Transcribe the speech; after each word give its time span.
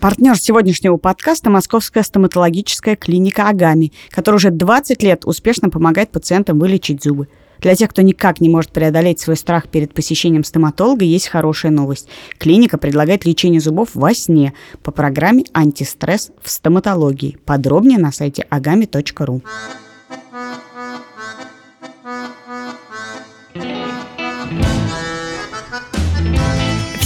Партнер 0.00 0.38
сегодняшнего 0.38 0.96
подкаста– 0.96 1.50
Московская 1.50 2.02
стоматологическая 2.02 2.96
клиника 2.96 3.50
«Агами», 3.50 3.92
которая 4.08 4.36
уже 4.36 4.50
20 4.50 5.02
лет 5.02 5.26
успешно 5.26 5.68
помогает 5.68 6.10
пациентам 6.10 6.58
вылечить 6.58 7.04
зубы. 7.04 7.28
Для 7.58 7.74
тех, 7.74 7.90
кто 7.90 8.00
никак 8.00 8.40
не 8.40 8.48
может 8.48 8.70
преодолеть 8.70 9.20
свой 9.20 9.36
страх 9.36 9.68
перед 9.68 9.92
посещением 9.92 10.42
стоматолога, 10.42 11.04
есть 11.04 11.28
хорошая 11.28 11.70
новость. 11.70 12.08
Клиника 12.38 12.78
предлагает 12.78 13.26
лечение 13.26 13.60
зубов 13.60 13.90
во 13.92 14.14
сне 14.14 14.54
по 14.82 14.90
программе 14.90 15.44
«Антистресс 15.52 16.30
в 16.42 16.48
стоматологии». 16.48 17.36
Подробнее 17.44 17.98
на 17.98 18.10
сайте 18.10 18.46
agami.ru. 18.50 19.42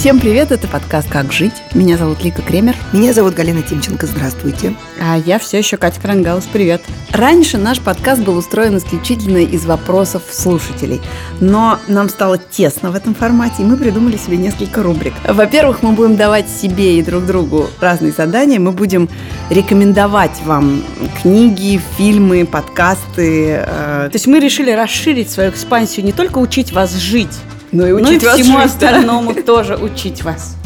Всем 0.05 0.19
привет, 0.19 0.51
это 0.51 0.67
подкаст 0.67 1.09
«Как 1.09 1.31
жить». 1.31 1.63
Меня 1.73 1.97
зовут 1.97 2.23
Лика 2.23 2.43
Кремер. 2.43 2.75
Меня 2.93 3.11
зовут 3.11 3.33
Галина 3.33 3.63
Тимченко, 3.63 4.05
здравствуйте. 4.05 4.75
А 5.01 5.17
я 5.17 5.39
все 5.39 5.57
еще 5.57 5.77
Катя 5.77 5.99
Крангаус, 5.99 6.43
привет. 6.53 6.83
Раньше 7.09 7.57
наш 7.57 7.79
подкаст 7.79 8.21
был 8.21 8.37
устроен 8.37 8.77
исключительно 8.77 9.39
из 9.39 9.65
вопросов 9.65 10.21
слушателей. 10.29 11.01
Но 11.39 11.79
нам 11.87 12.09
стало 12.09 12.37
тесно 12.37 12.91
в 12.91 12.95
этом 12.95 13.15
формате, 13.15 13.63
и 13.63 13.65
мы 13.65 13.77
придумали 13.77 14.15
себе 14.17 14.37
несколько 14.37 14.83
рубрик. 14.83 15.13
Во-первых, 15.27 15.81
мы 15.81 15.93
будем 15.93 16.17
давать 16.17 16.47
себе 16.51 16.99
и 16.99 17.01
друг 17.01 17.25
другу 17.25 17.67
разные 17.81 18.11
задания. 18.11 18.59
Мы 18.59 18.73
будем 18.73 19.09
рекомендовать 19.49 20.39
вам 20.45 20.83
книги, 21.19 21.81
фильмы, 21.97 22.45
подкасты. 22.45 23.65
Э, 23.65 24.09
То 24.11 24.15
есть 24.15 24.27
мы 24.27 24.39
решили 24.39 24.69
расширить 24.69 25.31
свою 25.31 25.49
экспансию, 25.49 26.05
не 26.05 26.11
только 26.11 26.37
учить 26.37 26.73
вас 26.73 26.93
жить, 26.93 27.33
ну 27.75 27.85
и 27.85 27.91
учить 27.91 28.23
ну, 28.23 28.29
вас 28.29 28.39
всему 28.39 28.57
остальному 28.57 29.33
тоже 29.33 29.75
учить 29.75 30.23
вас. 30.23 30.55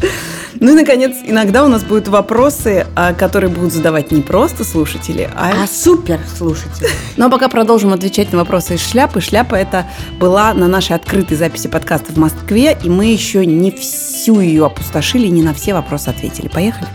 Ну 0.62 0.72
и, 0.72 0.74
наконец, 0.74 1.16
иногда 1.24 1.64
у 1.64 1.68
нас 1.68 1.82
будут 1.82 2.08
вопросы, 2.08 2.86
а, 2.94 3.14
которые 3.14 3.50
будут 3.50 3.72
задавать 3.72 4.10
не 4.10 4.20
просто 4.20 4.62
слушатели, 4.62 5.26
а... 5.34 5.52
А 5.62 5.66
супер 5.66 6.20
слушатели. 6.36 6.88
Ну 7.16 7.26
а 7.26 7.30
пока 7.30 7.48
продолжим 7.48 7.94
отвечать 7.94 8.30
на 8.32 8.38
вопросы 8.38 8.74
из 8.74 8.86
шляпы. 8.86 9.22
Шляпа 9.22 9.54
это 9.54 9.86
была 10.18 10.52
на 10.52 10.68
нашей 10.68 10.96
открытой 10.96 11.38
записи 11.38 11.68
подкаста 11.68 12.12
в 12.12 12.18
Москве, 12.18 12.76
и 12.82 12.90
мы 12.90 13.06
еще 13.06 13.46
не 13.46 13.70
всю 13.70 14.40
ее 14.40 14.66
опустошили, 14.66 15.28
не 15.28 15.42
на 15.42 15.54
все 15.54 15.72
вопросы 15.72 16.08
ответили. 16.08 16.48
Поехали. 16.48 16.88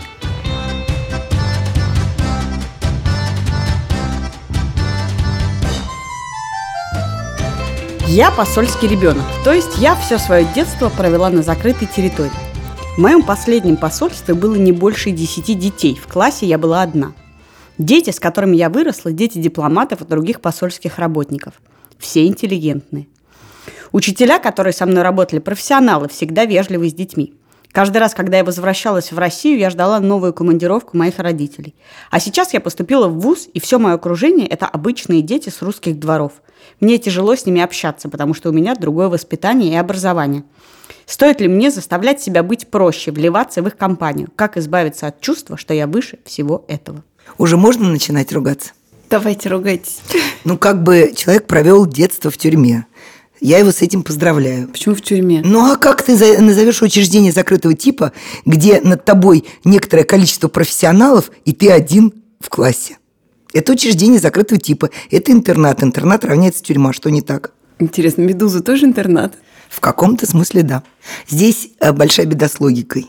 Я 8.08 8.30
посольский 8.30 8.86
ребенок, 8.86 9.24
то 9.42 9.52
есть 9.52 9.78
я 9.78 9.96
все 9.96 10.18
свое 10.18 10.46
детство 10.54 10.90
провела 10.90 11.28
на 11.28 11.42
закрытой 11.42 11.86
территории. 11.86 12.30
В 12.96 12.98
моем 12.98 13.24
последнем 13.24 13.76
посольстве 13.76 14.34
было 14.34 14.54
не 14.54 14.70
больше 14.70 15.10
десяти 15.10 15.54
детей, 15.54 15.96
в 15.96 16.06
классе 16.06 16.46
я 16.46 16.56
была 16.56 16.82
одна. 16.82 17.14
Дети, 17.78 18.10
с 18.10 18.20
которыми 18.20 18.54
я 18.54 18.70
выросла, 18.70 19.10
дети 19.10 19.38
дипломатов 19.38 20.02
и 20.02 20.04
других 20.04 20.40
посольских 20.40 20.98
работников. 20.98 21.54
Все 21.98 22.26
интеллигентные. 22.26 23.08
Учителя, 23.90 24.38
которые 24.38 24.72
со 24.72 24.86
мной 24.86 25.02
работали, 25.02 25.40
профессионалы, 25.40 26.08
всегда 26.08 26.44
вежливы 26.44 26.88
с 26.88 26.94
детьми. 26.94 27.34
Каждый 27.72 27.98
раз, 27.98 28.14
когда 28.14 28.38
я 28.38 28.44
возвращалась 28.44 29.10
в 29.10 29.18
Россию, 29.18 29.58
я 29.58 29.68
ждала 29.68 29.98
новую 29.98 30.32
командировку 30.32 30.96
моих 30.96 31.18
родителей. 31.18 31.74
А 32.12 32.20
сейчас 32.20 32.54
я 32.54 32.60
поступила 32.60 33.08
в 33.08 33.18
ВУЗ, 33.18 33.48
и 33.52 33.58
все 33.58 33.80
мое 33.80 33.94
окружение– 33.94 34.46
это 34.48 34.66
обычные 34.66 35.22
дети 35.22 35.48
с 35.48 35.60
русских 35.60 35.98
дворов. 35.98 36.34
Мне 36.80 36.98
тяжело 36.98 37.34
с 37.34 37.46
ними 37.46 37.60
общаться, 37.60 38.08
потому 38.08 38.34
что 38.34 38.50
у 38.50 38.52
меня 38.52 38.74
другое 38.74 39.08
воспитание 39.08 39.72
и 39.72 39.76
образование. 39.76 40.44
Стоит 41.06 41.40
ли 41.40 41.48
мне 41.48 41.70
заставлять 41.70 42.20
себя 42.20 42.42
быть 42.42 42.68
проще, 42.68 43.12
вливаться 43.12 43.62
в 43.62 43.66
их 43.68 43.76
компанию? 43.76 44.28
Как 44.34 44.56
избавиться 44.56 45.06
от 45.06 45.20
чувства, 45.20 45.56
что 45.56 45.72
я 45.72 45.86
выше 45.86 46.18
всего 46.24 46.64
этого? 46.68 47.04
Уже 47.38 47.56
можно 47.56 47.88
начинать 47.88 48.32
ругаться? 48.32 48.72
Давайте 49.08 49.48
ругайтесь. 49.48 50.00
Ну, 50.44 50.58
как 50.58 50.82
бы 50.82 51.12
человек 51.16 51.46
провел 51.46 51.86
детство 51.86 52.30
в 52.30 52.36
тюрьме. 52.36 52.86
Я 53.40 53.58
его 53.58 53.70
с 53.70 53.82
этим 53.82 54.02
поздравляю. 54.02 54.68
Почему 54.68 54.94
в 54.94 55.02
тюрьме? 55.02 55.42
Ну 55.44 55.70
а 55.70 55.76
как 55.76 56.02
ты 56.02 56.16
назовешь 56.40 56.82
учреждение 56.82 57.32
закрытого 57.32 57.74
типа, 57.74 58.12
где 58.44 58.80
над 58.80 59.04
тобой 59.04 59.44
некоторое 59.64 60.04
количество 60.04 60.48
профессионалов, 60.48 61.30
и 61.44 61.52
ты 61.52 61.70
один 61.70 62.12
в 62.40 62.48
классе? 62.48 62.96
Это 63.56 63.72
учреждение 63.72 64.20
закрытого 64.20 64.60
типа. 64.60 64.90
Это 65.10 65.32
интернат. 65.32 65.82
Интернат 65.82 66.26
равняется 66.26 66.62
тюрьма. 66.62 66.92
Что 66.92 67.10
не 67.10 67.22
так? 67.22 67.52
Интересно, 67.78 68.20
«Медуза» 68.20 68.62
тоже 68.62 68.84
интернат? 68.84 69.38
В 69.70 69.80
каком-то 69.80 70.26
смысле 70.26 70.62
да. 70.62 70.82
Здесь 71.26 71.70
э, 71.80 71.90
большая 71.92 72.26
беда 72.26 72.50
с 72.50 72.60
логикой. 72.60 73.06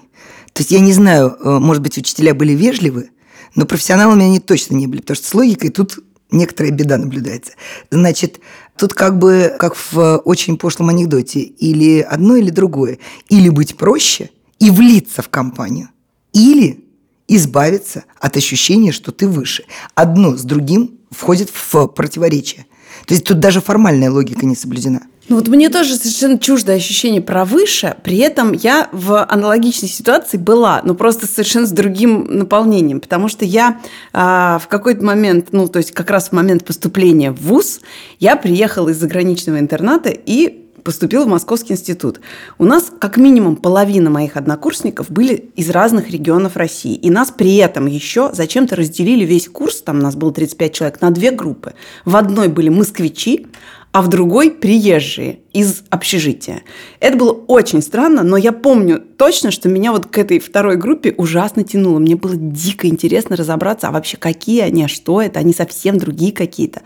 То 0.54 0.62
есть 0.62 0.72
я 0.72 0.80
не 0.80 0.94
знаю, 0.94 1.36
э, 1.38 1.60
может 1.60 1.84
быть, 1.84 1.98
учителя 1.98 2.34
были 2.34 2.54
вежливы, 2.54 3.10
но 3.56 3.66
профессионалами 3.66 4.24
они 4.24 4.40
точно 4.40 4.76
не 4.76 4.88
были, 4.88 5.02
потому 5.02 5.16
что 5.18 5.28
с 5.28 5.34
логикой 5.34 5.70
тут 5.70 6.00
некоторая 6.32 6.72
беда 6.72 6.98
наблюдается. 6.98 7.52
Значит, 7.92 8.40
тут 8.78 8.94
как 8.94 9.20
бы 9.20 9.54
как 9.60 9.76
в 9.76 10.18
очень 10.20 10.58
пошлом 10.58 10.88
анекдоте, 10.88 11.42
или 11.42 12.00
одно, 12.00 12.38
или 12.38 12.52
другое. 12.52 13.00
Или 13.28 13.50
быть 13.50 13.76
проще 13.76 14.30
и 14.60 14.72
влиться 14.72 15.22
в 15.22 15.28
компанию, 15.28 15.90
или 16.32 16.87
избавиться 17.28 18.06
от 18.20 18.38
ощущения, 18.38 18.92
что 18.92 19.12
ты 19.12 19.28
выше. 19.28 19.66
Одно 19.96 20.36
с 20.36 20.44
другим 20.44 21.00
входит 21.12 21.50
в 21.50 21.88
противоречие. 21.88 22.66
То 23.06 23.14
есть 23.14 23.26
тут 23.26 23.40
даже 23.40 23.62
формальная 23.62 24.12
логика 24.12 24.46
не 24.46 24.56
соблюдена. 24.56 25.02
Ну 25.30 25.36
вот 25.36 25.50
мне 25.50 25.70
тоже 25.70 25.96
совершенно 25.96 26.40
чуждо 26.40 26.72
ощущение 26.72 27.22
про 27.22 27.44
выше, 27.44 27.98
при 28.02 28.18
этом 28.20 28.54
я 28.54 28.88
в 28.94 29.26
аналогичной 29.26 29.90
ситуации 29.90 30.38
была, 30.38 30.82
но 30.86 30.96
просто 30.96 31.28
совершенно 31.28 31.68
с 31.68 31.72
другим 31.72 32.28
наполнением, 32.30 33.02
потому 33.02 33.28
что 33.28 33.44
я 33.44 33.82
а, 34.14 34.58
в 34.60 34.70
какой-то 34.70 35.04
момент, 35.04 35.50
ну 35.52 35.68
то 35.68 35.80
есть 35.80 35.92
как 35.92 36.12
раз 36.12 36.30
в 36.30 36.32
момент 36.32 36.64
поступления 36.64 37.32
в 37.32 37.42
ВУЗ, 37.42 37.82
я 38.20 38.38
приехала 38.38 38.90
из 38.90 39.00
заграничного 39.00 39.60
интерната 39.60 40.10
и 40.10 40.67
поступила 40.88 41.26
в 41.26 41.28
Московский 41.28 41.74
институт. 41.74 42.22
У 42.58 42.64
нас 42.64 42.94
как 42.98 43.18
минимум 43.18 43.58
половина 43.58 44.10
моих 44.10 44.38
однокурсников 44.38 45.12
были 45.12 45.50
из 45.58 45.70
разных 45.70 46.10
регионов 46.12 46.56
России. 46.56 46.96
И 46.96 47.10
нас 47.10 47.30
при 47.30 47.58
этом 47.58 47.88
еще 47.88 48.30
зачем-то 48.32 48.78
разделили 48.78 49.26
весь 49.26 49.50
курс, 49.50 49.82
там 49.82 50.00
нас 50.00 50.16
было 50.16 50.32
35 50.32 50.74
человек, 50.74 51.02
на 51.02 51.12
две 51.12 51.32
группы. 51.32 51.74
В 52.06 52.16
одной 52.16 52.48
были 52.48 52.70
москвичи, 52.70 53.48
а 53.92 54.02
в 54.02 54.08
другой 54.08 54.50
приезжие 54.50 55.40
из 55.58 55.84
общежития. 55.90 56.62
Это 57.00 57.18
было 57.18 57.32
очень 57.32 57.82
странно, 57.82 58.22
но 58.22 58.38
я 58.38 58.52
помню 58.52 59.02
точно, 59.18 59.50
что 59.50 59.68
меня 59.68 59.92
вот 59.92 60.06
к 60.06 60.16
этой 60.20 60.38
второй 60.38 60.76
группе 60.76 61.16
ужасно 61.18 61.64
тянуло. 61.64 61.98
Мне 61.98 62.16
было 62.16 62.36
дико 62.36 62.88
интересно 62.88 63.36
разобраться, 63.36 63.88
а 63.88 63.92
вообще 63.92 64.18
какие 64.18 64.62
они, 64.62 64.86
а 64.86 64.88
что 64.88 65.20
это, 65.20 65.40
они 65.40 65.54
совсем 65.54 65.98
другие 65.98 66.32
какие-то. 66.32 66.84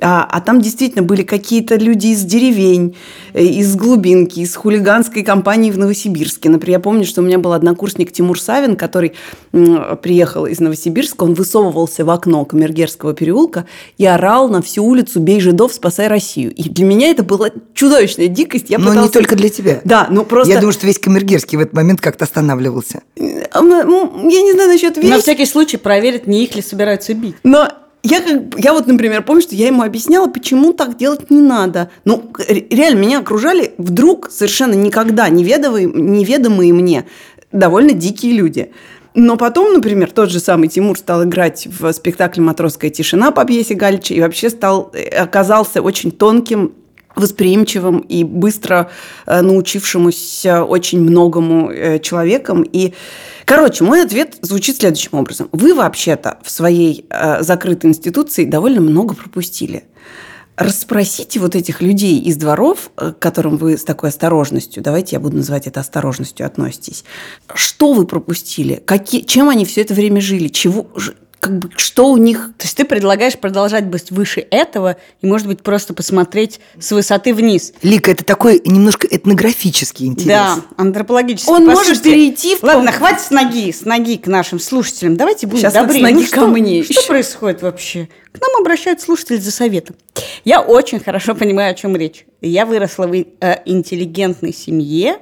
А, 0.00 0.26
а 0.30 0.40
там 0.40 0.62
действительно 0.62 1.02
были 1.02 1.24
какие-то 1.24 1.76
люди 1.76 2.08
из 2.08 2.22
деревень, 2.22 2.96
э, 3.34 3.44
из 3.44 3.76
глубинки, 3.76 4.40
из 4.40 4.56
хулиганской 4.56 5.22
компании 5.22 5.70
в 5.70 5.76
Новосибирске. 5.76 6.48
Например, 6.48 6.78
я 6.78 6.80
помню, 6.80 7.04
что 7.04 7.20
у 7.20 7.24
меня 7.24 7.38
был 7.38 7.52
однокурсник 7.52 8.12
Тимур 8.12 8.40
Савин, 8.40 8.76
который 8.76 9.12
приехал 10.02 10.46
из 10.46 10.60
Новосибирска, 10.60 11.24
он 11.24 11.34
высовывался 11.34 12.04
в 12.04 12.10
окно 12.10 12.44
Камергерского 12.44 13.14
переулка 13.14 13.66
и 13.98 14.06
орал 14.06 14.48
на 14.48 14.62
всю 14.62 14.84
улицу 14.84 15.20
«Бей 15.20 15.40
жидов, 15.40 15.72
спасай 15.72 16.08
Россию». 16.08 16.54
И 16.54 16.68
для 16.68 16.84
меня 16.84 17.10
это 17.10 17.22
было 17.22 17.50
чудовищная 18.06 18.28
дикость. 18.28 18.70
Я 18.70 18.78
но 18.78 18.88
пыталась... 18.88 19.08
не 19.08 19.12
только 19.12 19.36
для 19.36 19.48
тебя. 19.48 19.80
Да, 19.84 20.06
ну 20.10 20.24
просто... 20.24 20.52
Я 20.52 20.60
думаю, 20.60 20.72
что 20.72 20.86
весь 20.86 20.98
Камергерский 20.98 21.58
в 21.58 21.60
этот 21.60 21.74
момент 21.74 22.00
как-то 22.00 22.24
останавливался. 22.24 23.02
Я 23.16 23.22
не 23.22 24.52
знаю 24.52 24.70
насчет 24.70 24.96
весь. 24.96 25.10
На 25.10 25.20
всякий 25.20 25.46
случай 25.46 25.76
проверить, 25.76 26.26
не 26.26 26.44
их 26.44 26.54
ли 26.54 26.62
собираются 26.62 27.14
бить. 27.14 27.36
Но 27.42 27.68
я, 28.02 28.20
как, 28.20 28.58
я 28.58 28.72
вот, 28.72 28.86
например, 28.86 29.22
помню, 29.22 29.42
что 29.42 29.54
я 29.54 29.66
ему 29.66 29.82
объясняла, 29.82 30.28
почему 30.28 30.72
так 30.72 30.96
делать 30.96 31.30
не 31.30 31.40
надо. 31.40 31.90
Ну, 32.04 32.30
реально, 32.70 33.00
меня 33.00 33.18
окружали 33.18 33.72
вдруг 33.78 34.30
совершенно 34.30 34.74
никогда 34.74 35.28
неведомые, 35.28 35.86
неведомые 35.86 36.72
мне 36.72 37.06
довольно 37.50 37.92
дикие 37.92 38.32
люди. 38.32 38.70
Но 39.14 39.36
потом, 39.36 39.72
например, 39.72 40.10
тот 40.12 40.30
же 40.30 40.40
самый 40.40 40.68
Тимур 40.68 40.98
стал 40.98 41.24
играть 41.24 41.66
в 41.66 41.90
спектакле 41.92 42.42
«Матросская 42.42 42.90
тишина» 42.90 43.30
по 43.30 43.46
пьесе 43.46 43.74
Галича 43.74 44.12
и 44.12 44.20
вообще 44.20 44.50
стал, 44.50 44.92
э, 44.92 45.08
оказался 45.08 45.80
очень 45.80 46.10
тонким 46.12 46.74
восприимчивым 47.16 48.00
и 48.00 48.22
быстро 48.22 48.90
э, 49.26 49.40
научившемуся 49.40 50.62
очень 50.62 51.00
многому 51.00 51.70
э, 51.70 51.98
человеком. 51.98 52.62
И, 52.62 52.92
короче, 53.44 53.82
мой 53.82 54.04
ответ 54.04 54.36
звучит 54.42 54.76
следующим 54.76 55.18
образом. 55.18 55.48
Вы 55.52 55.74
вообще-то 55.74 56.38
в 56.42 56.50
своей 56.50 57.06
э, 57.08 57.42
закрытой 57.42 57.86
институции 57.86 58.44
довольно 58.44 58.82
много 58.82 59.14
пропустили. 59.14 59.84
Расспросите 60.56 61.38
вот 61.38 61.54
этих 61.54 61.82
людей 61.82 62.18
из 62.18 62.36
дворов, 62.36 62.90
к 62.96 63.12
которым 63.18 63.58
вы 63.58 63.76
с 63.76 63.84
такой 63.84 64.08
осторожностью, 64.08 64.82
давайте 64.82 65.16
я 65.16 65.20
буду 65.20 65.36
называть 65.36 65.66
это 65.66 65.80
осторожностью, 65.80 66.46
относитесь. 66.46 67.04
Что 67.54 67.92
вы 67.92 68.06
пропустили? 68.06 68.82
Какие, 68.86 69.20
чем 69.20 69.50
они 69.50 69.66
все 69.66 69.82
это 69.82 69.92
время 69.92 70.22
жили? 70.22 70.48
Чего, 70.48 70.86
как 71.46 71.58
бы, 71.58 71.70
что 71.76 72.08
у 72.10 72.16
них... 72.16 72.50
То 72.58 72.64
есть 72.64 72.76
ты 72.76 72.84
предлагаешь 72.84 73.38
продолжать 73.38 73.84
быть 73.86 74.10
выше 74.10 74.44
этого 74.50 74.96
и, 75.22 75.26
может 75.26 75.46
быть, 75.46 75.62
просто 75.62 75.94
посмотреть 75.94 76.58
с 76.78 76.90
высоты 76.90 77.32
вниз. 77.32 77.72
Лика, 77.82 78.10
это 78.10 78.24
такой 78.24 78.60
немножко 78.64 79.06
этнографический 79.06 80.06
интерес. 80.06 80.26
Да, 80.28 80.56
антропологический. 80.76 81.52
Он 81.52 81.64
может 81.66 81.78
Послушайте, 81.78 82.10
перейти 82.10 82.56
в... 82.56 82.62
Ладно, 82.64 82.90
хватит 82.90 83.20
с 83.20 83.30
ноги, 83.30 83.70
с 83.70 83.84
ноги 83.84 84.16
к 84.16 84.26
нашим 84.26 84.58
слушателям. 84.58 85.16
Давайте 85.16 85.46
будем 85.46 85.60
Сейчас 85.62 85.74
добрее. 85.74 86.00
с 86.00 86.02
ноги 86.02 86.14
Ну 86.14 86.20
ко 86.22 86.26
что, 86.26 86.46
мне 86.48 86.82
Что 86.82 87.00
еще. 87.00 87.06
происходит 87.08 87.62
вообще? 87.62 88.08
К 88.32 88.40
нам 88.40 88.60
обращаются 88.60 89.06
слушатели 89.06 89.36
за 89.36 89.52
советом. 89.52 89.94
Я 90.44 90.60
очень 90.60 90.98
хорошо 90.98 91.36
понимаю, 91.36 91.70
о 91.70 91.74
чем 91.74 91.94
речь. 91.96 92.26
Я 92.40 92.66
выросла 92.66 93.06
в 93.06 93.14
э, 93.14 93.24
интеллигентной 93.64 94.52
семье, 94.52 95.18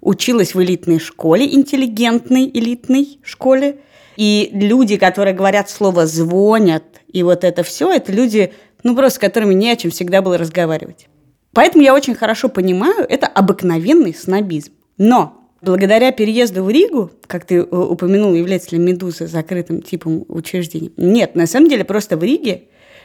училась 0.00 0.54
в 0.54 0.62
элитной 0.62 0.98
школе, 0.98 1.52
интеллигентной 1.54 2.50
элитной 2.52 3.18
школе. 3.22 3.78
И 4.16 4.50
люди, 4.52 4.96
которые 4.96 5.34
говорят 5.34 5.70
слово 5.70 6.06
«звонят», 6.06 6.84
и 7.12 7.22
вот 7.22 7.44
это 7.44 7.62
все, 7.62 7.92
это 7.92 8.12
люди, 8.12 8.52
ну, 8.82 8.94
просто 8.94 9.16
с 9.16 9.18
которыми 9.18 9.54
не 9.54 9.70
о 9.70 9.76
чем 9.76 9.90
всегда 9.90 10.22
было 10.22 10.36
разговаривать. 10.36 11.06
Поэтому 11.52 11.84
я 11.84 11.94
очень 11.94 12.14
хорошо 12.14 12.48
понимаю, 12.48 13.06
это 13.08 13.26
обыкновенный 13.26 14.14
снобизм. 14.14 14.72
Но 14.98 15.38
благодаря 15.62 16.12
переезду 16.12 16.62
в 16.62 16.70
Ригу, 16.70 17.10
как 17.26 17.44
ты 17.44 17.56
э, 17.56 17.62
упомянул, 17.62 18.34
является 18.34 18.76
ли 18.76 18.82
Медуза 18.82 19.26
закрытым 19.26 19.82
типом 19.82 20.24
учреждения? 20.28 20.90
Нет, 20.96 21.34
на 21.34 21.46
самом 21.46 21.68
деле 21.68 21.84
просто 21.84 22.16
в 22.16 22.22
Риге 22.22 22.64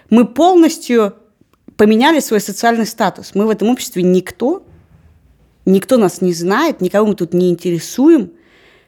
мы 0.09 0.25
полностью 0.25 1.13
поменяли 1.77 2.19
свой 2.19 2.39
социальный 2.39 2.85
статус. 2.85 3.31
Мы 3.33 3.45
в 3.45 3.49
этом 3.49 3.69
обществе 3.69 4.03
никто, 4.03 4.65
никто 5.65 5.97
нас 5.97 6.21
не 6.21 6.33
знает, 6.33 6.81
никого 6.81 7.07
мы 7.07 7.15
тут 7.15 7.33
не 7.33 7.49
интересуем. 7.49 8.31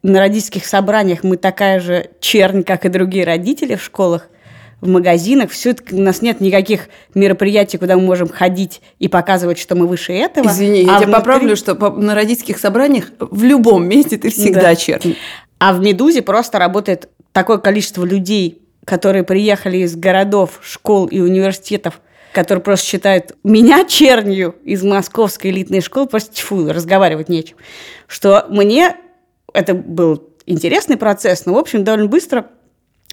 На 0.04 0.20
родительских 0.20 0.66
собраниях 0.66 1.24
мы 1.24 1.36
такая 1.38 1.80
же 1.80 2.10
чернь, 2.20 2.64
как 2.64 2.86
и 2.86 2.90
другие 2.90 3.26
родители 3.26 3.76
в 3.76 3.84
школах, 3.84 4.30
в 4.82 4.88
магазинах. 4.88 5.50
Все 5.50 5.72
это 5.72 5.96
у 5.96 6.00
нас 6.00 6.22
нет 6.22 6.42
никаких 6.42 6.90
мероприятий, 7.16 7.78
куда 7.78 7.96
мы 7.96 8.04
можем 8.04 8.28
ходить 8.30 8.82
и 9.00 9.08
показывать, 9.08 9.58
что 9.58 9.76
мы 9.76 9.88
выше 9.88 10.14
этого. 10.14 10.48
Извини, 10.48 10.82
я 10.84 10.98
А 10.98 11.00
тебя 11.00 11.08
внутри- 11.08 11.14
поправлю, 11.14 11.56
что 11.56 11.74
на 11.92 12.14
родительских 12.14 12.60
собраниях 12.60 13.12
в 13.20 13.44
любом 13.44 13.88
месте 13.88 14.18
ты 14.18 14.30
всегда 14.30 14.62
Да. 14.62 14.76
черный. 14.76 15.18
А 15.58 15.74
в 15.74 15.80
«Медузе» 15.80 16.22
просто 16.22 16.60
работает 16.60 17.10
такое 17.32 17.58
количество 17.58 18.04
людей, 18.06 18.62
которые 18.84 19.24
приехали 19.24 19.78
из 19.78 19.96
городов, 19.96 20.60
школ 20.62 21.08
и 21.08 21.20
университетов, 21.20 22.00
которые 22.36 22.62
просто 22.62 22.86
считают 22.86 23.36
меня 23.44 23.86
чернью 23.86 24.56
из 24.64 24.84
московской 24.84 25.50
элитной 25.50 25.82
школы, 25.82 26.08
просто 26.08 26.36
тьфу, 26.36 26.68
разговаривать 26.72 27.30
нечем. 27.30 27.56
Что 28.08 28.46
мне 28.50 28.98
это 29.54 29.74
был 29.74 30.30
интересный 30.46 30.98
процесс, 30.98 31.46
но, 31.46 31.54
в 31.54 31.58
общем, 31.58 31.84
довольно 31.84 32.08
быстро 32.08 32.48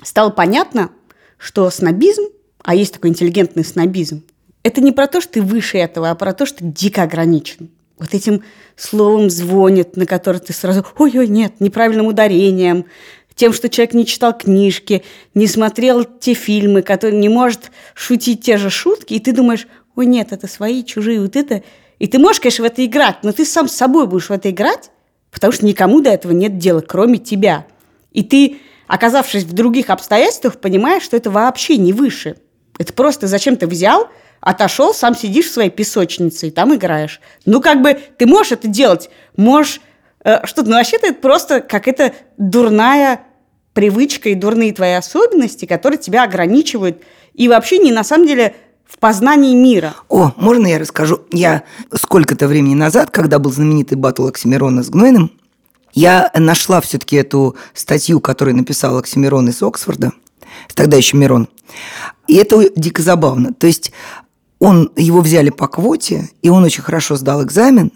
стало 0.03 0.31
понятно, 0.31 0.91
что 1.39 1.71
снобизм, 1.71 2.25
а 2.63 2.75
есть 2.75 2.95
такой 2.95 3.11
интеллигентный 3.11 3.65
снобизм, 3.65 4.25
это 4.65 4.81
не 4.81 4.93
про 4.93 5.07
то, 5.07 5.21
что 5.21 5.35
ты 5.35 5.43
выше 5.43 5.79
этого, 5.79 6.11
а 6.11 6.15
про 6.15 6.33
то, 6.33 6.45
что 6.45 6.59
ты 6.59 6.65
дико 6.67 7.03
ограничен. 7.05 7.71
Вот 7.99 8.15
этим 8.15 8.43
словом 8.75 9.31
звонит, 9.31 9.97
на 9.97 10.07
которое 10.07 10.41
ты 10.41 10.53
сразу 10.53 10.85
«Ой-ой, 10.99 11.29
нет», 11.29 11.61
неправильным 11.61 12.07
ударением, 12.07 12.87
тем, 13.35 13.53
что 13.53 13.69
человек 13.69 13.95
не 13.95 14.07
читал 14.07 14.37
книжки, 14.37 15.05
не 15.35 15.47
смотрел 15.47 16.05
те 16.05 16.35
фильмы, 16.35 16.83
которые 16.83 17.19
не 17.19 17.29
может 17.29 17.71
шутить 17.95 18.43
те 18.43 18.57
же 18.57 18.71
шутки, 18.71 19.15
и 19.15 19.21
ты 19.21 19.33
думаешь, 19.33 19.67
ой, 19.97 20.07
нет, 20.07 20.33
это 20.33 20.47
свои, 20.47 20.85
чужие, 20.85 21.21
вот 21.21 21.37
это. 21.37 21.63
И 21.99 22.07
ты 22.07 22.19
можешь, 22.19 22.41
конечно, 22.41 22.65
в 22.65 22.67
это 22.67 22.85
играть, 22.85 23.17
но 23.23 23.33
ты 23.33 23.45
сам 23.45 23.69
с 23.69 23.73
собой 23.73 24.07
будешь 24.07 24.29
в 24.29 24.33
это 24.33 24.51
играть, 24.51 24.91
потому 25.31 25.53
что 25.53 25.65
никому 25.67 26.01
до 26.01 26.11
этого 26.11 26.33
нет 26.33 26.59
дела, 26.59 26.81
кроме 26.81 27.19
тебя. 27.19 27.67
И 28.11 28.23
ты, 28.23 28.59
оказавшись 28.87 29.45
в 29.45 29.53
других 29.53 29.91
обстоятельствах, 29.91 30.61
понимаешь, 30.61 31.03
что 31.03 31.17
это 31.17 31.31
вообще 31.31 31.77
не 31.77 31.93
выше. 31.93 32.37
Это 32.79 32.93
просто 32.93 33.27
зачем 33.27 33.57
ты 33.57 33.67
взял, 33.67 34.09
отошел, 34.41 34.93
сам 34.93 35.15
сидишь 35.15 35.47
в 35.47 35.53
своей 35.53 35.71
песочнице 35.71 36.49
и 36.49 36.51
там 36.51 36.75
играешь. 36.75 37.21
Ну, 37.47 37.61
как 37.61 37.81
бы 37.81 37.95
ты 37.95 38.27
можешь 38.27 38.53
это 38.53 38.69
делать, 38.69 39.09
можешь 39.37 39.81
э, 40.25 40.47
что-то, 40.47 40.71
но 40.71 40.77
вообще-то 40.77 41.09
это 41.09 41.21
просто 41.21 41.61
какая-то 41.61 42.13
дурная 42.39 43.21
привычка 43.73 44.29
и 44.29 44.35
дурные 44.35 44.73
твои 44.73 44.93
особенности, 44.93 45.65
которые 45.65 45.99
тебя 45.99 46.25
ограничивают 46.25 47.03
и 47.35 47.49
вообще 47.49 47.79
не 47.79 47.93
на 47.93 48.05
самом 48.05 48.27
деле 48.27 48.55
в 48.87 48.99
познании 48.99 49.55
мира. 49.55 49.95
О, 50.09 50.33
можно 50.37 50.67
я 50.67 50.79
расскажу? 50.79 51.23
Я 51.31 51.63
сколько-то 51.95 52.47
времени 52.47 52.75
назад, 52.75 53.11
когда 53.11 53.39
был 53.39 53.51
знаменитый 53.51 53.97
батл 53.97 54.27
Оксимирона 54.27 54.83
с 54.83 54.91
Гнойным, 54.91 55.33
я 55.95 56.31
нашла 56.35 56.81
все-таки 56.81 57.17
эту 57.17 57.57
статью, 57.75 58.21
которую 58.21 58.57
написал 58.57 58.99
Оксимирон 58.99 59.49
из 59.49 59.63
Оксфорда, 59.63 60.13
тогда 60.75 60.97
еще 60.97 61.17
Мирон. 61.17 61.49
И 62.29 62.37
это 62.37 62.71
дико 62.77 63.03
забавно. 63.03 63.53
То 63.53 63.67
есть 63.67 63.93
он, 64.59 64.91
его 64.97 65.21
взяли 65.21 65.51
по 65.51 65.69
квоте, 65.69 66.31
и 66.41 66.49
он 66.49 66.65
очень 66.65 66.83
хорошо 66.83 67.17
сдал 67.17 67.43
экзамен. 67.43 67.93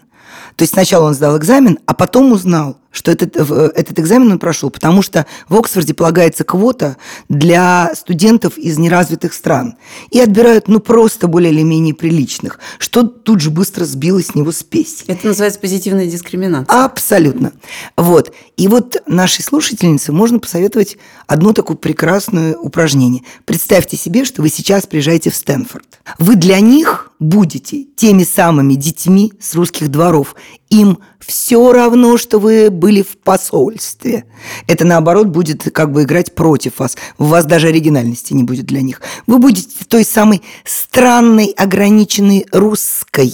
То 0.57 0.63
есть 0.63 0.73
сначала 0.73 1.05
он 1.07 1.13
сдал 1.13 1.37
экзамен, 1.37 1.77
а 1.85 1.93
потом 1.93 2.31
узнал, 2.31 2.77
что 2.89 3.11
этот, 3.11 3.35
в- 3.35 3.71
этот 3.75 3.99
экзамен 3.99 4.31
он 4.31 4.39
прошел, 4.39 4.71
потому 4.71 5.03
что 5.03 5.27
в 5.47 5.55
Оксфорде 5.55 5.93
полагается 5.93 6.43
квота 6.43 6.97
для 7.29 7.93
студентов 7.95 8.57
из 8.57 8.79
неразвитых 8.79 9.33
стран. 9.33 9.75
И 10.09 10.19
отбирают, 10.19 10.67
ну, 10.67 10.79
просто 10.79 11.27
более 11.27 11.53
или 11.53 11.61
менее 11.61 11.93
приличных, 11.93 12.59
что 12.79 13.03
тут 13.03 13.39
же 13.39 13.51
быстро 13.51 13.85
сбило 13.85 14.19
с 14.21 14.33
него 14.33 14.51
спесь. 14.51 15.03
Это 15.05 15.27
называется 15.27 15.59
позитивная 15.59 16.07
дискриминация. 16.07 16.83
Абсолютно. 16.85 17.51
Вот. 17.95 18.33
И 18.57 18.67
вот 18.67 19.03
нашей 19.05 19.43
слушательнице 19.43 20.11
можно 20.11 20.39
посоветовать 20.39 20.97
одно 21.27 21.53
такое 21.53 21.77
прекрасное 21.77 22.55
упражнение. 22.57 23.21
Представьте 23.45 23.95
себе, 23.95 24.25
что 24.25 24.41
вы 24.41 24.49
сейчас 24.49 24.87
приезжаете 24.87 25.29
в 25.29 25.35
Стэнфорд. 25.35 25.99
Вы 26.17 26.35
для 26.35 26.59
них 26.61 27.06
будете 27.19 27.83
теми 27.95 28.23
самыми 28.23 28.75
детьми 28.75 29.33
с 29.39 29.55
русских 29.55 29.89
дворов. 29.89 30.35
Им 30.69 30.99
все 31.19 31.71
равно, 31.71 32.17
что 32.17 32.39
вы 32.39 32.69
были 32.69 33.01
в 33.01 33.17
посольстве. 33.17 34.25
Это, 34.67 34.85
наоборот, 34.85 35.27
будет 35.27 35.63
как 35.71 35.91
бы 35.91 36.03
играть 36.03 36.35
против 36.35 36.79
вас. 36.79 36.97
У 37.17 37.25
вас 37.25 37.45
даже 37.45 37.67
оригинальности 37.67 38.33
не 38.33 38.43
будет 38.43 38.65
для 38.65 38.81
них. 38.81 39.01
Вы 39.25 39.39
будете 39.39 39.85
той 39.85 40.03
самой 40.03 40.41
странной, 40.63 41.53
ограниченной 41.57 42.45
русской, 42.51 43.33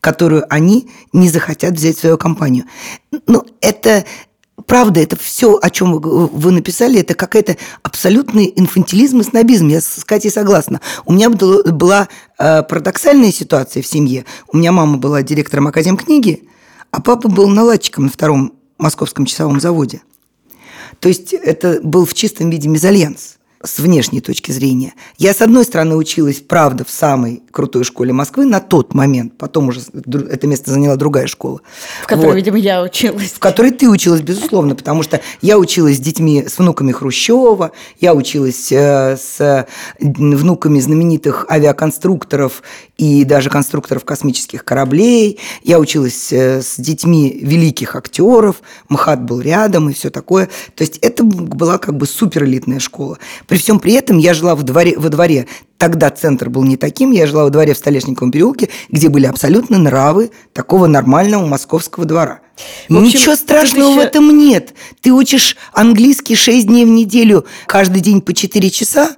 которую 0.00 0.44
они 0.52 0.90
не 1.12 1.28
захотят 1.28 1.72
взять 1.74 1.96
в 1.96 2.00
свою 2.00 2.18
компанию. 2.18 2.64
Ну, 3.26 3.44
это 3.60 4.04
правда, 4.66 5.00
это 5.00 5.16
все, 5.16 5.58
о 5.60 5.70
чем 5.70 5.98
вы, 6.00 6.50
написали, 6.50 7.00
это 7.00 7.14
какая-то 7.14 7.56
абсолютный 7.82 8.52
инфантилизм 8.54 9.20
и 9.20 9.24
снобизм. 9.24 9.68
Я 9.68 9.80
с 9.80 10.04
Катей 10.04 10.30
согласна. 10.30 10.80
У 11.04 11.12
меня 11.12 11.30
была 11.30 12.08
э, 12.38 12.62
парадоксальная 12.62 13.32
ситуация 13.32 13.82
в 13.82 13.86
семье. 13.86 14.24
У 14.48 14.56
меня 14.56 14.72
мама 14.72 14.98
была 14.98 15.22
директором 15.22 15.68
Академкниги, 15.68 16.48
а 16.90 17.00
папа 17.00 17.28
был 17.28 17.48
наладчиком 17.48 18.04
на 18.04 18.10
втором 18.10 18.54
московском 18.78 19.26
часовом 19.26 19.60
заводе. 19.60 20.02
То 21.00 21.08
есть 21.08 21.32
это 21.32 21.80
был 21.82 22.04
в 22.04 22.14
чистом 22.14 22.50
виде 22.50 22.68
мезальянс 22.68 23.38
с 23.64 23.78
внешней 23.78 24.20
точки 24.20 24.50
зрения. 24.52 24.94
Я, 25.18 25.34
с 25.34 25.40
одной 25.40 25.64
стороны, 25.64 25.96
училась, 25.96 26.40
правда, 26.40 26.84
в 26.84 26.90
самой 26.90 27.42
крутой 27.50 27.84
школе 27.84 28.12
Москвы 28.12 28.44
на 28.44 28.60
тот 28.60 28.94
момент. 28.94 29.36
Потом 29.38 29.68
уже 29.68 29.80
это 30.30 30.46
место 30.46 30.70
заняла 30.70 30.96
другая 30.96 31.26
школа. 31.26 31.60
В 32.02 32.06
которой, 32.06 32.26
Вот 32.26 32.36
видимо, 32.36 32.58
я 32.58 32.82
училась. 32.82 33.32
в 33.32 33.38
которой 33.38 33.70
ты 33.70 33.88
училась, 33.88 34.20
безусловно, 34.20 34.74
потому 34.74 35.02
что 35.02 35.20
я 35.40 35.58
училась 35.58 35.96
с 35.96 36.00
детьми, 36.00 36.44
с 36.46 36.58
внуками 36.58 36.92
Хрущева, 36.92 37.72
я 38.00 38.14
училась 38.14 38.72
э, 38.72 39.16
с 39.16 39.66
внуками 40.00 40.80
знаменитых 40.80 41.46
авиаконструкторов 41.50 42.62
и 42.98 43.24
даже 43.24 43.50
конструкторов 43.50 44.04
космических 44.04 44.64
кораблей, 44.64 45.38
я 45.62 45.78
училась 45.78 46.32
э, 46.32 46.62
с 46.62 46.76
детьми 46.78 47.38
великих 47.42 47.96
актеров, 47.96 48.62
МХАТ 48.88 49.24
был 49.24 49.40
рядом 49.40 49.90
и 49.90 49.92
все 49.92 50.10
такое. 50.10 50.48
То 50.74 50.82
есть 50.84 50.98
это 50.98 51.24
была 51.24 51.78
как 51.78 51.96
бы 51.96 52.06
суперэлитная 52.06 52.78
школа. 52.78 53.18
При 53.52 53.58
всем 53.58 53.80
при 53.80 53.92
этом 53.92 54.16
я 54.16 54.32
жила 54.32 54.54
в 54.54 54.62
дворе, 54.62 54.94
во 54.96 55.10
дворе 55.10 55.46
Тогда 55.76 56.08
центр 56.08 56.48
был 56.48 56.62
не 56.64 56.78
таким. 56.78 57.10
Я 57.10 57.26
жила 57.26 57.44
во 57.44 57.50
дворе 57.50 57.74
в 57.74 57.76
Столешниковом 57.76 58.30
переулке, 58.30 58.70
где 58.88 59.10
были 59.10 59.26
абсолютно 59.26 59.76
нравы 59.76 60.30
такого 60.54 60.86
нормального 60.86 61.44
московского 61.44 62.06
двора. 62.06 62.40
В 62.88 62.96
общем, 62.96 63.04
Ничего 63.08 63.34
страшного 63.36 63.90
в 63.90 63.96
еще- 63.96 64.04
этом 64.06 64.38
нет. 64.38 64.72
Ты 65.02 65.12
учишь 65.12 65.56
английский 65.74 66.34
6 66.34 66.66
дней 66.68 66.86
в 66.86 66.88
неделю, 66.88 67.44
каждый 67.66 68.00
день 68.00 68.22
по 68.22 68.32
4 68.32 68.70
часа, 68.70 69.16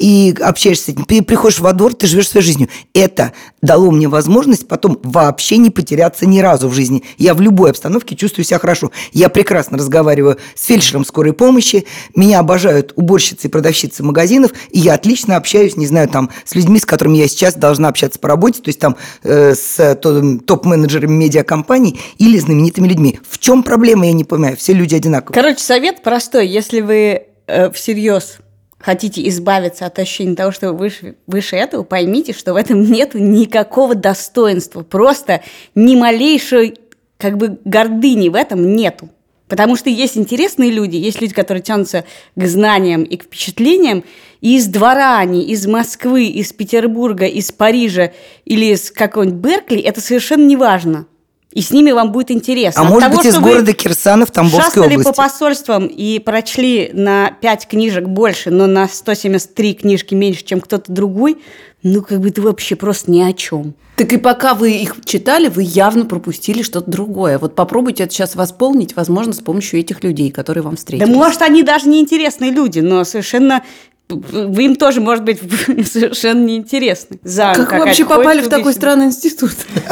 и 0.00 0.34
общаешься 0.40 0.86
с 0.86 0.88
этим. 0.88 1.04
Ты 1.04 1.22
приходишь 1.22 1.60
во 1.60 1.72
двор, 1.74 1.94
ты 1.94 2.06
живешь 2.06 2.28
своей 2.28 2.44
жизнью. 2.44 2.68
Это 2.94 3.32
дало 3.60 3.90
мне 3.90 4.08
возможность 4.08 4.66
потом 4.66 4.98
вообще 5.02 5.58
не 5.58 5.68
потеряться 5.68 6.26
ни 6.26 6.40
разу 6.40 6.68
в 6.68 6.72
жизни. 6.72 7.04
Я 7.18 7.34
в 7.34 7.40
любой 7.42 7.70
обстановке 7.70 8.16
чувствую 8.16 8.46
себя 8.46 8.58
хорошо. 8.58 8.90
Я 9.12 9.28
прекрасно 9.28 9.76
разговариваю 9.76 10.38
с 10.54 10.64
фельдшером 10.64 11.04
скорой 11.04 11.34
помощи, 11.34 11.86
меня 12.16 12.40
обожают 12.40 12.94
уборщицы 12.96 13.48
и 13.48 13.50
продавщицы 13.50 14.02
магазинов, 14.02 14.52
и 14.70 14.78
я 14.78 14.94
отлично 14.94 15.36
общаюсь, 15.36 15.76
не 15.76 15.86
знаю, 15.86 16.08
там, 16.08 16.30
с 16.44 16.54
людьми, 16.54 16.80
с 16.80 16.86
которыми 16.86 17.18
я 17.18 17.28
сейчас 17.28 17.54
должна 17.54 17.88
общаться 17.88 18.18
по 18.18 18.28
работе, 18.28 18.62
то 18.62 18.68
есть 18.68 18.80
там 18.80 18.96
э, 19.22 19.54
с 19.54 19.94
то- 19.96 20.38
топ-менеджерами 20.38 21.12
медиакомпаний 21.12 22.00
или 22.16 22.38
знаменитыми 22.38 22.88
людьми. 22.88 23.20
В 23.28 23.38
чем 23.38 23.62
проблема, 23.62 24.06
я 24.06 24.12
не 24.14 24.24
понимаю. 24.24 24.56
Все 24.56 24.72
люди 24.72 24.94
одинаковые. 24.94 25.34
Короче, 25.34 25.62
совет 25.62 26.02
простой. 26.02 26.48
Если 26.48 26.80
вы 26.80 27.26
э, 27.46 27.70
всерьез 27.72 28.38
хотите 28.80 29.28
избавиться 29.28 29.86
от 29.86 29.98
ощущения 29.98 30.34
того, 30.34 30.50
что 30.50 30.72
вы 30.72 30.78
выше, 30.78 31.14
выше 31.26 31.56
этого, 31.56 31.84
поймите, 31.84 32.32
что 32.32 32.54
в 32.54 32.56
этом 32.56 32.82
нет 32.82 33.14
никакого 33.14 33.94
достоинства. 33.94 34.82
Просто 34.82 35.42
ни 35.74 35.94
малейшей 35.94 36.78
как 37.18 37.36
бы 37.36 37.58
гордыни 37.64 38.28
в 38.28 38.34
этом 38.34 38.74
нету. 38.74 39.10
Потому 39.46 39.74
что 39.74 39.90
есть 39.90 40.16
интересные 40.16 40.70
люди, 40.70 40.96
есть 40.96 41.20
люди, 41.20 41.34
которые 41.34 41.62
тянутся 41.62 42.04
к 42.36 42.46
знаниям 42.46 43.02
и 43.02 43.16
к 43.16 43.24
впечатлениям, 43.24 44.04
и 44.40 44.56
из 44.56 44.68
двора 44.68 45.18
они, 45.18 45.42
из 45.42 45.66
Москвы, 45.66 46.26
из 46.26 46.52
Петербурга, 46.52 47.26
из 47.26 47.50
Парижа 47.50 48.12
или 48.44 48.66
из 48.66 48.92
какого-нибудь 48.92 49.40
Беркли, 49.40 49.80
это 49.80 50.00
совершенно 50.00 50.46
не 50.46 50.56
важно. 50.56 51.06
И 51.52 51.62
с 51.62 51.72
ними 51.72 51.90
вам 51.90 52.12
будет 52.12 52.30
интересно. 52.30 52.82
А 52.82 52.84
От 52.84 52.90
может 52.90 53.08
того, 53.08 53.22
быть, 53.22 53.26
из 53.26 53.38
города 53.38 53.72
Кирсана 53.72 54.24
в 54.24 54.30
Тамбовской 54.30 54.64
шастали 54.66 54.92
области. 54.94 55.08
по 55.08 55.12
посольствам 55.12 55.86
и 55.86 56.20
прочли 56.20 56.90
на 56.92 57.32
5 57.40 57.66
книжек 57.66 58.04
больше, 58.06 58.50
но 58.50 58.66
на 58.68 58.86
173 58.86 59.74
книжки 59.74 60.14
меньше, 60.14 60.44
чем 60.44 60.60
кто-то 60.60 60.92
другой, 60.92 61.38
ну, 61.82 62.02
как 62.02 62.20
бы 62.20 62.28
это 62.28 62.40
вообще 62.42 62.76
просто 62.76 63.10
ни 63.10 63.20
о 63.20 63.32
чем. 63.32 63.74
Так 63.96 64.12
и 64.12 64.16
пока 64.16 64.54
вы 64.54 64.70
их 64.72 64.94
читали, 65.04 65.48
вы 65.48 65.62
явно 65.64 66.04
пропустили 66.06 66.62
что-то 66.62 66.88
другое. 66.90 67.38
Вот 67.38 67.56
попробуйте 67.56 68.04
это 68.04 68.12
сейчас 68.14 68.36
восполнить, 68.36 68.94
возможно, 68.94 69.32
с 69.32 69.40
помощью 69.40 69.80
этих 69.80 70.04
людей, 70.04 70.30
которые 70.30 70.62
вам 70.62 70.74
Да 70.74 70.78
встретились. 70.78 71.08
может, 71.12 71.42
они 71.42 71.64
даже 71.64 71.88
не 71.88 72.00
интересные 72.00 72.52
люди, 72.52 72.78
но 72.78 73.02
совершенно 73.02 73.62
вы 74.08 74.64
им 74.64 74.76
тоже, 74.76 75.00
может 75.00 75.24
быть, 75.24 75.38
совершенно 75.86 76.44
неинтересны. 76.44 77.18
За 77.24 77.52
Как 77.54 77.72
вы 77.72 77.78
вообще 77.80 78.04
попали 78.04 78.40
в 78.40 78.48
такой 78.48 78.72
странный 78.72 79.06
институт? 79.06 79.50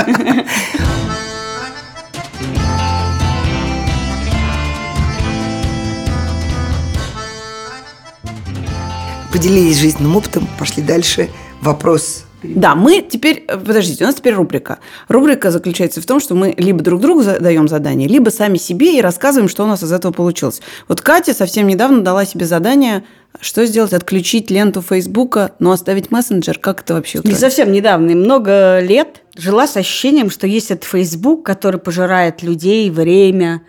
Поделились 9.38 9.76
жизненным 9.76 10.16
опытом, 10.16 10.48
пошли 10.58 10.82
дальше. 10.82 11.28
Вопрос 11.60 12.24
Да, 12.42 12.74
мы 12.74 13.06
теперь, 13.08 13.44
э, 13.46 13.56
подождите, 13.56 14.02
у 14.02 14.08
нас 14.08 14.16
теперь 14.16 14.34
рубрика. 14.34 14.80
Рубрика 15.06 15.52
заключается 15.52 16.00
в 16.00 16.06
том, 16.06 16.18
что 16.18 16.34
мы 16.34 16.54
либо 16.56 16.80
друг 16.82 17.00
другу 17.00 17.22
даем 17.22 17.68
задание, 17.68 18.08
либо 18.08 18.30
сами 18.30 18.58
себе 18.58 18.98
и 18.98 19.00
рассказываем, 19.00 19.48
что 19.48 19.62
у 19.62 19.68
нас 19.68 19.84
из 19.84 19.92
этого 19.92 20.10
получилось. 20.10 20.60
Вот 20.88 21.02
Катя 21.02 21.34
совсем 21.34 21.68
недавно 21.68 22.00
дала 22.00 22.24
себе 22.24 22.46
задание, 22.46 23.04
что 23.40 23.64
сделать, 23.64 23.92
отключить 23.92 24.50
ленту 24.50 24.82
Фейсбука, 24.82 25.52
но 25.60 25.70
оставить 25.70 26.10
мессенджер. 26.10 26.58
Как 26.58 26.80
это 26.80 26.94
вообще? 26.94 27.18
Не 27.18 27.20
устроено? 27.20 27.38
совсем 27.38 27.70
недавно, 27.70 28.16
много 28.16 28.80
лет 28.80 29.22
жила 29.36 29.68
с 29.68 29.76
ощущением, 29.76 30.30
что 30.30 30.48
есть 30.48 30.72
этот 30.72 30.90
Facebook, 30.90 31.46
который 31.46 31.78
пожирает 31.78 32.42
людей, 32.42 32.90
время. 32.90 33.62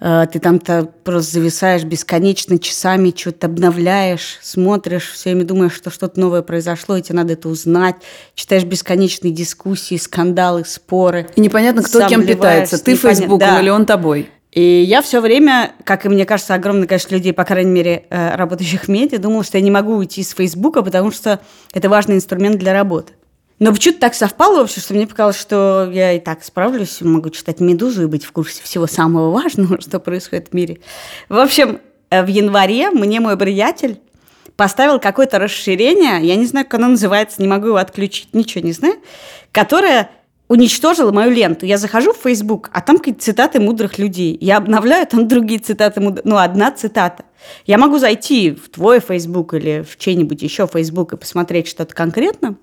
Э, 0.00 0.26
Ты 0.30 0.38
там-то 0.38 0.88
просто 1.04 1.32
зависаешь 1.34 1.84
бесконечно 1.84 2.58
часами, 2.58 3.14
что-то 3.16 3.46
обновляешь, 3.46 4.38
смотришь, 4.42 5.10
все 5.12 5.30
время 5.30 5.44
думаешь, 5.44 5.74
что 5.74 5.90
что-то 5.90 6.20
новое 6.20 6.42
произошло, 6.42 6.96
и 6.96 7.02
тебе 7.02 7.16
надо 7.16 7.32
это 7.32 7.48
узнать. 7.48 7.96
Читаешь 8.34 8.64
бесконечные 8.64 9.32
дискуссии, 9.32 9.96
скандалы, 9.96 10.64
споры. 10.64 11.28
И 11.36 11.40
непонятно, 11.40 11.82
кто 11.82 12.00
Сам 12.00 12.08
кем 12.08 12.26
питается. 12.26 12.82
Ты 12.82 12.92
непонятно, 12.92 13.20
Фейсбуком 13.20 13.48
да. 13.48 13.60
или 13.60 13.70
он 13.70 13.86
тобой? 13.86 14.30
И 14.52 14.62
я 14.62 15.02
все 15.02 15.20
время, 15.20 15.72
как 15.84 16.06
и 16.06 16.08
мне 16.08 16.24
кажется, 16.24 16.54
огромное 16.54 16.86
количество 16.86 17.14
людей, 17.14 17.34
по 17.34 17.44
крайней 17.44 17.70
мере, 17.70 18.04
э, 18.08 18.36
работающих 18.36 18.84
в 18.84 18.88
медиа, 18.88 19.18
думала, 19.18 19.44
что 19.44 19.58
я 19.58 19.64
не 19.64 19.70
могу 19.70 19.96
уйти 19.96 20.22
из 20.22 20.30
Фейсбука, 20.30 20.82
потому 20.82 21.10
что 21.10 21.40
это 21.74 21.90
важный 21.90 22.16
инструмент 22.16 22.56
для 22.56 22.72
работы. 22.72 23.12
Но 23.58 23.72
почему-то 23.72 24.00
так 24.00 24.14
совпало 24.14 24.60
вообще, 24.60 24.80
что 24.80 24.92
мне 24.94 25.06
показалось, 25.06 25.40
что 25.40 25.90
я 25.90 26.12
и 26.12 26.20
так 26.20 26.44
справлюсь, 26.44 27.00
могу 27.00 27.30
читать 27.30 27.60
«Медузу» 27.60 28.02
и 28.02 28.06
быть 28.06 28.24
в 28.24 28.32
курсе 28.32 28.62
всего 28.62 28.86
самого 28.86 29.30
важного, 29.30 29.80
что 29.80 29.98
происходит 29.98 30.48
в 30.48 30.52
мире. 30.54 30.80
В 31.28 31.38
общем, 31.38 31.80
э, 32.10 32.22
в 32.22 32.28
январе 32.28 32.90
мне 32.90 33.20
мой 33.20 33.36
приятель 33.36 33.98
поставил 34.56 34.98
какое-то 35.00 35.38
расширение, 35.38 36.26
я 36.26 36.36
не 36.36 36.46
знаю, 36.46 36.66
как 36.66 36.80
оно 36.80 36.88
называется, 36.88 37.40
не 37.40 37.48
могу 37.48 37.68
его 37.68 37.76
отключить, 37.76 38.34
ничего 38.34 38.64
не 38.64 38.72
знаю, 38.72 38.96
которое 39.52 40.10
уничтожила 40.48 41.10
мою 41.10 41.32
ленту. 41.32 41.66
Я 41.66 41.76
захожу 41.76 42.12
в 42.12 42.18
Facebook, 42.18 42.70
а 42.72 42.80
там 42.80 42.98
какие-то 42.98 43.20
цитаты 43.20 43.58
мудрых 43.58 43.98
людей. 43.98 44.36
Я 44.40 44.58
обновляю, 44.58 45.06
там 45.06 45.26
другие 45.26 45.58
цитаты, 45.58 46.00
мудр- 46.00 46.22
ну, 46.24 46.36
одна 46.36 46.70
цитата. 46.70 47.24
Я 47.66 47.78
могу 47.78 47.98
зайти 47.98 48.52
в 48.52 48.68
твой 48.70 49.00
Facebook 49.00 49.54
или 49.54 49.82
в 49.82 49.98
чей-нибудь 49.98 50.42
еще 50.42 50.68
Facebook 50.72 51.14
и 51.14 51.16
посмотреть 51.16 51.68
что-то 51.68 51.94
конкретно, 51.94 52.56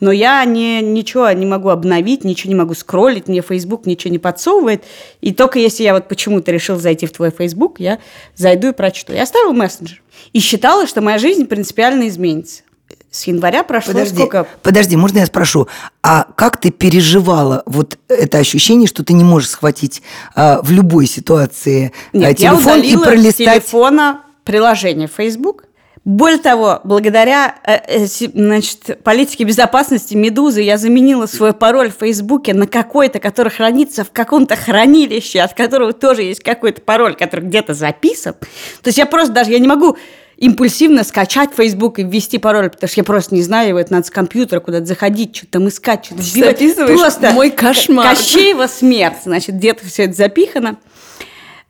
но 0.00 0.12
я 0.12 0.44
не, 0.44 0.80
ничего 0.80 1.30
не 1.32 1.46
могу 1.46 1.70
обновить, 1.70 2.24
ничего 2.24 2.50
не 2.50 2.58
могу 2.58 2.74
скроллить, 2.74 3.28
мне 3.28 3.42
Facebook 3.42 3.86
ничего 3.86 4.12
не 4.12 4.18
подсовывает. 4.18 4.84
И 5.20 5.32
только 5.32 5.58
если 5.58 5.82
я 5.82 5.94
вот 5.94 6.08
почему-то 6.08 6.52
решил 6.52 6.78
зайти 6.78 7.06
в 7.06 7.12
твой 7.12 7.30
Facebook, 7.30 7.80
я 7.80 7.98
зайду 8.36 8.68
и 8.68 8.72
прочту. 8.72 9.12
Я 9.12 9.24
оставила 9.24 9.52
мессенджер. 9.52 10.02
И 10.32 10.40
считала, 10.40 10.86
что 10.86 11.00
моя 11.00 11.18
жизнь 11.18 11.46
принципиально 11.46 12.08
изменится. 12.08 12.62
С 13.10 13.26
января 13.26 13.64
прошло 13.64 13.94
Подожди, 13.94 14.16
сколько? 14.16 14.46
подожди, 14.62 14.96
можно 14.96 15.18
я 15.18 15.26
спрошу, 15.26 15.66
а 16.02 16.26
как 16.36 16.60
ты 16.60 16.70
переживала 16.70 17.62
вот 17.64 17.98
это 18.08 18.36
ощущение, 18.36 18.86
что 18.86 19.02
ты 19.02 19.14
не 19.14 19.24
можешь 19.24 19.48
схватить 19.48 20.02
а, 20.34 20.60
в 20.62 20.70
любой 20.70 21.06
ситуации 21.06 21.92
а, 22.12 22.16
Нет, 22.16 22.38
я 22.38 22.50
телефон 22.50 22.82
и 22.82 22.94
удалила 22.94 23.30
с 23.30 23.34
телефона 23.34 24.20
приложение 24.44 25.08
Facebook. 25.08 25.64
Более 26.08 26.38
того, 26.38 26.80
благодаря 26.84 27.56
э, 27.64 27.80
э, 27.86 28.06
значит, 28.06 29.02
политике 29.04 29.44
безопасности 29.44 30.14
«Медузы» 30.14 30.62
я 30.62 30.78
заменила 30.78 31.26
свой 31.26 31.52
пароль 31.52 31.92
в 31.92 32.00
Фейсбуке 32.00 32.54
на 32.54 32.66
какой-то, 32.66 33.18
который 33.18 33.50
хранится 33.50 34.04
в 34.04 34.10
каком-то 34.10 34.56
хранилище, 34.56 35.40
от 35.40 35.52
которого 35.52 35.92
тоже 35.92 36.22
есть 36.22 36.42
какой-то 36.42 36.80
пароль, 36.80 37.14
который 37.14 37.44
где-то 37.44 37.74
записан. 37.74 38.32
То 38.32 38.86
есть 38.86 38.96
я 38.96 39.04
просто 39.04 39.34
даже, 39.34 39.50
я 39.50 39.58
не 39.58 39.68
могу 39.68 39.98
импульсивно 40.38 41.04
скачать 41.04 41.50
Facebook 41.54 41.98
и 41.98 42.04
ввести 42.04 42.38
пароль, 42.38 42.70
потому 42.70 42.88
что 42.88 43.00
я 43.00 43.04
просто 43.04 43.34
не 43.34 43.42
знаю 43.42 43.68
его, 43.68 43.78
это 43.78 43.92
надо 43.92 44.06
с 44.06 44.10
компьютера 44.10 44.60
куда-то 44.60 44.86
заходить, 44.86 45.36
что-то 45.36 45.52
там 45.52 45.68
искать, 45.68 46.06
что-то 46.06 46.22
Ты 46.22 46.72
вбивать. 46.72 46.98
Просто 46.98 47.32
мой 47.32 47.50
кошмар. 47.50 48.16
Кощеева 48.16 48.66
смерть, 48.66 49.18
значит, 49.24 49.56
где-то 49.56 49.86
все 49.86 50.04
это 50.04 50.14
запихано. 50.14 50.78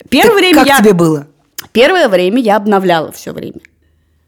Первое 0.08 0.30
Так 0.30 0.38
время 0.38 0.58
как 0.58 0.68
я... 0.68 0.78
тебе 0.78 0.92
было? 0.92 1.26
Первое 1.72 2.08
время 2.08 2.40
я 2.40 2.54
обновляла 2.54 3.10
все 3.10 3.32
время. 3.32 3.58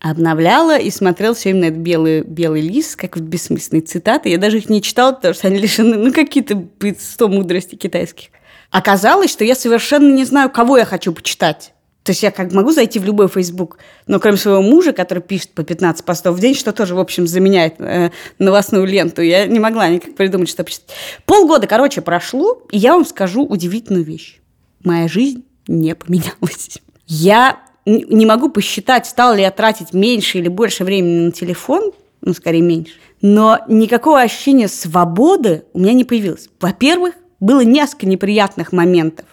Обновляла 0.00 0.78
и 0.78 0.90
смотрела 0.90 1.34
все 1.34 1.50
время 1.50 1.60
на 1.60 1.64
этот 1.66 1.80
белый, 1.80 2.22
белый 2.22 2.62
лист, 2.62 2.96
как 2.96 3.16
вот 3.16 3.24
бессмысленные 3.24 3.82
цитаты. 3.82 4.30
Я 4.30 4.38
даже 4.38 4.58
их 4.58 4.70
не 4.70 4.80
читала, 4.80 5.12
потому 5.12 5.34
что 5.34 5.48
они 5.48 5.58
лишены, 5.58 5.96
ну, 5.96 6.12
какие-то 6.12 6.54
блин, 6.54 6.96
100 6.98 7.28
мудрости 7.28 7.74
китайских. 7.74 8.28
Оказалось, 8.70 9.30
что 9.30 9.44
я 9.44 9.54
совершенно 9.54 10.10
не 10.10 10.24
знаю, 10.24 10.48
кого 10.48 10.78
я 10.78 10.86
хочу 10.86 11.12
почитать. 11.12 11.74
То 12.02 12.12
есть 12.12 12.22
я 12.22 12.30
как 12.30 12.52
могу 12.52 12.72
зайти 12.72 12.98
в 12.98 13.04
любой 13.04 13.28
Facebook, 13.28 13.78
но 14.06 14.18
кроме 14.18 14.38
своего 14.38 14.62
мужа, 14.62 14.92
который 14.92 15.22
пишет 15.22 15.50
по 15.50 15.62
15 15.62 16.04
постов 16.04 16.34
в 16.34 16.40
день, 16.40 16.54
что 16.54 16.72
тоже, 16.72 16.94
в 16.94 16.98
общем, 16.98 17.26
заменяет 17.26 17.74
э, 17.78 18.10
новостную 18.38 18.86
ленту, 18.86 19.20
я 19.20 19.46
не 19.46 19.60
могла 19.60 19.86
никак 19.88 20.16
придумать, 20.16 20.48
что 20.48 20.64
почитать. 20.64 20.88
Полгода, 21.26 21.66
короче, 21.66 22.00
прошло, 22.00 22.62
и 22.70 22.78
я 22.78 22.94
вам 22.94 23.04
скажу 23.04 23.44
удивительную 23.44 24.04
вещь. 24.04 24.40
Моя 24.82 25.08
жизнь 25.08 25.44
не 25.68 25.94
поменялась. 25.94 26.78
Я 27.06 27.60
не 27.86 28.26
могу 28.26 28.50
посчитать, 28.50 29.06
стал 29.06 29.34
ли 29.34 29.42
я 29.42 29.50
тратить 29.50 29.92
меньше 29.92 30.38
или 30.38 30.48
больше 30.48 30.84
времени 30.84 31.26
на 31.26 31.32
телефон, 31.32 31.92
ну, 32.20 32.34
скорее 32.34 32.62
меньше, 32.62 32.92
но 33.22 33.60
никакого 33.68 34.20
ощущения 34.20 34.68
свободы 34.68 35.64
у 35.72 35.80
меня 35.80 35.92
не 35.92 36.04
появилось. 36.04 36.48
Во-первых, 36.60 37.14
было 37.40 37.60
несколько 37.60 38.06
неприятных 38.06 38.72
моментов 38.72 39.26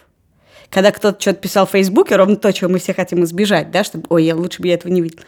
когда 0.69 0.91
кто-то 0.91 1.19
что-то 1.19 1.39
писал 1.39 1.65
в 1.65 1.71
Фейсбуке, 1.71 2.15
ровно 2.15 2.35
то, 2.35 2.51
чего 2.51 2.69
мы 2.69 2.79
все 2.79 2.93
хотим 2.93 3.23
избежать, 3.23 3.71
да, 3.71 3.83
чтобы, 3.83 4.05
ой, 4.09 4.25
я 4.25 4.35
лучше 4.35 4.61
бы 4.61 4.67
я 4.67 4.75
этого 4.75 4.91
не 4.91 5.01
видел. 5.01 5.19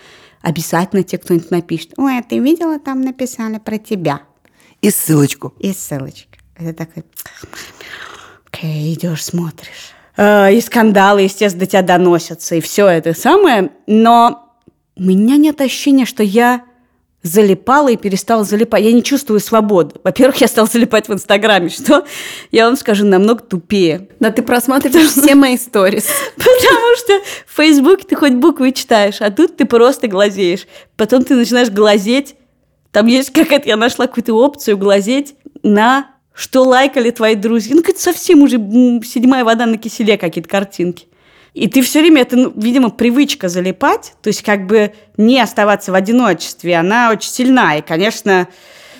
Обязательно 0.42 1.04
тебе 1.04 1.20
кто-нибудь 1.20 1.52
напишет, 1.52 1.94
ой, 1.98 2.18
а 2.18 2.24
ты 2.24 2.40
видела, 2.40 2.80
там 2.80 3.02
написали 3.02 3.60
про 3.60 3.78
тебя. 3.78 4.22
И 4.82 4.90
ссылочку. 4.90 5.54
И 5.60 5.74
ссылочка. 5.74 6.38
Это 6.56 6.74
такой, 6.86 7.04
окей, 8.48 8.94
идешь, 8.94 9.24
смотришь. 9.24 9.94
Э, 10.20 10.54
И 10.54 10.60
скандалы, 10.60 11.22
естественно, 11.22 11.62
до 11.66 11.72
тебя 11.72 11.82
доносятся, 11.82 12.56
и 12.56 12.62
все 12.62 12.88
это 12.88 13.14
самое. 13.14 13.72
Но 13.88 14.54
у 14.98 15.04
меня 15.04 15.38
нет 15.38 15.62
ощущения, 15.62 16.06
что 16.06 16.24
я 16.24 16.64
залипала 17.24 17.88
и 17.90 17.96
перестала 17.96 18.44
залипать. 18.44 18.84
Я 18.84 18.92
не 18.92 19.02
чувствую 19.02 19.40
свободы. 19.40 19.96
Во-первых, 20.04 20.42
я 20.42 20.48
стала 20.48 20.68
залипать 20.68 21.08
в 21.08 21.14
Инстаграме, 21.14 21.70
что, 21.70 22.06
я 22.52 22.66
вам 22.66 22.76
скажу, 22.76 23.06
намного 23.06 23.44
тупее. 23.44 24.10
Да 24.20 24.32
ты 24.32 24.42
просматриваешь 24.42 25.12
все 25.12 25.36
мои 25.36 25.58
сторис. 25.58 26.08
Потому 26.36 26.96
что 26.98 27.14
в 27.48 27.56
Фейсбуке 27.56 28.06
ты 28.06 28.16
хоть 28.18 28.34
буквы 28.34 28.74
читаешь, 28.74 29.22
а 29.22 29.32
тут 29.32 29.56
ты 29.56 29.64
просто 29.64 30.08
глазеешь. 30.10 30.68
Потом 30.98 31.24
ты 31.24 31.36
начинаешь 31.36 31.70
глазеть. 31.70 32.36
Там 32.92 33.08
есть 33.08 33.32
какая-то, 33.32 33.70
я 33.70 33.78
нашла 33.78 34.08
какую-то 34.08 34.34
опцию 34.34 34.78
глазеть 34.78 35.36
на 35.64 36.08
что 36.40 36.64
лайкали 36.64 37.12
твои 37.12 37.36
друзья. 37.36 37.76
Ну, 37.76 37.82
какая-то 37.82 38.02
совсем 38.02 38.42
уже 38.44 38.56
седьмая 39.04 39.44
вода 39.44 39.66
на 39.66 39.78
киселе 39.78 40.18
какие-то 40.18 40.48
картинки. 40.50 41.08
И 41.54 41.68
ты 41.68 41.82
все 41.82 42.00
время, 42.00 42.22
это, 42.22 42.38
ну, 42.38 42.54
видимо, 42.56 42.92
привычка 42.92 43.50
залипать, 43.50 44.14
то 44.22 44.30
есть 44.30 44.44
как 44.44 44.66
бы 44.66 44.94
не 45.18 45.42
оставаться 45.42 45.92
в 45.92 45.96
одиночестве, 45.96 46.78
она 46.78 47.12
очень 47.12 47.30
сильна. 47.30 47.76
И, 47.76 47.82
конечно, 47.82 48.48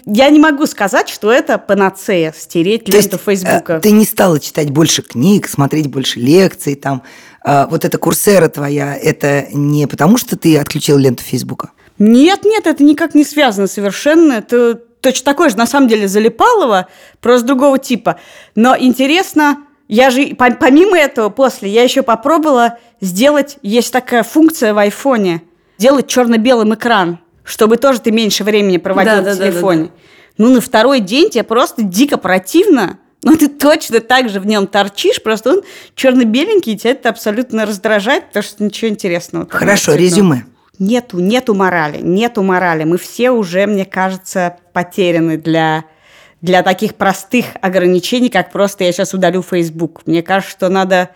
я 0.06 0.30
не 0.30 0.40
могу 0.40 0.66
сказать, 0.66 1.08
что 1.08 1.32
это 1.32 1.58
панацея, 1.58 2.34
стереть 2.38 2.86
То 2.86 2.98
есть 2.98 3.14
ленту 3.14 3.24
Фейсбука. 3.24 3.76
э, 3.76 3.80
ты 3.80 3.92
не 3.92 4.04
стала 4.04 4.38
читать 4.42 4.72
больше 4.72 5.02
книг, 5.02 5.48
смотреть 5.48 5.88
больше 5.88 6.20
лекций, 6.20 6.76
там, 6.76 7.04
а, 7.42 7.68
вот 7.68 7.86
эта 7.86 7.98
курсера 7.98 8.50
твоя, 8.50 8.98
это 8.98 9.48
не 9.54 9.88
потому, 9.88 10.18
что 10.18 10.36
ты 10.38 10.58
отключил 10.58 10.98
ленту 10.98 11.24
Фейсбука? 11.24 11.72
Нет, 12.00 12.44
нет, 12.44 12.68
это 12.68 12.84
никак 12.84 13.16
не 13.16 13.24
связано 13.24 13.68
совершенно. 13.68 14.34
Это 14.34 14.82
точно 15.02 15.26
такое 15.26 15.50
же, 15.50 15.58
на 15.58 15.66
самом 15.66 15.88
деле, 15.88 16.08
залипалово, 16.08 16.88
просто 17.22 17.48
другого 17.48 17.80
типа. 17.80 18.20
Но 18.56 18.76
интересно, 18.78 19.58
я 19.88 20.10
же, 20.10 20.36
помимо 20.36 20.98
этого, 20.98 21.30
после, 21.30 21.70
я 21.70 21.84
еще 21.84 22.04
попробовала 22.04 22.78
сделать, 23.02 23.58
есть 23.62 23.92
такая 23.92 24.24
функция 24.24 24.74
в 24.74 24.78
айфоне, 24.78 25.42
делать 25.78 26.08
черно-белым 26.08 26.74
экран, 26.76 27.20
чтобы 27.44 27.78
тоже 27.78 28.00
ты 28.02 28.12
меньше 28.12 28.44
времени 28.44 28.78
проводил 28.78 29.16
да, 29.16 29.22
в 29.22 29.24
да, 29.26 29.36
телефоне. 29.36 29.84
Да, 29.84 29.88
да, 29.88 29.94
да. 29.94 30.44
Ну, 30.46 30.54
на 30.54 30.62
второй 30.62 31.00
день 31.00 31.30
тебе 31.30 31.44
просто 31.44 31.84
дико 31.84 32.18
противно, 32.18 33.00
но 33.24 33.36
ты 33.36 33.48
точно 33.48 34.00
так 34.00 34.30
же 34.30 34.40
в 34.40 34.46
нем 34.46 34.68
торчишь, 34.68 35.22
просто 35.22 35.52
он 35.52 35.62
черно-беленький, 35.96 36.74
и 36.74 36.78
тебя 36.78 36.92
это 36.92 37.10
абсолютно 37.10 37.66
раздражает, 37.66 38.28
потому 38.28 38.44
что 38.44 38.64
ничего 38.64 38.90
интересного. 38.90 39.48
Хорошо, 39.50 39.96
резюме. 39.96 40.46
Нету, 40.80 41.20
нету 41.20 41.54
морали, 41.54 42.00
нету 42.02 42.42
морали. 42.42 42.86
Мы 42.86 42.98
все 42.98 43.32
уже, 43.32 43.68
мне 43.68 43.84
кажется, 43.84 44.58
потеряны 44.72 45.38
для, 45.38 45.84
для 46.42 46.64
таких 46.64 46.96
простых 46.96 47.48
ограничений, 47.62 48.30
как 48.30 48.52
просто 48.52 48.86
я 48.86 48.92
сейчас 48.94 49.14
удалю 49.14 49.42
Facebook. 49.42 50.04
Мне 50.06 50.24
кажется, 50.24 50.52
что 50.52 50.70
надо 50.70 51.10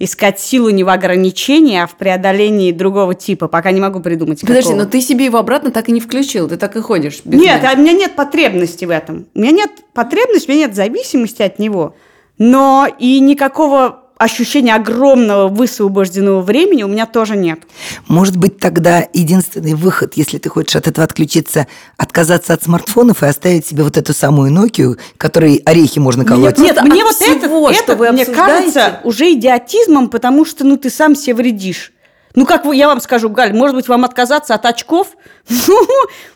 искать 0.00 0.40
силу 0.40 0.70
не 0.70 0.84
в 0.84 0.88
ограничении, 0.88 1.78
а 1.78 1.86
в 1.86 1.96
преодолении 1.96 2.72
другого 2.72 3.14
типа. 3.14 3.48
Пока 3.48 3.70
не 3.72 3.80
могу 3.80 4.00
придумать. 4.00 4.40
Подожди, 4.40 4.70
какого. 4.70 4.84
но 4.84 4.86
ты 4.86 5.00
себе 5.00 5.24
его 5.24 5.38
обратно 5.38 5.70
так 5.70 5.88
и 5.88 5.92
не 5.92 6.00
включил, 6.00 6.48
ты 6.48 6.56
так 6.56 6.76
и 6.76 6.80
ходишь. 6.80 7.20
Без 7.24 7.40
нет, 7.40 7.62
а 7.64 7.74
у 7.74 7.80
меня 7.80 7.92
нет 7.92 8.14
потребности 8.14 8.84
в 8.84 8.90
этом. 8.90 9.26
У 9.34 9.40
меня 9.40 9.52
нет 9.52 9.70
потребности, 9.92 10.50
у 10.50 10.54
меня 10.54 10.66
нет 10.66 10.74
зависимости 10.74 11.42
от 11.42 11.58
него. 11.58 11.94
Но 12.38 12.86
и 12.98 13.18
никакого 13.20 14.04
ощущения 14.18 14.74
огромного 14.74 15.48
высвобожденного 15.48 16.42
времени 16.42 16.82
у 16.82 16.88
меня 16.88 17.06
тоже 17.06 17.36
нет. 17.36 17.60
Может 18.08 18.36
быть, 18.36 18.58
тогда 18.58 19.06
единственный 19.12 19.74
выход, 19.74 20.14
если 20.16 20.38
ты 20.38 20.48
хочешь 20.48 20.76
от 20.76 20.88
этого 20.88 21.04
отключиться, 21.04 21.66
отказаться 21.96 22.52
от 22.52 22.62
смартфонов 22.62 23.22
и 23.22 23.26
оставить 23.26 23.66
себе 23.66 23.84
вот 23.84 23.96
эту 23.96 24.12
самую 24.12 24.52
Nokia, 24.52 24.98
которой 25.16 25.62
орехи 25.64 26.00
можно 26.00 26.24
колоть? 26.24 26.58
Нет, 26.58 26.76
нет 26.76 26.84
мне 26.84 27.04
вот 27.04 27.16
это, 27.20 27.46
это 27.70 27.96
вы 27.96 28.12
мне 28.12 28.26
кажется 28.26 29.00
уже 29.04 29.32
идиотизмом, 29.32 30.08
потому 30.08 30.44
что 30.44 30.64
ну 30.64 30.76
ты 30.76 30.90
сам 30.90 31.14
себе 31.14 31.34
вредишь. 31.34 31.92
Ну, 32.34 32.46
как 32.46 32.64
я 32.66 32.86
вам 32.86 33.00
скажу, 33.00 33.30
Галь, 33.30 33.52
может 33.52 33.74
быть, 33.74 33.88
вам 33.88 34.04
отказаться 34.04 34.54
от 34.54 34.64
очков? 34.66 35.16
Ну, 35.66 35.86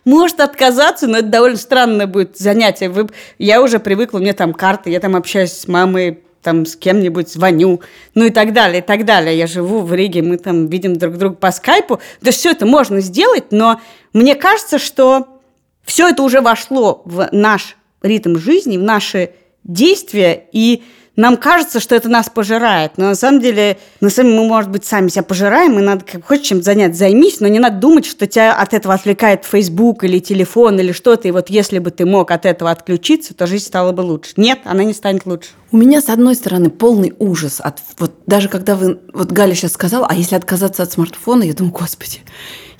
может 0.05 0.41
отказаться, 0.41 1.07
но 1.07 1.19
это 1.19 1.29
довольно 1.29 1.57
странное 1.57 2.07
будет 2.07 2.39
занятие. 2.39 2.89
Вы, 2.89 3.09
я 3.39 3.63
уже 3.63 3.79
привыкла, 3.79 4.19
меня 4.19 4.33
там 4.33 4.53
карты, 4.53 4.91
я 4.91 5.01
там 5.01 5.15
общаюсь 5.15 5.53
с 5.53 5.69
мамой, 5.69 6.25
там 6.43 6.67
с 6.67 6.77
кем-нибудь 6.77 7.31
звоню, 7.31 7.81
ну 8.15 8.27
и 8.27 8.31
так 8.31 8.53
далее, 8.53 8.83
и 8.83 8.85
так 8.85 9.05
далее. 9.05 9.37
Я 9.37 9.47
живу 9.47 9.81
в 9.81 9.95
Риге, 9.95 10.23
мы 10.23 10.37
там 10.37 10.67
видим 10.67 10.97
друг 10.97 11.17
друга 11.17 11.37
по 11.37 11.51
скайпу. 11.53 12.01
Да 12.21 12.31
все 12.31 12.51
это 12.51 12.67
можно 12.67 13.01
сделать, 13.01 13.53
но 13.53 13.81
мне 14.13 14.35
кажется, 14.35 14.79
что 14.79 15.41
все 15.85 16.09
это 16.09 16.23
уже 16.23 16.41
вошло 16.41 17.03
в 17.05 17.29
наш 17.33 17.77
ритм 18.03 18.37
жизни, 18.37 18.77
в 18.77 18.83
наши 18.83 19.31
действия, 19.65 20.47
и 20.53 20.83
нам 21.15 21.37
кажется, 21.37 21.79
что 21.79 21.95
это 21.95 22.09
нас 22.09 22.31
пожирает, 22.31 22.93
но 22.97 23.07
на 23.07 23.15
самом 23.15 23.41
деле, 23.41 23.79
на 24.01 24.09
самом 24.09 24.31
деле 24.31 24.43
мы, 24.43 24.49
может 24.49 24.71
быть, 24.71 24.85
сами 24.85 25.09
себя 25.09 25.23
пожираем, 25.23 25.79
и 25.79 25.83
надо, 25.83 26.05
как 26.11 26.25
хочешь 26.25 26.47
чем-то 26.47 26.65
заняться, 26.65 27.01
займись, 27.01 27.41
но 27.41 27.49
не 27.49 27.59
надо 27.59 27.77
думать, 27.79 28.07
что 28.07 28.27
тебя 28.27 28.55
от 28.55 28.73
этого 28.73 28.95
отвлекает 28.95 29.45
Facebook 29.45 30.05
или 30.05 30.21
телефон 30.21 30.81
или 30.81 30.93
что-то, 30.93 31.29
и 31.29 31.31
вот 31.31 31.51
если 31.51 31.79
бы 31.81 31.91
ты 31.91 32.07
мог 32.07 32.31
от 32.31 32.47
этого 32.47 32.71
отключиться, 32.71 33.35
то 33.35 33.47
жизнь 33.47 33.67
стала 33.67 33.93
бы 33.93 34.01
лучше. 34.01 34.33
Нет, 34.37 34.61
она 34.65 34.85
не 34.85 34.95
станет 34.95 35.27
лучше. 35.27 35.51
У 35.71 35.77
меня, 35.77 36.01
с 36.01 36.09
одной 36.09 36.35
стороны, 36.35 36.71
полный 36.71 37.15
ужас 37.19 37.61
от 37.61 37.81
вот 37.99 38.13
даже 38.27 38.49
когда 38.49 38.75
вы 38.75 39.01
вот 39.13 39.33
Галя 39.33 39.55
сейчас 39.55 39.73
сказала, 39.73 40.07
а 40.09 40.15
если 40.15 40.37
отказаться 40.37 40.83
от 40.83 40.93
смартфона, 40.93 41.43
я 41.43 41.55
думаю, 41.55 41.73
господи, 41.73 42.21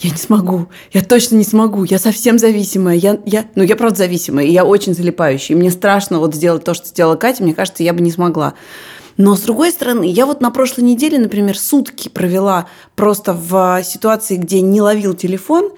я 0.03 0.11
не 0.11 0.17
смогу, 0.17 0.67
я 0.93 1.03
точно 1.03 1.37
не 1.37 1.45
смогу, 1.45 1.85
я 1.85 1.99
совсем 1.99 2.39
зависимая, 2.39 2.97
я, 2.97 3.19
я, 3.25 3.47
ну, 3.55 3.63
я 3.63 3.77
правда 3.77 3.99
зависимая, 3.99 4.45
и 4.45 4.51
я 4.51 4.65
очень 4.65 4.95
залипающая, 4.95 5.55
и 5.55 5.59
мне 5.59 5.71
страшно 5.71 6.19
вот 6.19 6.35
сделать 6.35 6.65
то, 6.65 6.75
что 6.75 6.89
сделала 6.89 7.17
Катя, 7.17 7.43
мне 7.45 7.55
кажется, 7.55 7.83
я 7.83 7.93
бы 7.93 8.01
не 8.01 8.11
смогла. 8.11 8.55
Но, 9.17 9.37
с 9.37 9.41
другой 9.41 9.71
стороны, 9.71 10.05
я 10.05 10.27
вот 10.27 10.41
на 10.41 10.51
прошлой 10.51 10.85
неделе, 10.85 11.19
например, 11.19 11.59
сутки 11.59 12.09
провела 12.09 12.67
просто 12.97 13.35
в 13.35 13.83
ситуации, 13.85 14.37
где 14.37 14.61
не 14.61 14.81
ловил 14.81 15.15
телефон, 15.15 15.71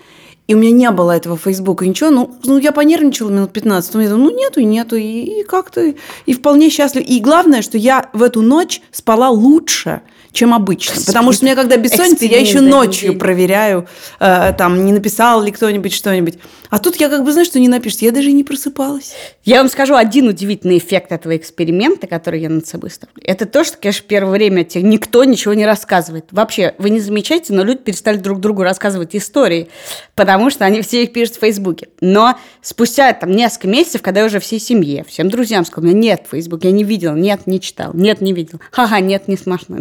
и 0.46 0.54
у 0.54 0.58
меня 0.58 0.70
не 0.72 0.90
было 0.90 1.12
этого 1.12 1.36
Фейсбука, 1.38 1.86
ничего. 1.86 2.10
Ну, 2.10 2.34
ну 2.44 2.58
я 2.58 2.70
понервничала 2.70 3.30
минут 3.30 3.52
15. 3.52 3.94
Я 3.94 4.10
думаю, 4.10 4.30
ну, 4.30 4.38
нету 4.38 4.60
и 4.60 4.64
нету. 4.64 4.96
И 4.96 5.42
как-то... 5.44 5.94
И 6.26 6.34
вполне 6.34 6.68
счастлива. 6.68 7.02
И 7.02 7.18
главное, 7.20 7.62
что 7.62 7.78
я 7.78 8.10
в 8.12 8.22
эту 8.22 8.42
ночь 8.42 8.82
спала 8.90 9.30
лучше, 9.30 10.02
чем 10.34 10.52
обычно. 10.52 11.00
Потому 11.06 11.32
что 11.32 11.44
у 11.44 11.46
меня, 11.46 11.56
когда 11.56 11.76
бессонница, 11.76 12.26
я 12.26 12.40
еще 12.40 12.60
ночью 12.60 13.18
проверяю, 13.18 13.86
э, 14.20 14.52
там, 14.58 14.84
не 14.84 14.92
написал 14.92 15.42
ли 15.42 15.50
кто-нибудь 15.52 15.94
что-нибудь. 15.94 16.34
А 16.74 16.80
тут 16.80 16.96
я 16.96 17.08
как 17.08 17.22
бы 17.22 17.30
знаю, 17.30 17.46
что 17.46 17.60
не 17.60 17.68
напишет. 17.68 18.02
Я 18.02 18.10
даже 18.10 18.32
не 18.32 18.42
просыпалась. 18.42 19.14
Я 19.44 19.58
вам 19.58 19.68
скажу 19.68 19.94
один 19.94 20.26
удивительный 20.26 20.78
эффект 20.78 21.12
этого 21.12 21.36
эксперимента, 21.36 22.08
который 22.08 22.40
я 22.40 22.48
над 22.48 22.66
собой 22.66 22.90
ставлю. 22.90 23.14
Это 23.22 23.46
то, 23.46 23.62
что, 23.62 23.76
конечно, 23.76 24.04
первое 24.08 24.32
время 24.32 24.64
тебе 24.64 24.82
никто 24.82 25.22
ничего 25.22 25.54
не 25.54 25.66
рассказывает. 25.66 26.24
Вообще, 26.32 26.74
вы 26.78 26.90
не 26.90 26.98
замечаете, 26.98 27.52
но 27.52 27.62
люди 27.62 27.78
перестали 27.78 28.16
друг 28.16 28.40
другу 28.40 28.64
рассказывать 28.64 29.14
истории, 29.14 29.68
потому 30.16 30.50
что 30.50 30.64
они 30.64 30.82
все 30.82 31.04
их 31.04 31.12
пишут 31.12 31.36
в 31.36 31.40
Фейсбуке. 31.42 31.90
Но 32.00 32.36
спустя 32.60 33.12
там 33.12 33.30
несколько 33.30 33.68
месяцев, 33.68 34.02
когда 34.02 34.22
я 34.22 34.26
уже 34.26 34.40
всей 34.40 34.58
семье, 34.58 35.04
всем 35.06 35.30
друзьям 35.30 35.64
сказала, 35.64 35.92
нет 35.92 36.26
Фейсбука, 36.28 36.66
я 36.66 36.72
не 36.72 36.82
видел, 36.82 37.14
нет, 37.14 37.46
не 37.46 37.60
читал, 37.60 37.92
нет, 37.94 38.20
не 38.20 38.32
видел, 38.32 38.60
ха-ха, 38.72 38.98
нет, 38.98 39.28
не 39.28 39.36
смешно, 39.36 39.76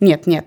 нет, 0.00 0.26
нет. 0.26 0.46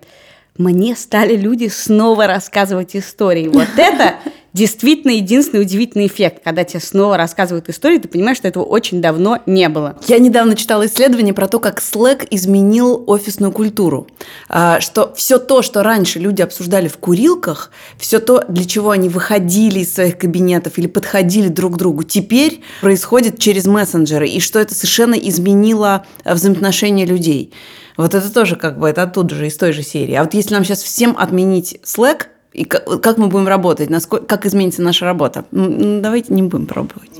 Мне 0.58 0.96
стали 0.96 1.38
люди 1.38 1.68
снова 1.68 2.28
рассказывать 2.28 2.96
истории. 2.96 3.48
Вот 3.48 3.70
это 3.78 4.16
действительно 4.58 5.12
единственный 5.12 5.62
удивительный 5.62 6.08
эффект, 6.08 6.42
когда 6.44 6.64
тебе 6.64 6.80
снова 6.80 7.16
рассказывают 7.16 7.70
истории, 7.70 8.00
ты 8.00 8.08
понимаешь, 8.08 8.38
что 8.38 8.48
этого 8.48 8.64
очень 8.64 9.02
давно 9.02 9.40
не 9.46 9.70
было. 9.70 9.98
Я 10.08 10.18
недавно 10.18 10.56
читала 10.56 10.88
исследование 10.88 11.34
про 11.34 11.48
то, 11.48 11.60
как 11.60 11.80
Slack 11.80 12.28
изменил 12.32 13.04
офисную 13.06 13.52
культуру. 13.52 14.08
А, 14.50 14.82
что 14.82 15.14
все 15.16 15.38
то, 15.38 15.62
что 15.62 15.84
раньше 15.84 16.20
люди 16.20 16.42
обсуждали 16.42 16.88
в 16.88 16.98
курилках, 16.98 17.72
все 17.98 18.20
то, 18.20 18.44
для 18.48 18.66
чего 18.66 18.90
они 18.90 19.10
выходили 19.10 19.80
из 19.80 19.94
своих 19.94 20.18
кабинетов 20.18 20.78
или 20.78 20.88
подходили 20.88 21.50
друг 21.50 21.76
к 21.76 21.78
другу, 21.78 22.04
теперь 22.04 22.62
происходит 22.82 23.38
через 23.38 23.66
мессенджеры, 23.66 24.28
и 24.28 24.40
что 24.40 24.60
это 24.60 24.74
совершенно 24.74 25.16
изменило 25.16 26.06
взаимоотношения 26.26 27.06
людей. 27.06 27.54
Вот 27.96 28.16
это 28.16 28.32
тоже 28.32 28.56
как 28.56 28.80
бы 28.80 28.90
это 28.90 29.04
оттуда 29.04 29.36
же, 29.36 29.48
из 29.48 29.56
той 29.56 29.72
же 29.72 29.84
серии. 29.84 30.16
А 30.16 30.24
вот 30.24 30.34
если 30.34 30.54
нам 30.54 30.64
сейчас 30.64 30.82
всем 30.82 31.16
отменить 31.18 31.80
Slack, 31.84 32.28
и 32.58 32.66
как, 32.66 33.02
как 33.02 33.18
мы 33.18 33.28
будем 33.28 33.48
работать, 33.48 33.92
насколько, 33.92 34.26
как 34.26 34.48
изменится 34.48 34.82
наша 34.82 35.06
работа? 35.06 35.46
Ну, 35.52 36.02
давайте 36.02 36.34
не 36.34 36.42
будем 36.42 36.66
пробовать. 36.66 37.12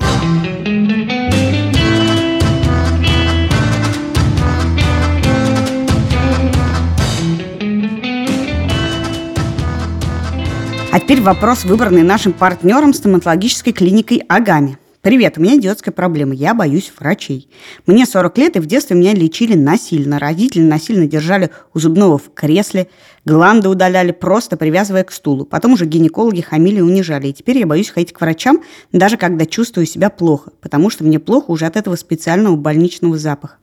А 10.90 11.00
теперь 11.00 11.20
вопрос, 11.20 11.64
выбранный 11.64 12.02
нашим 12.02 12.32
партнером 12.32 12.92
стоматологической 12.92 13.72
клиникой 13.72 14.24
Агами. 14.28 14.76
Привет, 15.00 15.38
у 15.38 15.40
меня 15.40 15.56
детская 15.56 15.92
проблема, 15.92 16.34
я 16.34 16.54
боюсь 16.54 16.92
врачей. 16.98 17.48
Мне 17.86 18.04
40 18.04 18.36
лет, 18.38 18.56
и 18.56 18.58
в 18.58 18.66
детстве 18.66 18.96
меня 18.96 19.14
лечили 19.14 19.54
насильно. 19.54 20.18
Родители 20.18 20.62
насильно 20.62 21.06
держали 21.06 21.50
у 21.72 21.78
зубного 21.78 22.18
в 22.18 22.34
кресле, 22.34 22.88
гланды 23.24 23.68
удаляли, 23.68 24.10
просто 24.10 24.56
привязывая 24.56 25.04
к 25.04 25.12
стулу. 25.12 25.44
Потом 25.44 25.74
уже 25.74 25.86
гинекологи 25.86 26.40
хамили 26.40 26.78
и 26.78 26.80
унижали. 26.80 27.28
И 27.28 27.32
теперь 27.32 27.58
я 27.58 27.66
боюсь 27.66 27.90
ходить 27.90 28.12
к 28.12 28.20
врачам, 28.20 28.64
даже 28.90 29.16
когда 29.16 29.46
чувствую 29.46 29.86
себя 29.86 30.10
плохо, 30.10 30.50
потому 30.60 30.90
что 30.90 31.04
мне 31.04 31.20
плохо 31.20 31.52
уже 31.52 31.66
от 31.66 31.76
этого 31.76 31.94
специального 31.94 32.56
больничного 32.56 33.18
запаха. 33.18 33.58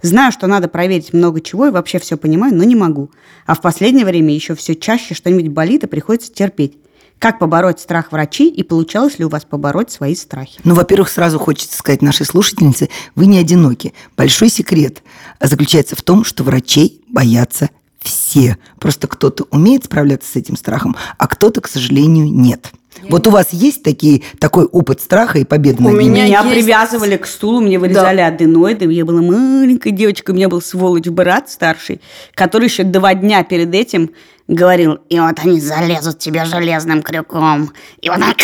Знаю, 0.00 0.30
что 0.30 0.46
надо 0.46 0.68
проверить 0.68 1.12
много 1.12 1.40
чего 1.40 1.66
и 1.66 1.70
вообще 1.72 1.98
все 1.98 2.16
понимаю, 2.16 2.54
но 2.54 2.62
не 2.62 2.76
могу. 2.76 3.10
А 3.46 3.56
в 3.56 3.60
последнее 3.60 4.06
время 4.06 4.32
еще 4.32 4.54
все 4.54 4.76
чаще 4.76 5.14
что-нибудь 5.14 5.48
болит 5.48 5.82
и 5.82 5.88
приходится 5.88 6.32
терпеть. 6.32 6.78
Как 7.18 7.38
побороть 7.38 7.80
страх 7.80 8.12
врачей 8.12 8.48
и 8.48 8.62
получалось 8.62 9.18
ли 9.18 9.24
у 9.24 9.28
вас 9.28 9.44
побороть 9.44 9.90
свои 9.90 10.14
страхи? 10.14 10.60
Ну, 10.64 10.74
во-первых, 10.74 11.08
сразу 11.08 11.38
хочется 11.38 11.76
сказать 11.76 12.00
нашей 12.00 12.26
слушательнице, 12.26 12.88
вы 13.14 13.26
не 13.26 13.38
одиноки. 13.38 13.92
Большой 14.16 14.50
секрет 14.50 15.02
заключается 15.40 15.96
в 15.96 16.02
том, 16.02 16.24
что 16.24 16.44
врачей 16.44 17.02
боятся 17.08 17.70
все. 17.98 18.56
Просто 18.78 19.08
кто-то 19.08 19.46
умеет 19.50 19.84
справляться 19.84 20.30
с 20.30 20.36
этим 20.36 20.56
страхом, 20.56 20.96
а 21.18 21.26
кто-то, 21.26 21.60
к 21.60 21.68
сожалению, 21.68 22.32
нет. 22.32 22.72
Вот 23.08 23.26
у 23.26 23.30
вас 23.30 23.48
есть 23.52 23.82
такие, 23.82 24.22
такой 24.38 24.64
опыт 24.64 25.00
страха 25.00 25.38
и 25.38 25.44
победы 25.44 25.82
У 25.82 25.90
меня, 25.90 26.24
меня 26.24 26.40
есть... 26.42 26.50
привязывали 26.50 27.16
к 27.16 27.26
стулу, 27.26 27.60
мне 27.60 27.78
вырезали 27.78 28.18
да. 28.18 28.28
аденоиды. 28.28 28.90
Я 28.92 29.04
была 29.04 29.22
маленькой 29.22 29.92
девочкой, 29.92 30.34
у 30.34 30.36
меня 30.36 30.48
был 30.48 30.60
сволочь 30.60 31.06
брат 31.06 31.50
старший, 31.50 32.00
который 32.34 32.64
еще 32.64 32.84
два 32.84 33.14
дня 33.14 33.44
перед 33.44 33.74
этим 33.74 34.10
говорил, 34.46 34.98
и 35.08 35.20
вот 35.20 35.38
они 35.44 35.60
залезут 35.60 36.18
тебе 36.18 36.44
железным 36.44 37.02
крюком. 37.02 37.72
И 38.00 38.08
вот 38.08 38.20
так... 38.20 38.36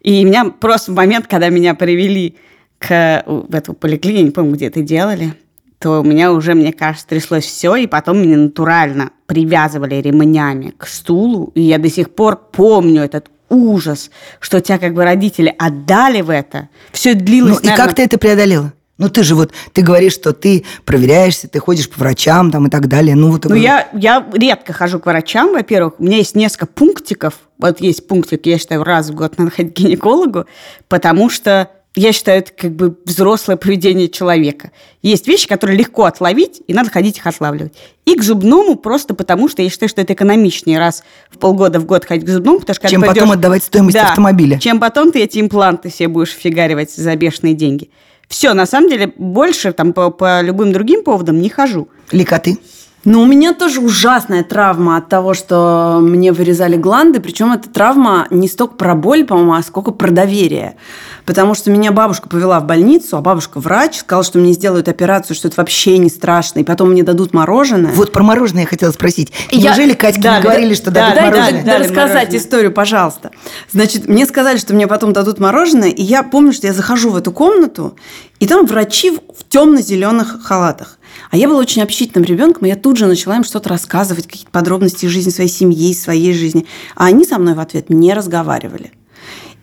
И 0.00 0.24
меня 0.24 0.46
просто 0.46 0.92
в 0.92 0.94
момент, 0.94 1.26
когда 1.26 1.48
меня 1.48 1.74
привели 1.74 2.36
к, 2.78 3.24
в 3.26 3.54
эту 3.54 3.74
поликлинику, 3.74 4.24
не 4.24 4.30
помню, 4.30 4.54
где 4.54 4.66
это 4.66 4.80
делали, 4.80 5.34
то 5.78 6.00
у 6.00 6.04
меня 6.04 6.32
уже, 6.32 6.54
мне 6.54 6.72
кажется, 6.72 7.06
тряслось 7.06 7.44
все, 7.44 7.76
и 7.76 7.86
потом 7.86 8.22
меня 8.22 8.36
натурально 8.36 9.10
привязывали 9.26 9.96
ремнями 9.96 10.74
к 10.76 10.86
стулу, 10.86 11.52
и 11.54 11.62
я 11.62 11.78
до 11.78 11.88
сих 11.88 12.10
пор 12.10 12.36
помню 12.36 13.02
этот 13.02 13.30
ужас, 13.48 14.10
что 14.40 14.60
тебя 14.60 14.78
как 14.78 14.94
бы 14.94 15.04
родители 15.04 15.54
отдали 15.58 16.20
в 16.20 16.30
это. 16.30 16.68
Все 16.92 17.14
длилось, 17.14 17.56
Ну, 17.56 17.60
и 17.60 17.66
наверное, 17.66 17.86
как 17.86 17.94
ты 17.94 18.02
это 18.02 18.18
преодолела? 18.18 18.72
Ну, 18.98 19.08
ты 19.08 19.22
же 19.22 19.36
вот, 19.36 19.52
ты 19.72 19.82
говоришь, 19.82 20.14
что 20.14 20.32
ты 20.32 20.64
проверяешься, 20.84 21.46
ты 21.46 21.60
ходишь 21.60 21.88
по 21.88 22.00
врачам 22.00 22.50
там 22.50 22.66
и 22.66 22.70
так 22.70 22.88
далее. 22.88 23.14
Ну, 23.14 23.30
вот 23.30 23.44
Ну, 23.44 23.54
я, 23.54 23.88
я 23.92 24.26
редко 24.32 24.72
хожу 24.72 24.98
к 24.98 25.06
врачам, 25.06 25.52
во-первых. 25.52 25.94
У 25.98 26.04
меня 26.04 26.16
есть 26.16 26.34
несколько 26.34 26.66
пунктиков. 26.66 27.34
Вот 27.58 27.80
есть 27.80 28.08
пунктик, 28.08 28.44
я 28.46 28.58
считаю, 28.58 28.82
раз 28.82 29.10
в 29.10 29.14
год 29.14 29.38
надо 29.38 29.52
ходить 29.52 29.74
к 29.74 29.78
гинекологу, 29.78 30.46
потому 30.88 31.30
что 31.30 31.70
я 31.98 32.12
считаю, 32.12 32.38
это 32.40 32.52
как 32.52 32.72
бы 32.72 32.96
взрослое 33.04 33.56
поведение 33.56 34.08
человека. 34.08 34.70
Есть 35.02 35.26
вещи, 35.26 35.48
которые 35.48 35.76
легко 35.76 36.04
отловить, 36.04 36.62
и 36.66 36.74
надо 36.74 36.90
ходить 36.90 37.18
их 37.18 37.26
отлавливать. 37.26 37.72
И 38.04 38.14
к 38.14 38.22
зубному 38.22 38.76
просто 38.76 39.14
потому, 39.14 39.48
что 39.48 39.62
я 39.62 39.68
считаю, 39.68 39.88
что 39.88 40.00
это 40.00 40.12
экономичнее 40.12 40.78
раз 40.78 41.02
в 41.30 41.38
полгода 41.38 41.80
в 41.80 41.86
год 41.86 42.04
ходить 42.04 42.24
к 42.24 42.28
зубному, 42.28 42.60
потому 42.60 42.74
что 42.76 42.88
Чем 42.88 43.00
пойдешь- 43.02 43.14
потом 43.16 43.32
отдавать 43.32 43.64
стоимость 43.64 43.96
Да, 43.96 44.08
автомобиля. 44.10 44.58
Чем 44.58 44.80
потом 44.80 45.12
ты 45.12 45.22
эти 45.22 45.40
импланты 45.40 45.90
себе 45.90 46.08
будешь 46.08 46.30
фигаривать 46.30 46.92
за 46.94 47.16
бешеные 47.16 47.54
деньги. 47.54 47.90
Все, 48.28 48.52
на 48.54 48.66
самом 48.66 48.90
деле, 48.90 49.12
больше 49.16 49.72
там 49.72 49.92
по, 49.92 50.10
по 50.10 50.42
любым 50.42 50.72
другим 50.72 51.02
поводам 51.02 51.40
не 51.40 51.48
хожу. 51.48 51.88
Лика, 52.12 52.38
ты? 52.38 52.58
Ну, 53.04 53.22
у 53.22 53.26
меня 53.26 53.54
тоже 53.54 53.80
ужасная 53.80 54.42
травма 54.42 54.96
от 54.96 55.08
того, 55.08 55.32
что 55.32 55.98
мне 56.02 56.32
вырезали 56.32 56.76
гланды. 56.76 57.20
Причем 57.20 57.52
эта 57.52 57.68
травма 57.70 58.26
не 58.30 58.48
столько 58.48 58.74
про 58.74 58.94
боль, 58.94 59.24
по-моему, 59.24 59.54
а 59.54 59.62
сколько 59.62 59.92
про 59.92 60.10
доверие. 60.10 60.76
Потому 61.24 61.54
что 61.54 61.70
меня 61.70 61.92
бабушка 61.92 62.28
повела 62.28 62.58
в 62.60 62.66
больницу, 62.66 63.16
а 63.16 63.20
бабушка 63.20 63.60
врач, 63.60 63.98
сказала, 63.98 64.24
что 64.24 64.38
мне 64.38 64.52
сделают 64.52 64.88
операцию, 64.88 65.36
что 65.36 65.46
это 65.48 65.58
вообще 65.60 65.96
не 65.98 66.10
страшно, 66.10 66.58
и 66.58 66.64
потом 66.64 66.90
мне 66.90 67.02
дадут 67.04 67.32
мороженое. 67.32 67.92
Вот 67.92 68.12
про 68.12 68.22
мороженое 68.24 68.62
я 68.62 68.68
хотела 68.68 68.90
спросить. 68.90 69.32
Я- 69.52 69.70
Неужели 69.70 69.94
Катьке 69.94 70.20
Да, 70.22 70.36
не 70.38 70.42
говорили, 70.42 70.70
да, 70.70 70.74
что 70.74 70.90
да, 70.90 71.00
дадут 71.00 71.14
да, 71.14 71.20
да, 71.20 71.26
мороженое? 71.30 71.52
дай 71.52 71.64
Дали 71.64 71.82
рассказать 71.84 72.12
мороженое. 72.14 72.38
историю, 72.40 72.72
пожалуйста. 72.72 73.30
Значит, 73.72 74.08
мне 74.08 74.26
сказали, 74.26 74.58
что 74.58 74.74
мне 74.74 74.86
потом 74.86 75.12
дадут 75.12 75.38
мороженое, 75.38 75.90
и 75.90 76.02
я 76.02 76.22
помню, 76.24 76.52
что 76.52 76.66
я 76.66 76.72
захожу 76.74 77.10
в 77.10 77.16
эту 77.16 77.30
комнату, 77.32 77.96
и 78.40 78.46
там 78.46 78.66
врачи 78.66 79.10
в 79.12 79.48
темно-зеленых 79.48 80.42
халатах. 80.42 80.97
А 81.30 81.36
я 81.36 81.48
была 81.48 81.58
очень 81.58 81.82
общительным 81.82 82.24
ребенком, 82.24 82.66
и 82.66 82.68
я 82.68 82.76
тут 82.76 82.96
же 82.96 83.06
начала 83.06 83.36
им 83.36 83.44
что-то 83.44 83.68
рассказывать, 83.68 84.26
какие-то 84.26 84.50
подробности 84.50 85.04
из 85.04 85.10
жизни 85.10 85.30
своей 85.30 85.50
семьи, 85.50 85.94
своей 85.94 86.32
жизни. 86.32 86.66
А 86.94 87.06
они 87.06 87.24
со 87.24 87.38
мной 87.38 87.54
в 87.54 87.60
ответ 87.60 87.90
не 87.90 88.14
разговаривали. 88.14 88.92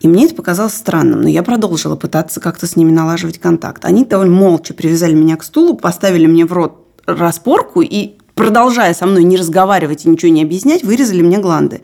И 0.02 0.08
мне 0.08 0.26
это 0.26 0.36
показалось 0.36 0.74
странным, 0.74 1.22
но 1.22 1.30
я 1.30 1.42
продолжила 1.42 1.96
пытаться 1.96 2.40
как-то 2.40 2.68
с 2.68 2.76
ними 2.76 2.92
налаживать 2.92 3.40
контакт. 3.40 3.86
Они 3.86 4.06
довольно 4.06 4.36
молча 4.36 4.74
привязали 4.74 5.14
меня 5.14 5.36
к 5.36 5.44
стулу, 5.44 5.76
поставили 5.76 6.28
мне 6.28 6.46
в 6.46 6.54
рот 6.54 6.86
распорку 7.08 7.82
и, 7.82 8.14
продолжая 8.36 8.94
со 8.94 9.06
мной 9.06 9.24
не 9.24 9.38
разговаривать 9.38 10.06
и 10.06 10.10
ничего 10.10 10.32
не 10.32 10.44
объяснять, 10.44 10.84
вырезали 10.84 11.22
мне 11.22 11.40
гланды. 11.40 11.82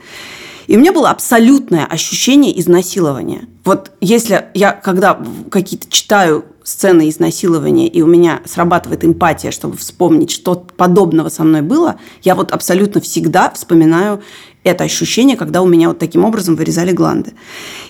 И 0.67 0.78
у 0.78 0.80
меня 0.80 0.93
было 0.93 1.10
абсолютное 1.10 1.86
ощущение 1.86 2.58
изнасилования. 2.60 3.47
Вот 3.65 3.91
если 4.02 4.45
я, 4.54 4.71
когда 4.71 5.19
какие-то 5.50 5.89
читаю 5.89 6.45
сцены 6.63 7.10
изнасилования, 7.10 7.88
и 7.88 8.02
у 8.02 8.08
меня 8.08 8.41
срабатывает 8.45 9.04
эмпатия, 9.04 9.52
чтобы 9.52 9.78
вспомнить, 9.78 10.32
что 10.32 10.56
подобного 10.56 11.30
со 11.30 11.43
мной 11.43 11.62
было, 11.62 11.95
я 12.24 12.36
вот 12.36 12.52
абсолютно 12.52 13.02
всегда 13.02 13.50
вспоминаю 13.52 14.21
это 14.63 14.84
ощущение, 14.84 15.38
когда 15.38 15.62
у 15.62 15.67
меня 15.67 15.88
вот 15.88 16.00
таким 16.00 16.24
образом 16.24 16.56
вырезали 16.56 16.91
гланды. 16.91 17.34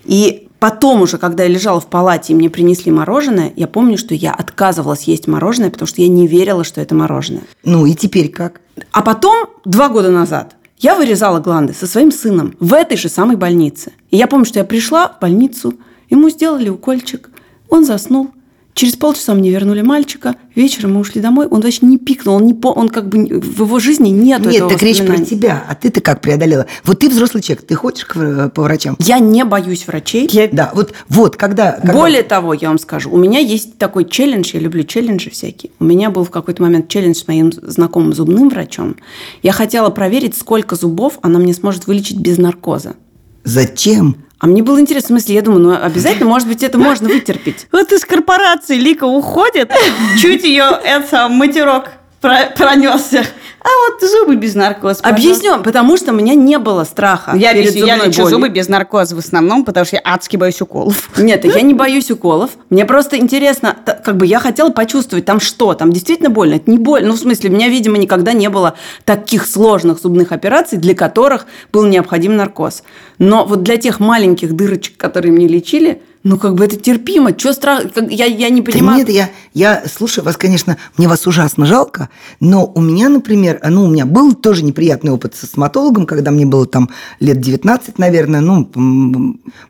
И 0.05 0.47
потом 0.60 1.01
уже, 1.01 1.17
когда 1.17 1.43
я 1.43 1.49
лежала 1.49 1.79
в 1.79 1.88
палате 1.88 2.34
и 2.34 2.36
мне 2.36 2.49
принесли 2.49 2.91
мороженое, 2.91 3.51
я 3.55 3.67
помню, 3.67 3.97
что 3.97 4.15
я 4.15 4.31
отказывалась 4.31 5.03
есть 5.03 5.27
мороженое, 5.27 5.69
потому 5.69 5.88
что 5.88 6.01
я 6.01 6.07
не 6.07 6.27
верила, 6.27 6.63
что 6.63 6.79
это 6.79 6.95
мороженое. 6.95 7.43
Ну, 7.63 7.86
и 7.86 7.93
теперь 7.93 8.29
как? 8.29 8.62
А 8.91 9.01
потом, 9.01 9.47
два 9.65 9.89
года 9.89 10.12
назад, 10.12 10.55
я 10.77 10.95
вырезала 10.95 11.39
гланды 11.39 11.73
со 11.73 11.88
своим 11.88 12.12
сыном 12.12 12.55
в 12.60 12.73
этой 12.73 12.97
же 12.97 13.10
самой 13.10 13.36
больнице. 13.36 13.91
И 14.10 14.17
я 14.17 14.27
помню, 14.27 14.45
что 14.45 14.60
я 14.60 14.65
пришла 14.65 15.10
в 15.10 15.19
больницу, 15.19 15.73
ему 16.10 16.29
сделали 16.29 16.69
укольчик, 16.69 17.29
он 17.69 17.86
заснул. 17.86 18.31
Через 18.73 18.95
полчаса 18.95 19.34
мне 19.34 19.49
вернули 19.51 19.81
мальчика, 19.81 20.36
вечером 20.55 20.93
мы 20.93 21.01
ушли 21.01 21.19
домой, 21.21 21.45
он 21.47 21.60
вообще 21.62 21.86
не 21.86 21.97
пикнул, 21.97 22.36
он, 22.36 22.45
не 22.45 22.53
по, 22.53 22.67
он 22.69 22.88
как 22.89 23.10
бы 23.10 23.39
в 23.41 23.62
его 23.63 23.79
жизни 23.79 24.10
нет 24.10 24.45
Нет, 24.45 24.67
так 24.69 24.81
речь 24.81 25.05
про 25.05 25.17
тебя. 25.19 25.63
А 25.67 25.75
ты-то 25.75 25.99
как 25.99 26.21
преодолела? 26.21 26.65
Вот 26.86 26.99
ты 26.99 27.10
взрослый 27.10 27.43
человек, 27.43 27.65
ты 27.67 27.75
ходишь 27.75 28.05
к 28.05 28.15
вра- 28.15 28.49
по 28.49 28.63
врачам? 28.63 28.95
Я 28.99 29.19
не 29.19 29.43
боюсь 29.43 29.86
врачей. 29.88 30.27
Я- 30.31 30.47
Да, 30.51 30.71
вот, 30.73 30.93
вот 31.10 31.36
когда, 31.36 31.73
когда- 31.73 31.93
Более 31.93 32.23
того, 32.23 32.53
я 32.53 32.69
вам 32.69 32.79
скажу, 32.79 33.12
у 33.12 33.17
меня 33.17 33.39
есть 33.39 33.77
такой 33.77 34.05
челлендж, 34.05 34.51
я 34.53 34.60
люблю 34.62 34.84
челленджи 34.84 35.29
всякие. 35.29 35.71
У 35.79 35.84
меня 35.84 36.10
был 36.10 36.23
в 36.23 36.29
какой-то 36.31 36.62
момент 36.63 36.88
челлендж 36.88 37.17
с 37.17 37.27
моим 37.27 37.51
знакомым 37.51 38.13
зубным 38.13 38.49
врачом. 38.49 38.95
Я 39.43 39.51
хотела 39.51 39.89
проверить, 39.89 40.38
сколько 40.38 40.75
зубов 40.75 41.19
она 41.21 41.39
мне 41.39 41.53
сможет 41.53 41.88
вылечить 41.88 42.17
без 42.19 42.38
наркоза. 42.38 42.95
Зачем? 43.43 44.15
А 44.41 44.47
мне 44.47 44.63
было 44.63 44.80
интересно, 44.82 45.06
в 45.06 45.19
смысле, 45.19 45.36
я 45.36 45.41
думаю, 45.43 45.62
ну 45.62 45.73
обязательно, 45.86 46.25
может 46.27 46.47
быть, 46.47 46.63
это 46.63 46.80
можно 46.80 47.08
вытерпеть. 47.08 47.67
Вот 47.71 47.91
из 47.91 48.04
корпорации 48.04 48.75
Лика 48.75 49.04
уходит, 49.04 49.71
чуть 50.19 50.43
ее 50.43 50.65
это 50.84 51.30
матерок 51.30 51.91
про- 52.19 52.47
пронесся. 52.58 53.23
А 53.63 53.67
вот 53.67 54.10
зубы 54.10 54.36
без 54.38 54.56
наркоза. 54.56 55.02
пожалуйста. 55.04 55.10
Объясню, 55.10 55.62
потому 55.62 55.95
что 55.95 56.12
у 56.12 56.15
меня 56.15 56.34
не 56.34 56.58
было 56.58 56.84
страха 56.84 57.34
Я, 57.36 57.54
перед 57.54 57.69
объясню, 57.69 57.86
я 57.86 57.97
лечу 57.97 58.24
болью. 58.24 58.36
зубы 58.36 58.50
без 58.50 58.67
наркоза 58.69 59.15
в 59.15 59.19
основном, 59.19 59.63
потому 59.65 59.86
что 59.86 59.97
я 59.97 60.02
адски 60.04 60.38
боюсь 60.38 60.60
уколов. 60.62 61.10
Нет, 61.17 61.45
я 61.45 61.62
не 61.62 61.76
боюсь 61.76 62.10
уколов. 62.10 62.52
Мне 62.71 62.86
просто 62.86 63.17
интересно, 63.17 63.78
как 64.04 64.17
бы 64.17 64.26
я 64.26 64.39
хотела 64.39 64.71
почувствовать, 64.71 65.26
там 65.26 65.39
что, 65.39 65.76
там 65.76 65.91
действительно 65.91 66.32
больно. 66.32 66.56
Это 66.56 66.71
не 66.71 66.80
больно. 66.80 67.10
Ну, 67.10 67.13
в 67.13 67.19
смысле, 67.19 67.52
у 67.52 67.54
меня, 67.54 67.67
видимо, 67.69 67.97
никогда 67.97 68.34
не 68.34 68.50
было 68.50 68.74
таких 69.06 69.45
сложных 69.45 70.00
зубных 70.02 70.32
операций, 70.32 70.80
для 70.80 70.95
которых 70.95 71.45
был 71.71 71.86
необходим 71.86 72.36
наркоз. 72.36 72.84
Но 73.19 73.45
вот 73.45 73.62
для 73.62 73.78
тех 73.78 74.00
маленьких 74.00 74.56
дырочек, 74.56 74.97
которые 74.97 75.32
мне 75.32 75.47
лечили, 75.47 76.02
ну, 76.23 76.38
как 76.38 76.55
бы 76.55 76.63
это 76.65 76.75
терпимо. 76.77 77.34
Чего 77.34 77.53
страх? 77.53 77.91
как- 77.93 78.12
Я, 78.12 78.25
я 78.25 78.49
не 78.49 78.62
Да 78.62 78.71
понимаю. 78.71 78.99
нет, 78.99 79.10
я, 79.10 79.29
я 79.53 79.84
слушаю 79.88 80.23
вас, 80.23 80.38
конечно, 80.38 80.77
мне 80.97 81.07
вас 81.07 81.25
ужасно 81.25 81.65
жалко, 81.65 82.10
но 82.39 82.65
у 82.65 82.79
меня, 82.81 83.10
например, 83.10 83.60
ну, 83.67 83.86
у 83.86 83.89
меня 83.89 84.05
был 84.05 84.34
тоже 84.34 84.63
неприятный 84.63 85.12
опыт 85.12 85.36
со 85.36 85.47
стоматологом, 85.47 86.05
когда 86.05 86.31
мне 86.31 86.45
было 86.45 86.65
там 86.67 86.89
лет 87.19 87.39
19, 87.41 87.97
наверное, 87.97 88.39
ну, 88.41 88.69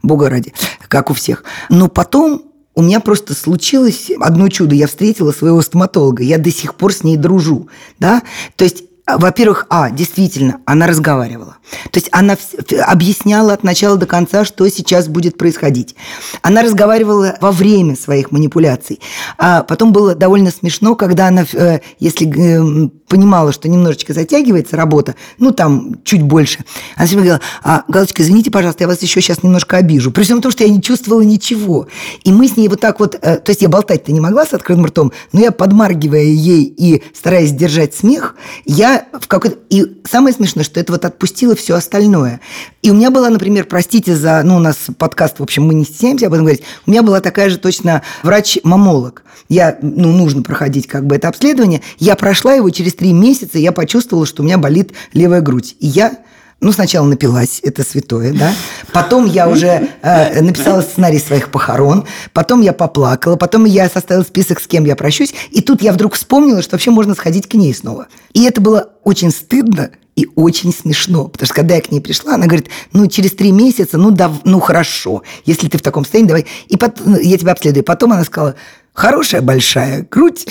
бога 0.03 0.29
ради, 0.29 0.53
как 0.87 1.09
у 1.09 1.13
всех. 1.13 1.43
Но 1.69 1.87
потом 1.87 2.43
у 2.73 2.81
меня 2.81 2.99
просто 3.01 3.33
случилось 3.33 4.09
одно 4.19 4.47
чудо. 4.49 4.75
Я 4.75 4.87
встретила 4.87 5.31
своего 5.31 5.61
стоматолога. 5.61 6.23
Я 6.23 6.37
до 6.37 6.51
сих 6.51 6.75
пор 6.75 6.93
с 6.93 7.03
ней 7.03 7.17
дружу. 7.17 7.67
Да? 7.99 8.23
То 8.55 8.63
есть 8.63 8.83
во-первых, 9.17 9.65
а, 9.69 9.89
действительно, 9.89 10.59
она 10.65 10.87
разговаривала. 10.87 11.57
То 11.91 11.99
есть 11.99 12.09
она 12.11 12.37
объясняла 12.85 13.53
от 13.53 13.63
начала 13.63 13.97
до 13.97 14.05
конца, 14.05 14.45
что 14.45 14.67
сейчас 14.69 15.07
будет 15.07 15.37
происходить. 15.37 15.95
Она 16.41 16.61
разговаривала 16.61 17.37
во 17.41 17.51
время 17.51 17.95
своих 17.95 18.31
манипуляций. 18.31 18.99
А 19.37 19.63
потом 19.63 19.93
было 19.93 20.15
довольно 20.15 20.51
смешно, 20.51 20.95
когда 20.95 21.27
она, 21.27 21.45
э, 21.53 21.79
если 21.99 22.27
э, 22.27 22.89
понимала, 23.07 23.51
что 23.51 23.69
немножечко 23.69 24.13
затягивается 24.13 24.75
работа, 24.75 25.15
ну, 25.37 25.51
там, 25.51 26.03
чуть 26.03 26.21
больше, 26.21 26.59
она 26.95 27.05
всегда 27.05 27.23
говорила, 27.23 27.41
а, 27.63 27.83
Галочка, 27.87 28.21
извините, 28.23 28.51
пожалуйста, 28.51 28.83
я 28.83 28.87
вас 28.87 29.01
еще 29.01 29.21
сейчас 29.21 29.43
немножко 29.43 29.77
обижу. 29.77 30.11
При 30.11 30.23
всем 30.23 30.41
том, 30.41 30.51
что 30.51 30.63
я 30.63 30.69
не 30.69 30.81
чувствовала 30.81 31.21
ничего. 31.21 31.87
И 32.23 32.31
мы 32.31 32.47
с 32.47 32.57
ней 32.57 32.67
вот 32.67 32.79
так 32.79 32.99
вот, 32.99 33.15
э, 33.21 33.37
то 33.37 33.49
есть 33.49 33.61
я 33.61 33.69
болтать-то 33.69 34.11
не 34.11 34.19
могла 34.19 34.45
с 34.45 34.53
открытым 34.53 34.85
ртом, 34.85 35.11
но 35.33 35.41
я, 35.41 35.51
подмаргивая 35.51 36.23
ей 36.23 36.63
и 36.63 37.03
стараясь 37.13 37.51
держать 37.51 37.95
смех, 37.95 38.35
я 38.65 39.00
в 39.19 39.27
какой-то... 39.27 39.57
И 39.69 40.01
самое 40.09 40.33
смешное, 40.33 40.63
что 40.63 40.79
это 40.79 40.91
вот 40.91 41.05
отпустило 41.05 41.55
все 41.55 41.75
остальное. 41.75 42.41
И 42.81 42.91
у 42.91 42.93
меня 42.93 43.11
была, 43.11 43.29
например, 43.29 43.65
простите 43.65 44.15
за... 44.15 44.41
Ну, 44.43 44.57
у 44.57 44.59
нас 44.59 44.77
подкаст, 44.97 45.39
в 45.39 45.43
общем, 45.43 45.63
мы 45.63 45.73
не 45.73 45.85
стесняемся 45.85 46.27
об 46.27 46.33
этом 46.33 46.45
говорить. 46.45 46.63
У 46.85 46.91
меня 46.91 47.03
была 47.03 47.21
такая 47.21 47.49
же 47.49 47.57
точно 47.57 48.01
врач-мамолог. 48.23 49.23
Я, 49.49 49.77
ну, 49.81 50.11
нужно 50.11 50.43
проходить 50.43 50.87
как 50.87 51.05
бы 51.05 51.15
это 51.15 51.27
обследование. 51.27 51.81
Я 51.99 52.15
прошла 52.15 52.53
его 52.53 52.69
через 52.69 52.93
три 52.93 53.13
месяца, 53.13 53.57
я 53.57 53.71
почувствовала, 53.71 54.25
что 54.25 54.43
у 54.43 54.45
меня 54.45 54.57
болит 54.57 54.93
левая 55.13 55.41
грудь. 55.41 55.75
И 55.79 55.87
я 55.87 56.19
ну, 56.61 56.71
сначала 56.71 57.05
напилась, 57.07 57.59
это 57.63 57.83
святое, 57.83 58.33
да. 58.33 58.53
Потом 58.93 59.25
я 59.25 59.49
уже 59.49 59.89
э, 60.03 60.41
написала 60.41 60.81
сценарий 60.81 61.17
своих 61.17 61.49
похорон, 61.49 62.05
потом 62.33 62.61
я 62.61 62.71
поплакала, 62.71 63.35
потом 63.35 63.65
я 63.65 63.89
составила 63.89 64.23
список, 64.23 64.61
с 64.61 64.67
кем 64.67 64.85
я 64.85 64.95
прощусь, 64.95 65.33
и 65.49 65.61
тут 65.61 65.81
я 65.81 65.91
вдруг 65.91 66.13
вспомнила, 66.13 66.61
что 66.61 66.75
вообще 66.75 66.91
можно 66.91 67.15
сходить 67.15 67.49
к 67.49 67.55
ней 67.55 67.73
снова. 67.73 68.07
И 68.33 68.43
это 68.43 68.61
было 68.61 68.89
очень 69.03 69.31
стыдно 69.31 69.89
и 70.21 70.27
очень 70.35 70.73
смешно. 70.73 71.27
Потому 71.27 71.47
что 71.47 71.55
когда 71.55 71.75
я 71.75 71.81
к 71.81 71.91
ней 71.91 71.99
пришла, 71.99 72.35
она 72.35 72.45
говорит, 72.45 72.69
ну, 72.93 73.07
через 73.07 73.31
три 73.31 73.51
месяца, 73.51 73.97
ну, 73.97 74.11
да, 74.11 74.31
ну, 74.43 74.59
хорошо. 74.59 75.23
Если 75.45 75.67
ты 75.67 75.77
в 75.77 75.81
таком 75.81 76.03
состоянии, 76.03 76.27
давай. 76.27 76.45
И 76.67 76.77
потом, 76.77 77.15
я 77.19 77.37
тебя 77.37 77.53
обследую. 77.53 77.83
Потом 77.83 78.13
она 78.13 78.23
сказала, 78.23 78.55
хорошая 78.93 79.41
большая 79.41 80.07
грудь. 80.09 80.45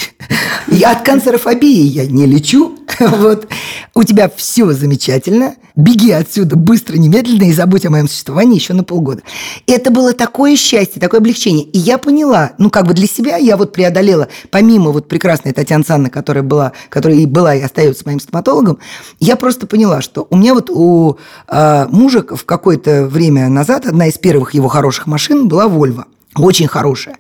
Я 0.68 0.92
от 0.92 1.02
канцерофобии 1.02 1.82
я 1.82 2.06
не 2.06 2.26
лечу. 2.26 2.76
Вот. 3.00 3.48
У 3.94 4.04
тебя 4.04 4.30
все 4.34 4.72
замечательно. 4.72 5.54
Беги 5.74 6.10
отсюда 6.10 6.56
быстро, 6.56 6.96
немедленно 6.96 7.44
и 7.44 7.52
забудь 7.52 7.86
о 7.86 7.90
моем 7.90 8.08
существовании 8.08 8.56
еще 8.56 8.74
на 8.74 8.84
полгода. 8.84 9.22
И 9.66 9.72
это 9.72 9.90
было 9.90 10.12
такое 10.12 10.56
счастье, 10.56 11.00
такое 11.00 11.20
облегчение. 11.20 11.64
И 11.64 11.78
я 11.78 11.96
поняла, 11.96 12.52
ну 12.58 12.68
как 12.68 12.86
бы 12.86 12.92
для 12.92 13.06
себя 13.06 13.36
я 13.36 13.56
вот 13.56 13.72
преодолела, 13.72 14.28
помимо 14.50 14.90
вот 14.90 15.08
прекрасной 15.08 15.52
Татьяны 15.52 15.84
Санны, 15.84 16.10
которая 16.10 16.42
была, 16.42 16.72
которая 16.88 17.18
и 17.18 17.26
была 17.26 17.54
и 17.54 17.62
остается 17.62 18.02
моим 18.04 18.20
стоматологом, 18.20 18.78
я 19.18 19.36
просто 19.36 19.59
поняла, 19.66 20.00
что 20.00 20.26
у 20.30 20.36
меня 20.36 20.54
вот 20.54 20.70
у 20.70 21.18
э, 21.48 21.86
мужа 21.88 22.24
в 22.28 22.44
какое-то 22.44 23.06
время 23.06 23.48
назад 23.48 23.86
одна 23.86 24.06
из 24.06 24.18
первых 24.18 24.54
его 24.54 24.68
хороших 24.68 25.06
машин 25.06 25.48
была 25.48 25.66
Volvo 25.66 26.04
очень 26.36 26.68
хорошая. 26.68 27.16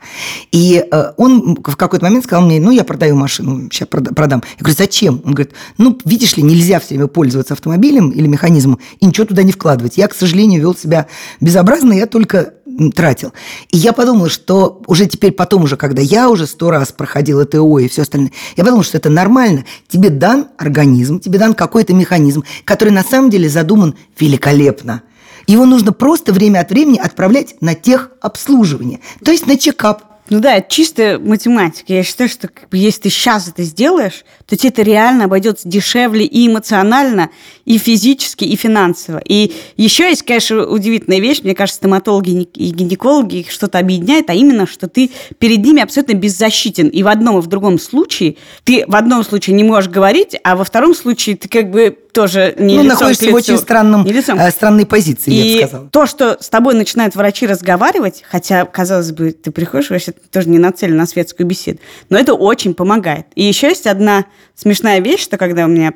И 0.52 0.84
э, 0.90 1.12
он 1.16 1.56
в 1.56 1.76
какой-то 1.76 2.04
момент 2.04 2.24
сказал 2.24 2.44
мне, 2.44 2.60
ну, 2.60 2.70
я 2.70 2.84
продаю 2.84 3.16
машину, 3.16 3.68
сейчас 3.70 3.88
продам. 3.88 4.42
Я 4.58 4.60
говорю, 4.60 4.76
зачем? 4.76 5.20
Он 5.24 5.34
говорит, 5.34 5.52
ну, 5.78 5.98
видишь 6.04 6.36
ли, 6.36 6.44
нельзя 6.44 6.78
все 6.78 6.94
время 6.94 7.08
пользоваться 7.08 7.54
автомобилем 7.54 8.10
или 8.10 8.28
механизмом 8.28 8.78
и 9.00 9.06
ничего 9.06 9.26
туда 9.26 9.42
не 9.42 9.50
вкладывать. 9.50 9.96
Я, 9.96 10.06
к 10.06 10.14
сожалению, 10.14 10.60
вел 10.60 10.76
себя 10.76 11.08
безобразно, 11.40 11.92
я 11.92 12.06
только 12.06 12.54
тратил. 12.94 13.32
И 13.70 13.76
я 13.76 13.92
подумала, 13.92 14.28
что 14.28 14.80
уже 14.86 15.06
теперь 15.06 15.32
потом 15.32 15.64
уже, 15.64 15.76
когда 15.76 16.00
я 16.00 16.30
уже 16.30 16.46
сто 16.46 16.70
раз 16.70 16.92
проходила 16.92 17.44
ТО 17.44 17.78
и 17.78 17.88
все 17.88 18.02
остальное, 18.02 18.30
я 18.56 18.62
подумала, 18.62 18.84
что 18.84 18.96
это 18.96 19.10
нормально. 19.10 19.64
Тебе 19.88 20.10
дан 20.10 20.48
организм, 20.56 21.18
тебе 21.18 21.38
дан 21.38 21.54
какой-то 21.54 21.94
механизм, 21.94 22.44
который 22.64 22.90
на 22.90 23.02
самом 23.02 23.30
деле 23.30 23.48
задуман 23.48 23.96
великолепно. 24.18 25.02
Его 25.50 25.66
нужно 25.66 25.92
просто 25.92 26.32
время 26.32 26.60
от 26.60 26.70
времени 26.70 26.96
отправлять 26.96 27.56
на 27.60 27.74
техобслуживание, 27.74 29.00
то 29.24 29.32
есть 29.32 29.48
на 29.48 29.58
чекап. 29.58 30.04
Ну 30.28 30.38
да, 30.38 30.54
это 30.54 30.70
чистая 30.70 31.18
математика. 31.18 31.92
Я 31.92 32.04
считаю, 32.04 32.30
что 32.30 32.48
если 32.70 33.00
ты 33.00 33.10
сейчас 33.10 33.48
это 33.48 33.64
сделаешь, 33.64 34.24
то 34.50 34.56
тебе 34.56 34.70
это 34.70 34.82
реально 34.82 35.24
обойдется 35.26 35.68
дешевле 35.68 36.24
и 36.24 36.48
эмоционально, 36.48 37.30
и 37.64 37.78
физически, 37.78 38.44
и 38.44 38.56
финансово. 38.56 39.22
И 39.24 39.52
еще 39.76 40.08
есть, 40.08 40.22
конечно, 40.22 40.66
удивительная 40.66 41.20
вещь. 41.20 41.42
Мне 41.44 41.54
кажется, 41.54 41.78
стоматологи 41.78 42.48
и 42.54 42.70
гинекологи 42.70 43.36
их 43.36 43.52
что-то 43.52 43.78
объединяет, 43.78 44.28
а 44.28 44.34
именно, 44.34 44.66
что 44.66 44.88
ты 44.88 45.12
перед 45.38 45.64
ними 45.64 45.80
абсолютно 45.80 46.14
беззащитен. 46.14 46.88
И 46.88 47.04
в 47.04 47.08
одном 47.08 47.38
и 47.38 47.42
в 47.42 47.46
другом 47.46 47.78
случае 47.78 48.36
ты 48.64 48.84
в 48.88 48.96
одном 48.96 49.22
случае 49.22 49.54
не 49.54 49.62
можешь 49.62 49.88
говорить, 49.88 50.36
а 50.42 50.56
во 50.56 50.64
втором 50.64 50.96
случае 50.96 51.36
ты 51.36 51.48
как 51.48 51.70
бы 51.70 51.96
тоже 52.12 52.54
не 52.58 52.78
ну, 52.78 52.82
находишься 52.82 53.30
в 53.30 53.34
очень 53.34 53.56
странном, 53.56 54.04
э, 54.04 54.50
странной 54.50 54.84
позиции, 54.84 55.30
и 55.32 55.34
я 55.34 55.62
бы 55.62 55.68
сказала. 55.68 55.88
то, 55.90 56.06
что 56.06 56.36
с 56.40 56.48
тобой 56.48 56.74
начинают 56.74 57.14
врачи 57.14 57.46
разговаривать, 57.46 58.24
хотя, 58.28 58.64
казалось 58.64 59.12
бы, 59.12 59.30
ты 59.30 59.50
приходишь, 59.50 59.90
вообще 59.90 60.12
тоже 60.32 60.48
не 60.48 60.58
нацелен 60.58 60.96
на 60.96 61.06
светскую 61.06 61.46
беседу, 61.46 61.78
но 62.08 62.18
это 62.18 62.34
очень 62.34 62.74
помогает. 62.74 63.26
И 63.34 63.44
еще 63.44 63.68
есть 63.68 63.86
одна 63.86 64.24
смешная 64.54 65.00
вещь, 65.00 65.22
что 65.22 65.36
когда 65.36 65.64
у 65.64 65.68
меня 65.68 65.94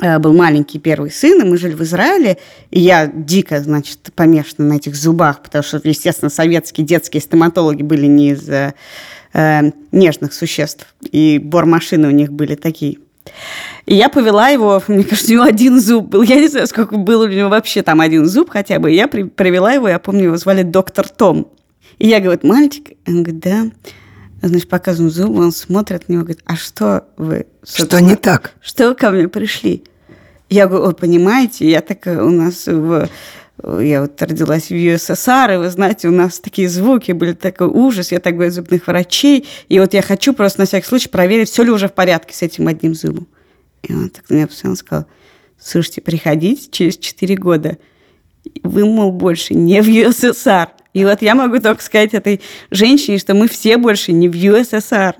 э, 0.00 0.18
был 0.18 0.32
маленький 0.32 0.78
первый 0.78 1.10
сын, 1.10 1.40
и 1.40 1.44
мы 1.44 1.56
жили 1.56 1.74
в 1.74 1.82
Израиле, 1.82 2.38
и 2.70 2.80
я 2.80 3.06
дико, 3.06 3.60
значит, 3.60 4.12
помешана 4.14 4.68
на 4.68 4.74
этих 4.74 4.94
зубах, 4.96 5.42
потому 5.42 5.62
что, 5.62 5.80
естественно, 5.82 6.30
советские 6.30 6.86
детские 6.86 7.20
стоматологи 7.20 7.82
были 7.82 8.06
не 8.06 8.30
из 8.30 8.48
э, 8.48 8.74
э 9.32 9.70
нежных 9.92 10.34
существ, 10.34 10.86
и 11.10 11.38
бормашины 11.38 12.08
у 12.08 12.12
них 12.12 12.32
были 12.32 12.54
такие 12.54 12.98
и 13.86 13.94
я 13.94 14.08
повела 14.08 14.48
его, 14.48 14.82
мне 14.88 15.04
кажется, 15.04 15.32
у 15.32 15.34
него 15.34 15.44
один 15.44 15.80
зуб 15.80 16.08
был. 16.08 16.22
Я 16.22 16.36
не 16.36 16.48
знаю, 16.48 16.66
сколько 16.66 16.96
было 16.96 17.24
у 17.24 17.28
него 17.28 17.48
вообще 17.48 17.82
там 17.82 18.00
один 18.00 18.26
зуб 18.26 18.50
хотя 18.50 18.78
бы. 18.78 18.92
И 18.92 18.96
я 18.96 19.08
при, 19.08 19.24
привела 19.24 19.72
его, 19.72 19.88
я 19.88 19.98
помню, 19.98 20.24
его 20.24 20.36
звали 20.36 20.62
доктор 20.62 21.08
Том. 21.08 21.48
И 21.98 22.08
я 22.08 22.20
говорю, 22.20 22.40
мальчик? 22.42 22.90
Он 23.06 23.22
говорит, 23.22 23.40
да. 23.40 23.64
Значит, 24.48 24.68
показываю 24.68 25.10
зубы, 25.10 25.42
он 25.42 25.52
смотрит 25.52 26.08
на 26.08 26.12
него, 26.12 26.22
говорит, 26.22 26.42
а 26.46 26.56
что 26.56 27.08
вы... 27.16 27.46
Что 27.64 28.00
не 28.00 28.16
так? 28.16 28.52
Что 28.60 28.88
вы 28.88 28.94
ко 28.94 29.10
мне 29.10 29.28
пришли? 29.28 29.84
Я 30.48 30.68
говорю, 30.68 30.86
вы 30.86 30.92
понимаете, 30.92 31.68
я 31.68 31.80
так 31.80 32.06
у 32.06 32.30
нас 32.30 32.66
в 32.66 33.08
я 33.80 34.02
вот 34.02 34.20
родилась 34.20 34.68
в 34.68 34.74
ЮССР, 34.74 35.52
и 35.54 35.56
вы 35.56 35.70
знаете, 35.70 36.08
у 36.08 36.12
нас 36.12 36.40
такие 36.40 36.68
звуки 36.68 37.12
были, 37.12 37.32
такой 37.32 37.68
ужас, 37.68 38.12
я 38.12 38.20
так 38.20 38.34
говорю, 38.34 38.50
зубных 38.50 38.86
врачей, 38.86 39.46
и 39.68 39.80
вот 39.80 39.94
я 39.94 40.02
хочу 40.02 40.34
просто 40.34 40.60
на 40.60 40.66
всякий 40.66 40.86
случай 40.86 41.08
проверить, 41.08 41.48
все 41.48 41.62
ли 41.62 41.70
уже 41.70 41.88
в 41.88 41.94
порядке 41.94 42.34
с 42.34 42.42
этим 42.42 42.68
одним 42.68 42.94
зубом. 42.94 43.26
И 43.82 43.94
он 43.94 44.10
так 44.10 44.28
на 44.28 44.34
меня 44.34 44.46
посмотрел 44.46 44.76
сказал, 44.76 45.06
слушайте, 45.58 46.02
приходите 46.02 46.68
через 46.70 46.98
4 46.98 47.34
года, 47.36 47.78
вы, 48.62 48.84
мол, 48.84 49.10
больше 49.10 49.54
не 49.54 49.80
в 49.80 49.86
ЮССР. 49.86 50.68
И 50.96 51.04
вот 51.04 51.20
я 51.20 51.34
могу 51.34 51.60
только 51.60 51.82
сказать 51.82 52.14
этой 52.14 52.40
женщине, 52.70 53.18
что 53.18 53.34
мы 53.34 53.48
все 53.48 53.76
больше 53.76 54.12
не 54.12 54.30
в 54.30 54.32
ЮССР. 54.32 55.14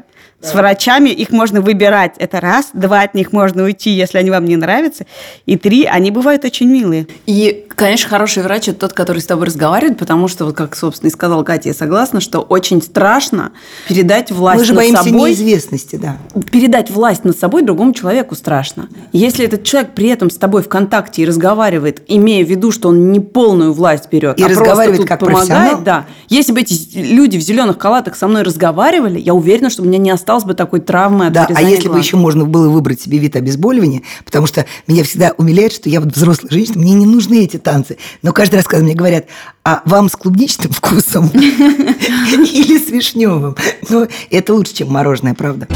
С 0.46 0.54
врачами 0.54 1.10
их 1.10 1.30
можно 1.30 1.60
выбирать. 1.60 2.14
Это 2.18 2.40
раз. 2.40 2.70
Два, 2.72 3.00
от 3.02 3.14
них 3.14 3.32
можно 3.32 3.64
уйти, 3.64 3.90
если 3.90 4.18
они 4.18 4.30
вам 4.30 4.44
не 4.44 4.56
нравятся. 4.56 5.04
И 5.44 5.56
три, 5.56 5.84
они 5.84 6.10
бывают 6.10 6.44
очень 6.44 6.68
милые. 6.68 7.06
И, 7.26 7.66
конечно, 7.74 8.08
хороший 8.08 8.42
врач– 8.42 8.68
это 8.68 8.80
тот, 8.80 8.92
который 8.92 9.18
с 9.20 9.26
тобой 9.26 9.46
разговаривает, 9.46 9.98
потому 9.98 10.28
что, 10.28 10.44
вот 10.44 10.54
как, 10.56 10.76
собственно, 10.76 11.08
и 11.08 11.12
сказал 11.12 11.42
Катя, 11.44 11.68
я 11.70 11.74
согласна, 11.74 12.20
что 12.20 12.40
очень 12.40 12.80
страшно 12.82 13.52
передать 13.88 14.30
власть 14.30 14.60
Мы 14.60 14.64
же 14.64 14.72
над 14.74 14.82
боимся 14.82 15.02
собой. 15.02 15.30
неизвестности, 15.30 15.96
да. 15.96 16.16
Передать 16.52 16.90
власть 16.90 17.24
над 17.24 17.38
собой 17.38 17.62
другому 17.62 17.92
человеку 17.92 18.34
страшно. 18.34 18.88
Если 19.12 19.44
этот 19.44 19.64
человек 19.64 19.94
при 19.94 20.08
этом 20.08 20.30
с 20.30 20.36
тобой 20.36 20.62
в 20.62 20.68
контакте 20.68 21.22
и 21.22 21.26
разговаривает, 21.26 22.02
имея 22.06 22.44
в 22.44 22.48
виду, 22.48 22.70
что 22.70 22.88
он 22.88 23.10
не 23.12 23.20
полную 23.20 23.72
власть 23.72 24.08
берет, 24.10 24.38
И 24.38 24.42
а 24.44 24.48
разговаривает 24.48 24.98
просто 24.98 25.02
тут 25.02 25.08
как 25.08 25.20
помогает, 25.20 25.48
профессионал. 25.48 25.82
да. 25.82 26.06
Если 26.28 26.52
бы 26.52 26.60
эти 26.60 26.96
люди 26.98 27.36
в 27.36 27.40
зеленых 27.40 27.80
халатах 27.80 28.16
со 28.16 28.28
мной 28.28 28.42
разговаривали, 28.42 29.18
я 29.18 29.34
уверена, 29.34 29.70
что 29.70 29.82
у 29.82 29.86
меня 29.86 29.98
не 29.98 30.10
осталось 30.10 30.35
бы 30.44 30.54
такой 30.54 30.80
травмы 30.80 31.26
от 31.26 31.32
Да, 31.32 31.48
а 31.54 31.62
если 31.62 31.84
бы 31.84 31.94
гланд. 31.94 32.04
еще 32.04 32.16
можно 32.16 32.44
было 32.44 32.68
выбрать 32.68 33.00
себе 33.00 33.18
вид 33.18 33.36
обезболивания, 33.36 34.02
потому 34.24 34.46
что 34.46 34.66
меня 34.86 35.04
всегда 35.04 35.32
умиляет, 35.36 35.72
что 35.72 35.88
я 35.88 36.00
вот 36.00 36.14
взрослая 36.14 36.50
женщина, 36.50 36.78
мне 36.78 36.92
не 36.92 37.06
нужны 37.06 37.44
эти 37.44 37.56
танцы. 37.56 37.98
Но 38.22 38.32
каждый 38.32 38.56
раз, 38.56 38.66
когда 38.66 38.84
мне 38.84 38.94
говорят, 38.94 39.26
а 39.64 39.82
вам 39.84 40.08
с 40.08 40.16
клубничным 40.16 40.72
вкусом 40.72 41.28
или 41.34 42.78
с 42.78 42.90
вишневым, 42.90 43.56
ну, 43.88 44.06
это 44.30 44.54
лучше, 44.54 44.74
чем 44.74 44.92
мороженое, 44.92 45.34
правда. 45.34 45.68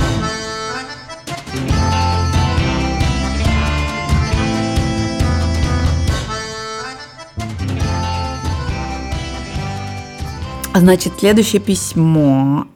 Значит, 10.74 11.14
следующее 11.18 11.60
письмо. 11.60 12.66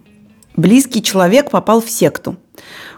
Близкий 0.57 1.03
человек 1.03 1.51
попал 1.51 1.81
в 1.81 1.90
секту. 1.90 2.37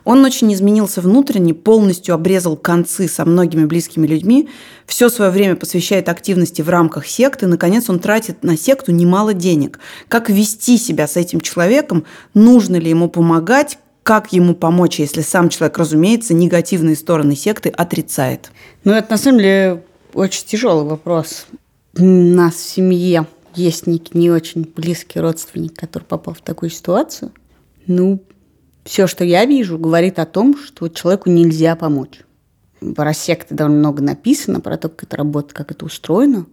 Он 0.05 0.25
очень 0.25 0.53
изменился 0.53 1.01
внутренне, 1.01 1.55
полностью 1.55 2.15
обрезал 2.15 2.57
концы 2.57 3.09
со 3.09 3.25
многими 3.25 3.65
близкими 3.65 4.07
людьми, 4.07 4.49
все 4.87 5.09
свое 5.09 5.31
время 5.31 5.57
посвящает 5.57 6.09
активности 6.09 6.63
в 6.63 6.69
рамках 6.69 7.07
секты, 7.07 7.47
наконец 7.47 7.89
он 7.89 7.99
тратит 7.99 8.45
на 8.45 8.57
секту 8.57 8.93
немало 8.93 9.35
денег. 9.35 9.81
Как 10.09 10.29
вести 10.29 10.77
себя 10.77 11.09
с 11.09 11.17
этим 11.17 11.41
человеком, 11.41 12.05
нужно 12.35 12.77
ли 12.77 12.91
ему 12.91 13.09
помогать, 13.09 13.79
как 14.03 14.33
ему 14.33 14.55
помочь, 14.55 15.01
если 15.01 15.23
сам 15.23 15.49
человек, 15.49 15.79
разумеется, 15.79 16.35
негативные 16.35 16.95
стороны 16.95 17.35
секты 17.35 17.71
отрицает. 17.71 18.53
Ну, 18.85 18.93
это 18.93 19.13
на 19.13 19.19
самом 19.19 19.39
деле 19.39 19.83
очень 20.15 20.47
тяжелый 20.47 20.87
вопрос. 20.87 21.47
У 21.99 22.05
нас 22.05 22.55
в 22.55 22.69
семье 22.69 23.27
есть 23.57 23.89
некий 23.89 24.17
не 24.17 24.31
очень 24.31 24.71
близкий 24.77 25.19
родственник, 25.19 25.75
который 25.75 26.05
попал 26.05 26.35
в 26.35 26.41
такую 26.43 26.71
ситуацию. 26.71 27.33
Ну, 27.87 28.23
все, 28.85 29.07
что 29.07 29.25
я 29.25 29.45
вижу, 29.45 29.79
говорит 29.79 30.19
о 30.19 30.27
том, 30.27 30.57
что 30.57 30.89
человеку 30.89 31.31
нельзя 31.31 31.77
помочь. 31.77 32.21
Про 32.95 33.13
секты 33.15 33.55
довольно 33.55 33.79
много 33.79 34.03
написано, 34.03 34.61
про 34.61 34.77
то, 34.77 34.89
как 34.89 35.05
это 35.05 35.17
работает, 35.17 35.53
как 35.55 35.71
это 35.73 35.85
устроено. 35.85 36.47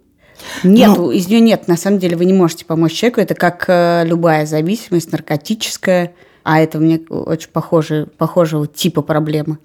Нет, 0.64 0.98
Ну- 0.98 1.12
из 1.12 1.28
нее 1.28 1.42
нет. 1.42 1.68
На 1.68 1.78
самом 1.78 2.00
деле 2.00 2.18
вы 2.18 2.26
не 2.26 2.34
можете 2.34 2.66
помочь 2.66 2.94
человеку. 2.94 3.22
Это 3.22 3.36
как 3.36 3.66
э, 3.68 4.04
любая 4.06 4.46
зависимость, 4.46 5.12
наркотическая. 5.12 6.14
А 6.44 6.60
это 6.60 6.80
мне 6.80 7.00
очень 7.10 7.50
похоже, 7.52 8.08
похожего 8.18 8.68
типа 8.68 9.02
проблемы. 9.02 9.60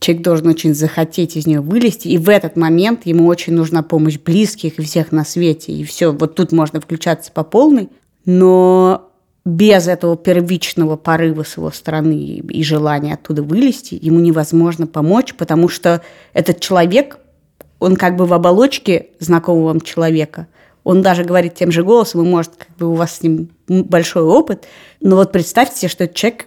Человек 0.00 0.22
должен 0.22 0.46
очень 0.46 0.74
захотеть 0.74 1.36
из 1.36 1.46
нее 1.46 1.60
вылезти, 1.60 2.06
и 2.06 2.18
в 2.18 2.28
этот 2.28 2.56
момент 2.56 3.04
ему 3.04 3.26
очень 3.26 3.52
нужна 3.54 3.82
помощь 3.82 4.16
близких 4.16 4.78
и 4.78 4.82
всех 4.82 5.10
на 5.10 5.24
свете. 5.24 5.72
И 5.72 5.82
все, 5.82 6.12
вот 6.12 6.36
тут 6.36 6.52
можно 6.52 6.80
включаться 6.80 7.32
по 7.32 7.42
полной, 7.42 7.88
но 8.24 9.07
без 9.44 9.88
этого 9.88 10.16
первичного 10.16 10.96
порыва 10.96 11.42
с 11.42 11.56
его 11.56 11.70
стороны 11.70 12.14
и 12.14 12.62
желания 12.62 13.14
оттуда 13.14 13.42
вылезти, 13.42 13.98
ему 14.00 14.20
невозможно 14.20 14.86
помочь, 14.86 15.34
потому 15.34 15.68
что 15.68 16.02
этот 16.34 16.60
человек, 16.60 17.18
он 17.78 17.96
как 17.96 18.16
бы 18.16 18.26
в 18.26 18.34
оболочке 18.34 19.06
знакомого 19.20 19.68
вам 19.68 19.80
человека. 19.80 20.48
Он 20.84 21.02
даже 21.02 21.24
говорит 21.24 21.54
тем 21.54 21.70
же 21.70 21.82
голосом, 21.82 22.22
и 22.22 22.28
может, 22.28 22.52
как 22.56 22.76
бы 22.76 22.88
у 22.88 22.94
вас 22.94 23.16
с 23.16 23.22
ним 23.22 23.50
большой 23.68 24.22
опыт. 24.22 24.66
Но 25.00 25.16
вот 25.16 25.32
представьте 25.32 25.80
себе, 25.80 25.88
что 25.88 26.04
этот 26.04 26.16
человек 26.16 26.46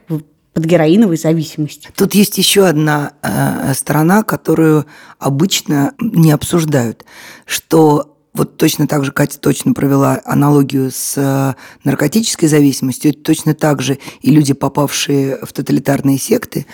под 0.54 0.65
героиновой 0.65 1.17
зависимостью. 1.17 1.91
Тут 1.95 2.13
есть 2.13 2.38
еще 2.38 2.65
одна 2.65 3.13
э, 3.21 3.73
сторона, 3.73 4.23
которую 4.23 4.86
обычно 5.17 5.93
не 5.99 6.32
обсуждают, 6.32 7.06
что 7.45 8.11
вот 8.34 8.58
точно 8.58 8.88
так 8.88 9.04
же 9.04 9.12
Катя 9.12 9.39
точно 9.39 9.74
провела 9.74 10.22
аналогию 10.26 10.89
с 10.91 11.17
э, 11.17 11.56
наркотической 11.84 12.48
зависимостью, 12.48 13.13
точно 13.13 13.54
так 13.54 13.82
же 13.82 14.00
и 14.22 14.32
люди, 14.32 14.54
попавшие 14.54 15.39
в 15.44 15.52
тоталитарные 15.52 16.17
секты, 16.17 16.65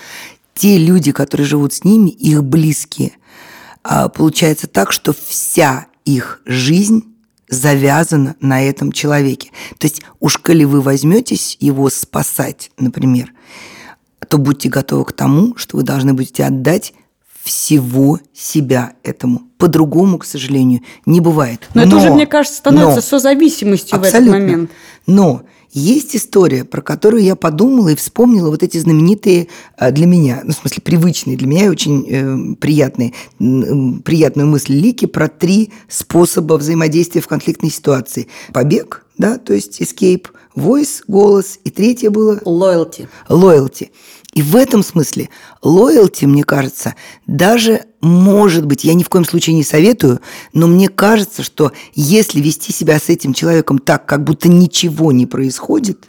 те 0.53 0.77
люди, 0.77 1.11
которые 1.11 1.47
живут 1.47 1.73
с 1.73 1.83
ними, 1.83 2.09
их 2.09 2.43
близкие, 2.43 3.13
а, 3.83 4.09
получается 4.09 4.67
так, 4.67 4.91
что 4.91 5.13
вся 5.13 5.87
их 6.03 6.41
жизнь 6.45 7.03
завязана 7.47 8.35
на 8.39 8.61
этом 8.61 8.91
человеке. 8.91 9.51
То 9.77 9.87
есть 9.87 10.01
уж 10.19 10.37
коли 10.37 10.65
вы 10.65 10.81
возьметесь 10.81 11.57
его 11.59 11.89
спасать, 11.89 12.71
например, 12.77 13.33
то 14.27 14.37
будьте 14.37 14.69
готовы 14.69 15.05
к 15.05 15.13
тому, 15.13 15.55
что 15.57 15.77
вы 15.77 15.83
должны 15.83 16.13
будете 16.13 16.43
отдать 16.43 16.93
всего 17.47 18.19
себя 18.33 18.93
этому. 19.03 19.43
По-другому, 19.57 20.19
к 20.19 20.25
сожалению, 20.25 20.81
не 21.05 21.21
бывает. 21.21 21.69
Но, 21.73 21.81
но 21.81 21.87
это 21.87 21.95
уже, 21.95 22.09
мне 22.11 22.27
кажется, 22.27 22.57
становится 22.57 22.97
но, 22.97 23.01
созависимостью 23.01 23.97
в 23.97 24.03
этот 24.03 24.27
момент. 24.27 24.69
Но 25.07 25.43
есть 25.71 26.15
история, 26.15 26.63
про 26.63 26.81
которую 26.81 27.23
я 27.23 27.35
подумала 27.35 27.89
и 27.89 27.95
вспомнила 27.95 28.49
вот 28.49 28.63
эти 28.63 28.77
знаменитые 28.77 29.47
э, 29.77 29.91
для 29.91 30.05
меня, 30.05 30.41
ну, 30.43 30.51
в 30.51 30.55
смысле, 30.55 30.81
привычные, 30.83 31.37
для 31.37 31.47
меня 31.47 31.69
очень 31.69 32.05
э, 32.09 32.55
приятные, 32.55 33.13
э, 33.39 34.01
приятную 34.03 34.47
мысль 34.47 34.73
Лики 34.73 35.05
про 35.05 35.27
три 35.27 35.71
способа 35.87 36.55
взаимодействия 36.55 37.21
в 37.21 37.27
конфликтной 37.27 37.69
ситуации. 37.69 38.27
Побег, 38.53 39.05
да, 39.17 39.37
то 39.37 39.53
есть 39.53 39.81
escape, 39.81 40.27
voice, 40.55 41.03
голос, 41.07 41.59
и 41.63 41.69
третье 41.69 42.09
было... 42.09 42.39
Loyalty. 42.45 43.07
Loyalty. 43.29 43.89
И 44.37 44.41
в 44.43 44.55
этом 44.55 44.83
смысле 44.83 45.31
лоялти, 45.63 46.25
мне 46.25 46.43
кажется, 46.43 46.93
даже 47.25 47.85
может 48.01 48.67
быть, 48.67 48.83
я 48.83 48.93
ни 48.93 49.01
в 49.01 49.09
коем 49.09 49.25
случае 49.25 49.55
не 49.55 49.63
советую, 49.63 50.21
но 50.53 50.67
мне 50.67 50.89
кажется, 50.89 51.41
что 51.41 51.71
если 51.95 52.39
вести 52.39 52.71
себя 52.71 52.99
с 52.99 53.09
этим 53.09 53.33
человеком 53.33 53.79
так, 53.79 54.05
как 54.05 54.23
будто 54.23 54.47
ничего 54.47 55.11
не 55.11 55.25
происходит, 55.25 56.05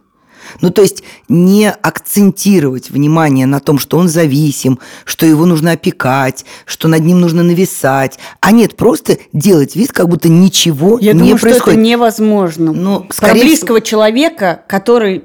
ну, 0.60 0.68
то 0.68 0.82
есть 0.82 1.02
не 1.30 1.70
акцентировать 1.70 2.90
внимание 2.90 3.46
на 3.46 3.60
том, 3.60 3.78
что 3.78 3.96
он 3.96 4.08
зависим, 4.08 4.78
что 5.06 5.24
его 5.24 5.46
нужно 5.46 5.72
опекать, 5.72 6.44
что 6.66 6.86
над 6.86 7.00
ним 7.00 7.20
нужно 7.20 7.42
нависать, 7.42 8.18
а 8.40 8.52
нет, 8.52 8.76
просто 8.76 9.16
делать 9.32 9.74
вид, 9.74 9.92
как 9.92 10.06
будто 10.06 10.28
ничего 10.28 10.98
Я 10.98 11.14
не 11.14 11.20
думаю, 11.20 11.38
происходит. 11.38 11.62
что 11.62 11.70
это 11.70 11.80
невозможно. 11.80 12.72
Но, 12.72 13.00
Про 13.00 13.14
скорее 13.14 13.44
близкого 13.44 13.78
всего... 13.78 13.86
человека, 13.86 14.64
который 14.68 15.24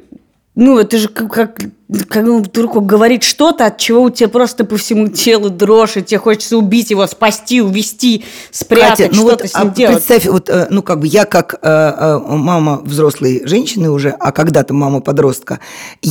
ну, 0.56 0.78
это 0.78 0.98
же 1.00 1.08
как, 1.08 1.32
как, 1.34 1.62
как 2.08 2.26
вдруг 2.26 2.86
говорит 2.86 3.24
что-то, 3.24 3.66
от 3.66 3.80
чего 3.80 4.04
у 4.04 4.10
тебя 4.12 4.30
просто 4.30 4.66
по 4.66 4.78
всему 4.78 5.08
телу 5.08 5.50
дрожь, 5.50 5.98
и 5.98 6.04
тебе 6.04 6.20
хочется 6.20 6.58
убить 6.58 6.92
его, 6.92 7.08
спасти, 7.08 7.62
увести, 7.62 8.24
спрятать, 8.52 9.08
Катя, 9.08 9.16
ну 9.16 9.28
что-то 9.28 9.44
вот, 9.44 9.52
с 9.52 9.56
ним 9.56 9.68
а 9.68 9.76
делать. 9.76 9.96
Представь, 9.96 10.26
вот, 10.28 10.50
э, 10.50 10.68
ну, 10.70 10.84
как 10.84 11.00
бы 11.00 11.08
я 11.08 11.26
как 11.26 11.56
э, 11.56 11.58
э, 11.64 12.20
мама 12.20 12.82
взрослой 12.84 13.42
женщины 13.46 13.90
уже, 13.90 14.12
а 14.12 14.32
когда-то 14.32 14.76
мама 14.76 15.00
подростка, 15.00 15.60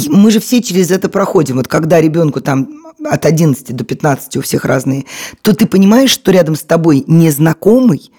мы 0.08 0.32
же 0.32 0.40
все 0.40 0.60
через 0.60 0.90
это 0.90 1.08
проходим. 1.08 1.56
Вот 1.56 1.68
когда 1.68 2.00
ребенку 2.00 2.40
там 2.40 2.68
от 3.04 3.24
11 3.24 3.76
до 3.76 3.84
15 3.84 4.36
у 4.38 4.42
всех 4.42 4.64
разные, 4.64 5.04
то 5.42 5.54
ты 5.54 5.66
понимаешь, 5.66 6.10
что 6.10 6.32
рядом 6.32 6.56
с 6.56 6.62
тобой 6.62 7.04
незнакомый, 7.06 8.10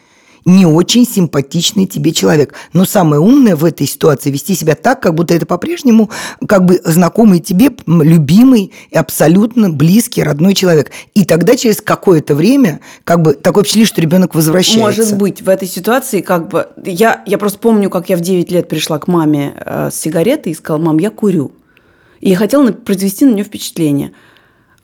не 0.45 0.65
очень 0.65 1.05
симпатичный 1.05 1.85
тебе 1.85 2.11
человек. 2.11 2.53
Но 2.73 2.85
самое 2.85 3.21
умное 3.21 3.55
в 3.55 3.65
этой 3.65 3.87
ситуации 3.87 4.31
вести 4.31 4.55
себя 4.55 4.75
так, 4.75 5.01
как 5.01 5.15
будто 5.15 5.33
это 5.33 5.45
по-прежнему 5.45 6.09
как 6.47 6.65
бы 6.65 6.81
знакомый 6.83 7.39
тебе, 7.39 7.71
любимый 7.87 8.71
и 8.89 8.97
абсолютно 8.97 9.69
близкий, 9.69 10.23
родной 10.23 10.53
человек. 10.53 10.91
И 11.13 11.25
тогда 11.25 11.55
через 11.55 11.81
какое-то 11.81 12.35
время 12.35 12.81
как 13.03 13.21
бы 13.21 13.33
такое 13.33 13.63
впечатление, 13.63 13.87
что 13.87 14.01
ребенок 14.01 14.35
возвращается. 14.35 14.81
Может 14.81 15.17
быть, 15.17 15.41
в 15.41 15.49
этой 15.49 15.67
ситуации 15.67 16.21
как 16.21 16.49
бы... 16.49 16.67
Я, 16.83 17.23
я 17.25 17.37
просто 17.37 17.59
помню, 17.59 17.89
как 17.89 18.09
я 18.09 18.17
в 18.17 18.21
9 18.21 18.51
лет 18.51 18.67
пришла 18.67 18.99
к 18.99 19.07
маме 19.07 19.53
э, 19.57 19.89
с 19.91 19.95
сигаретой 19.95 20.51
и 20.51 20.55
сказала, 20.55 20.81
мам, 20.81 20.97
я 20.97 21.09
курю. 21.09 21.51
И 22.19 22.29
я 22.29 22.37
хотела 22.37 22.71
произвести 22.71 23.25
на 23.25 23.33
нее 23.33 23.43
впечатление– 23.43 24.11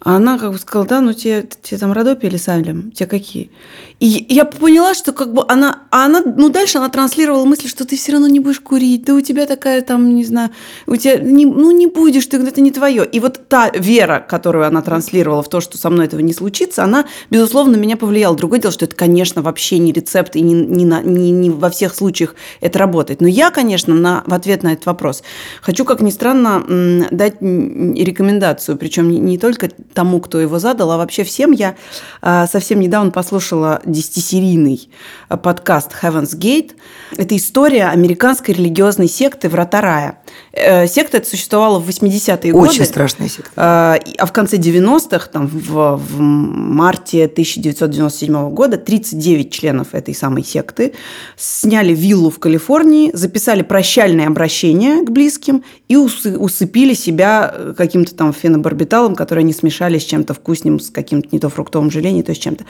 а 0.02 0.16
она 0.16 0.38
как 0.38 0.54
бы 0.54 0.58
сказала, 0.58 0.88
да, 0.88 1.02
ну 1.02 1.14
тебе, 1.14 1.46
тебе 1.62 1.78
там 1.78 1.92
Родопи 1.92 2.26
или 2.26 2.38
Салем, 2.38 2.92
тебе 2.92 3.08
какие? 3.08 3.52
И 4.00 4.26
я 4.30 4.46
поняла, 4.46 4.94
что 4.94 5.12
как 5.12 5.34
бы 5.34 5.44
она, 5.50 5.84
а 5.92 6.06
она, 6.06 6.22
ну 6.24 6.48
дальше 6.48 6.78
она 6.78 6.88
транслировала 6.88 7.44
мысль, 7.44 7.68
что 7.68 7.86
ты 7.86 7.98
все 7.98 8.14
равно 8.14 8.30
не 8.30 8.40
будешь 8.40 8.62
курить, 8.62 9.04
да 9.04 9.14
у 9.14 9.20
тебя 9.20 9.46
такая 9.46 9.82
там, 9.82 10.16
не 10.16 10.24
знаю, 10.24 10.52
у 10.88 10.96
тебя, 10.96 11.18
не, 11.18 11.46
ну 11.46 11.72
не 11.72 11.88
будешь, 11.88 12.26
ты, 12.28 12.38
это 12.38 12.62
не 12.62 12.72
твое. 12.72 13.06
И 13.06 13.20
вот 13.20 13.50
та 13.50 13.70
вера, 13.72 14.26
которую 14.26 14.66
она 14.66 14.82
транслировала 14.82 15.44
в 15.44 15.50
то, 15.50 15.60
что 15.60 15.78
со 15.78 15.90
мной 15.90 16.06
этого 16.06 16.22
не 16.22 16.32
случится, 16.32 16.86
она, 16.86 17.06
безусловно, 17.30 17.76
меня 17.76 17.98
повлияла. 17.98 18.38
Другое 18.38 18.62
дело, 18.62 18.72
что 18.72 18.86
это, 18.86 18.96
конечно, 18.96 19.42
вообще 19.42 19.80
не 19.80 19.92
рецепт 19.92 20.38
и 20.38 20.42
не, 20.42 20.54
не, 20.54 20.86
на, 20.86 21.02
не, 21.02 21.32
не 21.32 21.50
во 21.50 21.70
всех 21.70 21.94
случаях 21.94 22.36
это 22.62 22.80
работает. 22.80 23.20
Но 23.20 23.28
я, 23.28 23.52
конечно, 23.52 23.94
на, 23.94 24.24
в 24.26 24.34
ответ 24.34 24.64
на 24.64 24.72
этот 24.72 24.86
вопрос 24.86 25.24
хочу, 25.62 25.84
как 25.84 26.00
ни 26.02 26.10
странно, 26.10 26.64
дать 27.12 27.42
рекомендацию, 27.42 28.78
причем 28.78 29.10
не, 29.10 29.20
не 29.20 29.38
только 29.38 29.70
тому, 29.94 30.20
кто 30.20 30.40
его 30.40 30.60
задал, 30.60 30.92
а 30.92 30.98
вообще 30.98 31.24
всем. 31.24 31.52
Я 31.52 31.76
а, 32.22 32.48
совсем 32.48 32.80
недавно 32.80 33.12
послушала 33.12 33.82
десятисерийный 33.86 34.90
а, 35.28 35.38
подкаст 35.38 35.92
Heaven's 36.02 36.38
Gate. 36.38 36.72
Это 37.18 37.36
история 37.36 37.86
американской 37.86 38.54
религиозной 38.54 39.08
секты 39.08 39.50
«Врата 39.50 39.82
рая». 39.82 40.20
Э, 40.54 40.88
секта 40.88 41.18
эта 41.18 41.28
существовала 41.28 41.80
в 41.80 41.90
80-е 41.90 42.52
годы. 42.52 42.70
Очень 42.70 42.86
страшная 42.86 43.30
секта. 43.30 43.52
А, 43.56 44.00
а 44.18 44.26
в 44.26 44.32
конце 44.32 44.58
90-х, 44.58 45.28
там, 45.32 45.48
в, 45.48 45.98
в 45.98 46.20
марте 46.20 47.26
1997 47.26 48.50
года, 48.52 48.78
39 48.78 49.52
членов 49.52 49.94
этой 49.94 50.14
самой 50.14 50.44
секты 50.44 50.94
сняли 51.36 51.94
виллу 51.94 52.30
в 52.30 52.40
Калифорнии, 52.40 53.12
записали 53.14 53.64
прощальное 53.64 54.28
обращение 54.28 55.06
к 55.06 55.10
близким 55.10 55.64
и 55.88 55.96
усыпили 55.96 56.94
себя 56.94 57.52
э, 57.54 57.74
каким-то 57.76 58.16
там 58.16 58.34
фенобарбиталом, 58.34 59.16
который 59.16 59.40
они 59.40 59.54
смешали 59.54 59.79
с 60.00 60.04
чем-то 60.04 60.34
вкусным, 60.34 60.80
с 60.80 60.90
каким-то 60.90 61.30
не 61.32 61.40
то 61.40 61.50
фруктовым 61.50 61.90
желе, 61.90 62.12
не 62.12 62.24
то 62.24 62.34
с 62.34 62.38
чем-то. 62.38 62.66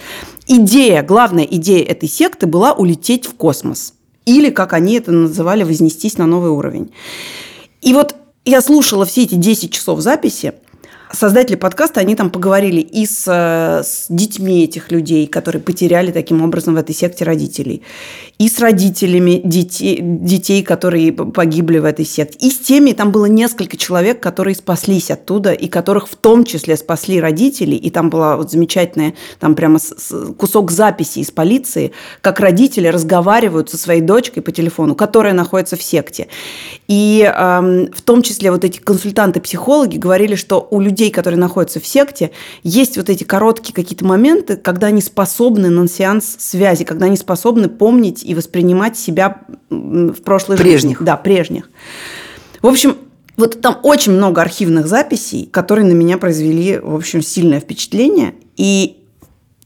Идея, 0.47 1.01
главная 1.01 1.45
идея 1.45 1.85
этой 1.85 2.07
секты 2.07 2.45
была 2.45 2.73
улететь 2.73 3.25
в 3.25 3.33
космос. 3.33 3.93
Или, 4.25 4.49
как 4.51 4.73
они 4.73 4.93
это 4.93 5.11
называли, 5.11 5.63
вознестись 5.63 6.17
на 6.17 6.27
новый 6.27 6.51
уровень. 6.51 6.91
И 7.81 7.93
вот 7.93 8.15
я 8.45 8.61
слушала 8.61 9.05
все 9.05 9.23
эти 9.23 9.35
10 9.35 9.73
часов 9.73 10.01
записи, 10.01 10.53
создатели 11.11 11.55
подкаста, 11.55 11.99
они 11.99 12.15
там 12.15 12.29
поговорили 12.29 12.81
и 12.81 13.05
с, 13.05 13.27
с 13.27 14.05
детьми 14.09 14.63
этих 14.63 14.91
людей, 14.91 15.27
которые 15.27 15.61
потеряли 15.61 16.11
таким 16.11 16.43
образом 16.43 16.75
в 16.75 16.77
этой 16.77 16.95
секте 16.95 17.25
родителей, 17.25 17.83
и 18.37 18.47
с 18.47 18.59
родителями 18.59 19.41
детей, 19.43 19.99
детей, 20.01 20.63
которые 20.63 21.11
погибли 21.11 21.79
в 21.79 21.85
этой 21.85 22.05
секте, 22.05 22.37
и 22.39 22.51
с 22.51 22.59
теми, 22.59 22.91
там 22.91 23.11
было 23.11 23.25
несколько 23.25 23.77
человек, 23.77 24.19
которые 24.19 24.55
спаслись 24.55 25.11
оттуда, 25.11 25.51
и 25.51 25.67
которых 25.67 26.07
в 26.07 26.15
том 26.15 26.43
числе 26.45 26.77
спасли 26.77 27.19
родители, 27.19 27.75
и 27.75 27.89
там 27.89 28.09
была 28.09 28.37
вот 28.37 28.51
замечательная, 28.51 29.13
там 29.39 29.55
прямо 29.55 29.79
кусок 30.37 30.71
записи 30.71 31.19
из 31.19 31.31
полиции, 31.31 31.91
как 32.21 32.39
родители 32.39 32.87
разговаривают 32.87 33.69
со 33.69 33.77
своей 33.77 34.01
дочкой 34.01 34.43
по 34.43 34.51
телефону, 34.51 34.95
которая 34.95 35.33
находится 35.33 35.75
в 35.75 35.83
секте. 35.83 36.27
И 36.89 37.21
э, 37.23 37.87
в 37.93 38.01
том 38.01 38.21
числе 38.21 38.51
вот 38.51 38.65
эти 38.65 38.79
консультанты-психологи 38.79 39.97
говорили, 39.97 40.35
что 40.35 40.67
у 40.69 40.81
людей 40.81 40.89
людей, 40.89 41.11
которые 41.11 41.39
находятся 41.39 41.79
в 41.79 41.85
секте, 41.85 42.31
есть 42.63 42.97
вот 42.97 43.09
эти 43.09 43.23
короткие 43.23 43.73
какие-то 43.73 44.05
моменты, 44.05 44.57
когда 44.57 44.87
они 44.87 45.01
способны 45.01 45.69
на 45.69 45.87
сеанс 45.87 46.35
связи, 46.39 46.83
когда 46.83 47.05
они 47.05 47.15
способны 47.15 47.69
помнить 47.69 48.23
и 48.23 48.35
воспринимать 48.35 48.97
себя 48.97 49.41
в 49.69 50.21
прошлой 50.23 50.57
прежних. 50.57 50.97
жизни. 50.97 51.05
Да, 51.05 51.15
прежних. 51.15 51.69
В 52.61 52.67
общем, 52.67 52.97
вот 53.37 53.61
там 53.61 53.79
очень 53.83 54.11
много 54.11 54.41
архивных 54.41 54.87
записей, 54.87 55.45
которые 55.45 55.85
на 55.85 55.93
меня 55.93 56.17
произвели, 56.17 56.77
в 56.77 56.95
общем, 56.95 57.21
сильное 57.21 57.61
впечатление. 57.61 58.33
И 58.57 58.97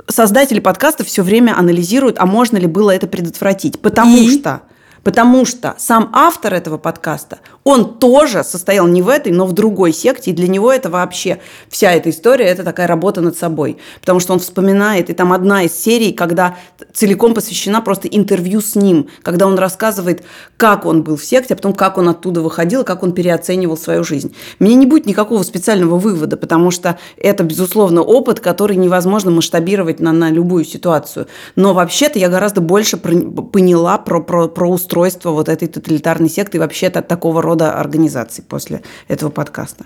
создатели 0.08 0.60
подкаста 0.60 1.04
все 1.04 1.24
время 1.24 1.58
анализируют, 1.58 2.18
а 2.20 2.26
можно 2.26 2.58
ли 2.58 2.68
было 2.68 2.92
это 2.92 3.08
предотвратить. 3.08 3.80
Потому 3.80 4.18
и? 4.18 4.30
что 4.30 4.62
Потому 5.04 5.46
что 5.46 5.76
сам 5.78 6.10
автор 6.14 6.54
этого 6.54 6.78
подкаста, 6.78 7.40
он 7.64 7.96
тоже 7.96 8.44
состоял 8.44 8.88
не 8.88 9.02
в 9.02 9.10
этой, 9.10 9.32
но 9.32 9.46
в 9.46 9.54
другой 9.54 9.94
секте, 9.94 10.32
и 10.32 10.34
для 10.34 10.48
него 10.48 10.72
это 10.72 10.90
вообще 10.90 11.40
вся 11.70 11.92
эта 11.92 12.10
история, 12.10 12.46
это 12.46 12.64
такая 12.64 12.88
работа 12.88 13.22
над 13.22 13.38
собой. 13.38 13.78
Потому 14.02 14.20
что 14.20 14.34
он 14.34 14.40
вспоминает, 14.40 15.10
и 15.10 15.14
там 15.14 15.32
одна 15.32 15.64
из 15.64 15.74
серий, 15.74 16.12
когда 16.12 16.58
целиком 16.94 17.34
посвящена 17.34 17.82
просто 17.82 18.08
интервью 18.08 18.62
с 18.62 18.76
ним, 18.76 19.08
когда 19.22 19.48
он 19.48 19.58
рассказывает, 19.58 20.24
как 20.58 20.86
он 20.86 21.04
был 21.04 21.16
в 21.16 21.24
секте, 21.24 21.54
а 21.54 21.58
потом 21.58 21.74
как 21.74 21.98
он 21.98 22.10
оттуда 22.10 22.42
выходил, 22.42 22.84
как 22.84 23.04
он 23.04 23.14
переоценивал 23.14 23.78
свою 23.78 24.04
жизнь. 24.04 24.36
Мне 24.60 24.76
не 24.76 24.86
будет 24.86 25.06
никакого 25.06 25.44
специального 25.44 25.98
вывода, 25.98 26.38
потому 26.38 26.72
что 26.72 26.98
это, 27.18 27.44
безусловно, 27.44 28.02
опыт, 28.02 28.40
который 28.40 28.76
невозможно 28.76 29.32
масштабировать 29.32 30.00
на, 30.00 30.12
на 30.12 30.30
любую 30.30 30.66
ситуацию. 30.66 31.28
Но 31.56 31.74
вообще-то 31.74 32.20
я 32.20 32.30
гораздо 32.30 32.62
больше 32.62 32.98
поняла 32.98 33.98
про, 33.98 34.22
про, 34.22 34.48
про 34.48 34.70
устройство 34.70 35.32
вот 35.32 35.48
этой 35.50 35.68
тоталитарной 35.68 36.30
секты 36.30 36.58
и 36.58 36.60
вообще-то 36.60 37.02
такого 37.02 37.42
рода 37.42 37.53
рода 37.54 37.80
организаций 37.80 38.44
после 38.44 38.82
этого 39.08 39.30
подкаста. 39.30 39.86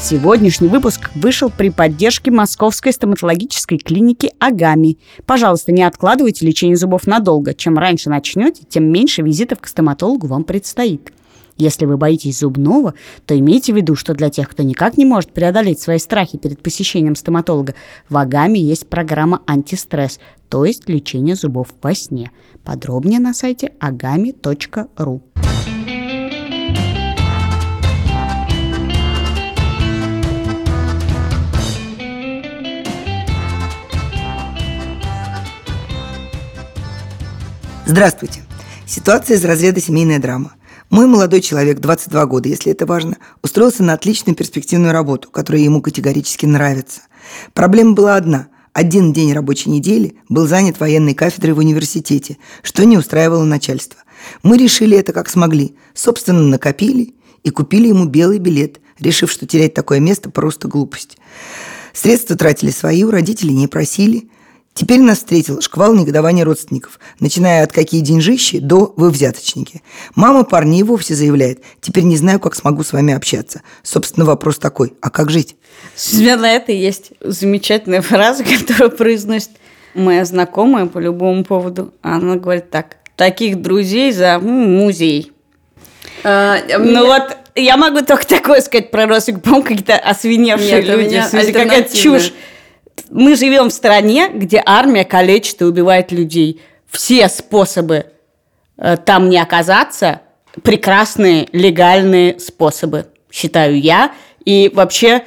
Сегодняшний 0.00 0.68
выпуск 0.68 1.10
вышел 1.14 1.50
при 1.50 1.70
поддержке 1.70 2.30
Московской 2.30 2.92
стоматологической 2.92 3.78
клиники 3.78 4.30
«Агами». 4.38 4.98
Пожалуйста, 5.26 5.72
не 5.72 5.82
откладывайте 5.82 6.46
лечение 6.46 6.76
зубов 6.76 7.06
надолго. 7.06 7.54
Чем 7.54 7.78
раньше 7.78 8.10
начнете, 8.10 8.62
тем 8.68 8.92
меньше 8.92 9.22
визитов 9.22 9.60
к 9.60 9.66
стоматологу 9.66 10.26
вам 10.26 10.44
предстоит. 10.44 11.12
Если 11.56 11.84
вы 11.84 11.96
боитесь 11.96 12.38
зубного, 12.38 12.94
то 13.26 13.38
имейте 13.38 13.72
в 13.72 13.76
виду, 13.76 13.94
что 13.94 14.14
для 14.14 14.30
тех, 14.30 14.48
кто 14.48 14.62
никак 14.62 14.96
не 14.96 15.04
может 15.04 15.32
преодолеть 15.32 15.80
свои 15.80 15.98
страхи 15.98 16.38
перед 16.38 16.62
посещением 16.62 17.14
стоматолога, 17.14 17.74
в 18.08 18.16
Агаме 18.16 18.60
есть 18.60 18.88
программа 18.88 19.42
«Антистресс», 19.46 20.18
то 20.48 20.64
есть 20.64 20.88
лечение 20.88 21.34
зубов 21.34 21.68
во 21.82 21.94
сне. 21.94 22.30
Подробнее 22.64 23.20
на 23.20 23.34
сайте 23.34 23.72
agami.ru. 23.80 25.22
Здравствуйте. 37.84 38.42
Ситуация 38.86 39.36
из 39.36 39.44
разряда 39.44 39.80
семейная 39.80 40.18
драма. 40.18 40.54
Мой 40.92 41.06
молодой 41.06 41.40
человек, 41.40 41.80
22 41.80 42.26
года, 42.26 42.50
если 42.50 42.70
это 42.70 42.84
важно, 42.84 43.16
устроился 43.42 43.82
на 43.82 43.94
отличную 43.94 44.36
перспективную 44.36 44.92
работу, 44.92 45.30
которая 45.30 45.62
ему 45.62 45.80
категорически 45.80 46.44
нравится. 46.44 47.00
Проблема 47.54 47.94
была 47.94 48.16
одна. 48.16 48.48
Один 48.74 49.14
день 49.14 49.32
рабочей 49.32 49.70
недели 49.70 50.18
был 50.28 50.46
занят 50.46 50.78
военной 50.78 51.14
кафедрой 51.14 51.54
в 51.54 51.60
университете, 51.60 52.36
что 52.62 52.84
не 52.84 52.98
устраивало 52.98 53.44
начальство. 53.44 54.00
Мы 54.42 54.58
решили 54.58 54.94
это 54.94 55.14
как 55.14 55.30
смогли. 55.30 55.76
Собственно, 55.94 56.42
накопили 56.42 57.14
и 57.42 57.48
купили 57.48 57.88
ему 57.88 58.04
белый 58.04 58.38
билет, 58.38 58.78
решив, 58.98 59.32
что 59.32 59.46
терять 59.46 59.72
такое 59.72 59.98
место 59.98 60.28
просто 60.28 60.68
глупость. 60.68 61.16
Средства 61.94 62.36
тратили 62.36 62.70
свои, 62.70 63.02
у 63.04 63.10
родителей 63.10 63.54
не 63.54 63.66
просили– 63.66 64.28
Теперь 64.74 65.00
нас 65.00 65.18
встретил 65.18 65.60
шквал 65.60 65.94
негодования 65.94 66.44
родственников, 66.44 66.98
начиная 67.20 67.62
от 67.62 67.72
какие 67.72 68.00
деньжищи 68.00 68.58
до 68.58 68.94
«вы 68.96 69.10
взяточники». 69.10 69.82
Мама 70.14 70.44
парней 70.44 70.82
вовсе 70.82 71.14
заявляет, 71.14 71.62
теперь 71.82 72.04
не 72.04 72.16
знаю, 72.16 72.40
как 72.40 72.54
смогу 72.54 72.82
с 72.82 72.92
вами 72.92 73.12
общаться. 73.12 73.60
Собственно, 73.82 74.24
вопрос 74.24 74.58
такой, 74.58 74.94
а 75.02 75.10
как 75.10 75.30
жить? 75.30 75.56
У 76.14 76.16
меня 76.16 76.38
на 76.38 76.50
это 76.50 76.72
есть 76.72 77.12
замечательная 77.20 78.00
фраза, 78.00 78.44
которую 78.60 78.92
произносит 78.92 79.50
моя 79.94 80.24
знакомая 80.24 80.86
по 80.86 80.98
любому 80.98 81.44
поводу. 81.44 81.92
Она 82.00 82.36
говорит 82.36 82.70
так, 82.70 82.96
таких 83.16 83.60
друзей 83.60 84.10
за 84.12 84.38
музей. 84.38 85.32
А, 86.24 86.56
ну 86.78 86.84
меня... 86.84 87.04
вот 87.04 87.36
я 87.54 87.76
могу 87.76 88.00
только 88.00 88.26
такое 88.26 88.62
сказать 88.62 88.90
про 88.90 89.06
родственников, 89.06 89.44
по-моему, 89.44 89.64
какие-то 89.64 89.96
освиневшие 89.98 90.82
Нет, 90.82 90.86
люди. 90.86 91.52
Какая-то 91.52 91.94
чушь 91.94 92.32
мы 93.10 93.36
живем 93.36 93.68
в 93.68 93.72
стране, 93.72 94.28
где 94.32 94.62
армия 94.64 95.04
калечит 95.04 95.60
и 95.62 95.64
убивает 95.64 96.12
людей. 96.12 96.60
Все 96.90 97.28
способы 97.28 98.06
э, 98.76 98.96
там 98.96 99.28
не 99.28 99.38
оказаться 99.38 100.22
прекрасные 100.62 101.48
легальные 101.52 102.38
способы, 102.38 103.06
считаю 103.30 103.80
я. 103.80 104.12
И 104.44 104.70
вообще 104.74 105.24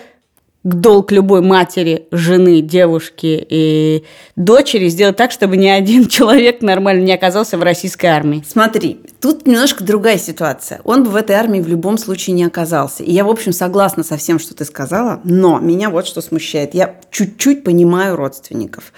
долг 0.66 1.11
любой 1.11 1.41
матери, 1.41 2.07
жены, 2.11 2.61
девушки 2.61 3.45
и 3.47 4.03
дочери 4.36 4.89
сделать 4.89 5.16
так, 5.16 5.32
чтобы 5.32 5.57
ни 5.57 5.68
один 5.68 6.07
человек 6.09 6.61
нормально 6.61 7.03
не 7.03 7.13
оказался 7.13 7.57
в 7.57 7.63
российской 7.63 8.07
армии. 8.07 8.43
Смотри, 8.45 8.99
тут 9.22 9.45
немножко 9.45 9.84
другая 9.84 10.18
ситуация. 10.18 10.82
Он 10.84 11.03
бы 11.03 11.11
в 11.11 11.16
этой 11.16 11.36
армии 11.36 11.61
в 11.61 11.68
любом 11.68 11.99
случае 11.99 12.36
не 12.36 12.43
оказался. 12.43 13.03
И 13.03 13.11
я, 13.11 13.24
в 13.24 13.30
общем, 13.30 13.53
согласна 13.53 14.03
со 14.03 14.18
всем, 14.18 14.39
что 14.39 14.55
ты 14.55 14.66
сказала, 14.66 15.22
но 15.24 15.59
меня 15.59 15.91
вот 15.91 16.07
что 16.07 16.20
смущает. 16.20 16.74
Я 16.74 16.95
чуть-чуть 17.11 17.63
понимаю 17.63 18.16
родственников. 18.16 18.91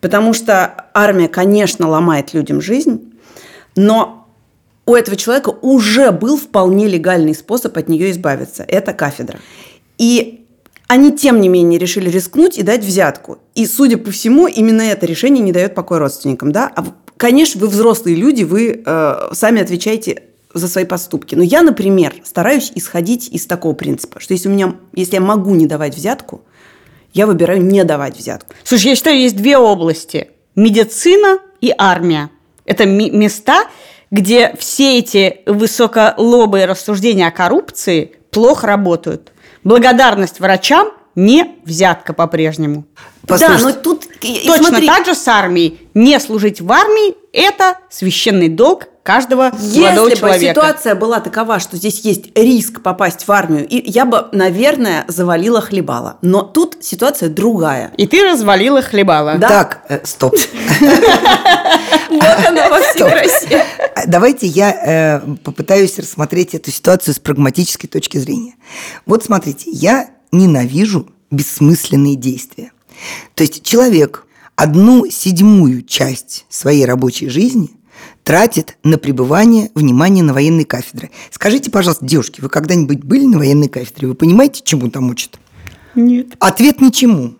Потому 0.00 0.32
что 0.32 0.86
армия, 0.94 1.28
конечно, 1.28 1.86
ломает 1.86 2.32
людям 2.32 2.62
жизнь, 2.62 3.12
но 3.76 4.26
у 4.86 4.94
этого 4.94 5.18
человека 5.18 5.50
уже 5.60 6.12
был 6.12 6.38
вполне 6.38 6.88
легальный 6.88 7.34
способ 7.34 7.76
от 7.76 7.88
нее 7.88 8.10
избавиться. 8.10 8.64
Это 8.66 8.94
кафедра. 8.94 9.38
И 9.98 10.43
они, 10.86 11.12
тем 11.12 11.40
не 11.40 11.48
менее, 11.48 11.78
решили 11.78 12.10
рискнуть 12.10 12.58
и 12.58 12.62
дать 12.62 12.84
взятку. 12.84 13.38
И, 13.54 13.66
судя 13.66 13.96
по 13.96 14.10
всему, 14.10 14.46
именно 14.46 14.82
это 14.82 15.06
решение 15.06 15.42
не 15.42 15.52
дает 15.52 15.74
покоя 15.74 16.00
родственникам. 16.00 16.52
Да? 16.52 16.70
А, 16.74 16.84
конечно, 17.16 17.60
вы 17.60 17.68
взрослые 17.68 18.16
люди, 18.16 18.44
вы 18.44 18.82
э, 18.84 19.28
сами 19.32 19.62
отвечаете 19.62 20.24
за 20.52 20.68
свои 20.68 20.84
поступки. 20.84 21.34
Но 21.34 21.42
я, 21.42 21.62
например, 21.62 22.14
стараюсь 22.22 22.70
исходить 22.74 23.28
из 23.28 23.46
такого 23.46 23.72
принципа, 23.72 24.20
что 24.20 24.34
если, 24.34 24.48
у 24.48 24.52
меня, 24.52 24.76
если 24.92 25.14
я 25.14 25.20
могу 25.20 25.54
не 25.54 25.66
давать 25.66 25.96
взятку, 25.96 26.42
я 27.12 27.26
выбираю 27.26 27.62
не 27.62 27.84
давать 27.84 28.16
взятку. 28.16 28.54
Слушай, 28.62 28.88
я 28.90 28.96
считаю, 28.96 29.18
есть 29.18 29.36
две 29.36 29.56
области. 29.56 30.30
Медицина 30.54 31.38
и 31.60 31.72
армия. 31.76 32.30
Это 32.66 32.86
места, 32.86 33.64
где 34.10 34.54
все 34.58 34.98
эти 34.98 35.40
высоколобые 35.46 36.66
рассуждения 36.66 37.26
о 37.26 37.32
коррупции 37.32 38.12
плохо 38.30 38.66
работают. 38.66 39.32
Благодарность 39.64 40.40
врачам 40.40 40.88
не 41.14 41.56
взятка 41.64 42.12
по-прежнему. 42.12 42.84
Да, 43.22 43.58
но 43.60 43.72
тут... 43.72 44.06
Точно 44.20 44.68
смотри. 44.68 44.86
так 44.86 45.06
же 45.06 45.14
с 45.14 45.26
армией. 45.26 45.88
Не 45.94 46.20
служить 46.20 46.60
в 46.60 46.70
армии– 46.70 47.14
это 47.32 47.78
священный 47.90 48.48
долг 48.48 48.88
каждого 49.04 49.52
Если 49.60 49.82
молодого 49.82 50.08
бы 50.08 50.16
человека. 50.16 50.46
ситуация 50.46 50.94
была 50.94 51.20
такова, 51.20 51.60
что 51.60 51.76
здесь 51.76 52.00
есть 52.00 52.36
риск 52.36 52.82
попасть 52.82 53.28
в 53.28 53.32
армию, 53.32 53.68
и 53.68 53.88
я 53.88 54.06
бы, 54.06 54.26
наверное, 54.32 55.04
завалила 55.08 55.60
хлебала. 55.60 56.16
Но 56.22 56.42
тут 56.42 56.78
ситуация 56.80 57.28
другая. 57.28 57.92
И 57.98 58.06
ты 58.06 58.24
развалила 58.24 58.80
хлебала. 58.82 59.36
Да? 59.36 59.48
Так, 59.48 59.84
э, 59.88 60.00
стоп. 60.04 60.34
Вот 62.10 62.46
она 62.46 62.68
во 62.68 62.80
всей 62.80 63.10
красе. 63.10 63.64
Давайте 64.06 64.46
я 64.46 64.70
э, 64.70 65.34
попытаюсь 65.42 65.98
рассмотреть 65.98 66.54
эту 66.54 66.70
ситуацию 66.70 67.12
с 67.12 67.18
прагматической 67.18 67.88
точки 67.88 68.18
зрения. 68.18 68.54
Вот 69.04 69.24
смотрите, 69.24 69.70
я 69.70 70.10
ненавижу 70.30 71.08
бессмысленные 71.30 72.14
действия. 72.14 72.70
То 73.34 73.42
есть 73.42 73.64
человек 73.64 74.26
одну 74.54 75.10
седьмую 75.10 75.82
часть 75.82 76.46
своей 76.48 76.86
рабочей 76.86 77.28
жизни– 77.28 77.70
тратит 78.24 78.78
на 78.82 78.98
пребывание 78.98 79.70
внимания 79.74 80.22
на 80.22 80.32
военной 80.32 80.64
кафедре. 80.64 81.10
Скажите, 81.30 81.70
пожалуйста, 81.70 82.04
девушки, 82.04 82.40
вы 82.40 82.48
когда-нибудь 82.48 83.04
были 83.04 83.26
на 83.26 83.38
военной 83.38 83.68
кафедре? 83.68 84.08
Вы 84.08 84.14
понимаете, 84.14 84.62
чему 84.64 84.90
там 84.90 85.10
учат? 85.10 85.38
Нет. 85.94 86.28
Ответ 86.40 86.80
ничему. 86.80 87.34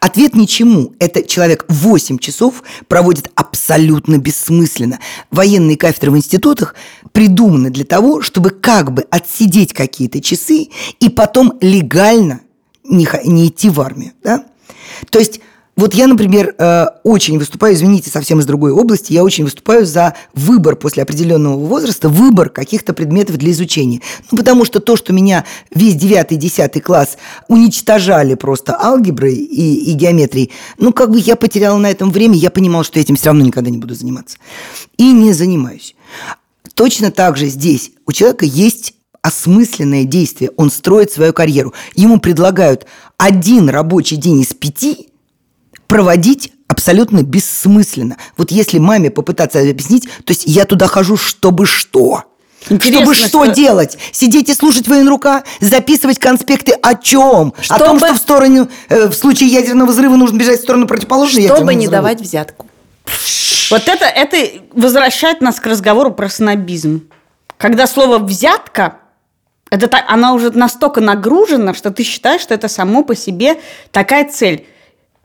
Ответ 0.00 0.34
ничему. 0.34 0.92
Это 0.98 1.22
человек 1.22 1.64
8 1.68 2.18
часов 2.18 2.62
проводит 2.88 3.30
абсолютно 3.34 4.18
бессмысленно. 4.18 5.00
Военные 5.30 5.78
кафедры 5.78 6.10
в 6.10 6.16
институтах 6.16 6.74
придуманы 7.12 7.70
для 7.70 7.84
того, 7.84 8.20
чтобы 8.20 8.50
как 8.50 8.92
бы 8.92 9.06
отсидеть 9.10 9.72
какие-то 9.72 10.20
часы 10.20 10.68
и 11.00 11.08
потом 11.08 11.54
легально 11.60 12.40
не, 12.84 13.08
не 13.24 13.48
идти 13.48 13.70
в 13.70 13.80
армию. 13.80 14.12
Да? 14.22 14.44
То 15.10 15.18
есть 15.18 15.40
вот 15.78 15.94
я, 15.94 16.08
например, 16.08 16.56
э, 16.58 16.86
очень 17.04 17.38
выступаю, 17.38 17.72
извините, 17.72 18.10
совсем 18.10 18.40
из 18.40 18.46
другой 18.46 18.72
области, 18.72 19.12
я 19.12 19.22
очень 19.22 19.44
выступаю 19.44 19.86
за 19.86 20.14
выбор 20.34 20.74
после 20.74 21.04
определенного 21.04 21.56
возраста, 21.56 22.08
выбор 22.08 22.48
каких-то 22.48 22.92
предметов 22.92 23.36
для 23.36 23.52
изучения. 23.52 24.00
Ну, 24.32 24.36
потому 24.36 24.64
что 24.64 24.80
то, 24.80 24.96
что 24.96 25.12
меня 25.12 25.44
весь 25.72 25.94
9-10 25.94 26.80
класс 26.80 27.16
уничтожали 27.46 28.34
просто 28.34 28.76
алгеброй 28.76 29.36
и, 29.36 29.92
и 29.92 29.92
геометрией, 29.92 30.50
ну, 30.78 30.92
как 30.92 31.12
бы 31.12 31.20
я 31.20 31.36
потеряла 31.36 31.78
на 31.78 31.88
этом 31.92 32.10
время, 32.10 32.34
я 32.34 32.50
понимала, 32.50 32.82
что 32.82 32.98
я 32.98 33.04
этим 33.04 33.14
все 33.14 33.26
равно 33.26 33.44
никогда 33.44 33.70
не 33.70 33.78
буду 33.78 33.94
заниматься. 33.94 34.36
И 34.96 35.12
не 35.12 35.32
занимаюсь. 35.32 35.94
Точно 36.74 37.12
так 37.12 37.36
же 37.36 37.46
здесь 37.46 37.92
у 38.04 38.10
человека 38.10 38.46
есть 38.46 38.94
осмысленное 39.22 40.02
действие, 40.02 40.50
он 40.56 40.72
строит 40.72 41.12
свою 41.12 41.32
карьеру. 41.32 41.72
Ему 41.94 42.18
предлагают 42.18 42.86
один 43.16 43.68
рабочий 43.68 44.16
день 44.16 44.40
из 44.40 44.52
пяти– 44.54 45.04
проводить 45.88 46.52
абсолютно 46.68 47.22
бессмысленно. 47.22 48.16
Вот 48.36 48.52
если 48.52 48.78
маме 48.78 49.10
попытаться 49.10 49.60
объяснить, 49.60 50.04
то 50.04 50.30
есть 50.30 50.44
я 50.46 50.64
туда 50.64 50.86
хожу, 50.86 51.16
чтобы 51.16 51.66
что? 51.66 52.24
Интересно, 52.68 53.00
чтобы 53.00 53.14
что, 53.14 53.28
что 53.28 53.46
делать? 53.46 53.98
Сидеть 54.12 54.48
и 54.50 54.54
слушать 54.54 54.86
военрука? 54.86 55.44
Записывать 55.60 56.18
конспекты 56.18 56.72
о 56.72 56.94
чем? 56.94 57.54
Чтобы... 57.60 57.84
О 57.84 57.86
том, 57.86 57.98
что 57.98 58.14
в 58.14 58.18
сторону, 58.18 58.68
э, 58.88 59.06
в 59.08 59.14
случае 59.14 59.48
ядерного 59.48 59.88
взрыва 59.88 60.16
нужно 60.16 60.36
бежать 60.36 60.60
в 60.60 60.62
сторону 60.62 60.86
противоположную 60.86 61.48
Чтобы 61.48 61.74
не 61.74 61.86
взрыву. 61.86 62.02
давать 62.02 62.20
взятку. 62.20 62.66
Вот 63.70 63.88
это, 63.88 64.04
это 64.04 64.36
возвращает 64.72 65.40
нас 65.40 65.60
к 65.60 65.66
разговору 65.66 66.12
про 66.12 66.28
снобизм. 66.28 67.08
Когда 67.56 67.86
слово 67.86 68.18
«взятка» 68.18 68.98
это 69.70 69.86
так, 69.86 70.04
она 70.08 70.32
уже 70.32 70.50
настолько 70.50 71.00
нагружена, 71.00 71.74
что 71.74 71.90
ты 71.90 72.02
считаешь, 72.02 72.40
что 72.40 72.54
это 72.54 72.68
само 72.68 73.02
по 73.04 73.14
себе 73.14 73.60
такая 73.90 74.28
цель. 74.28 74.66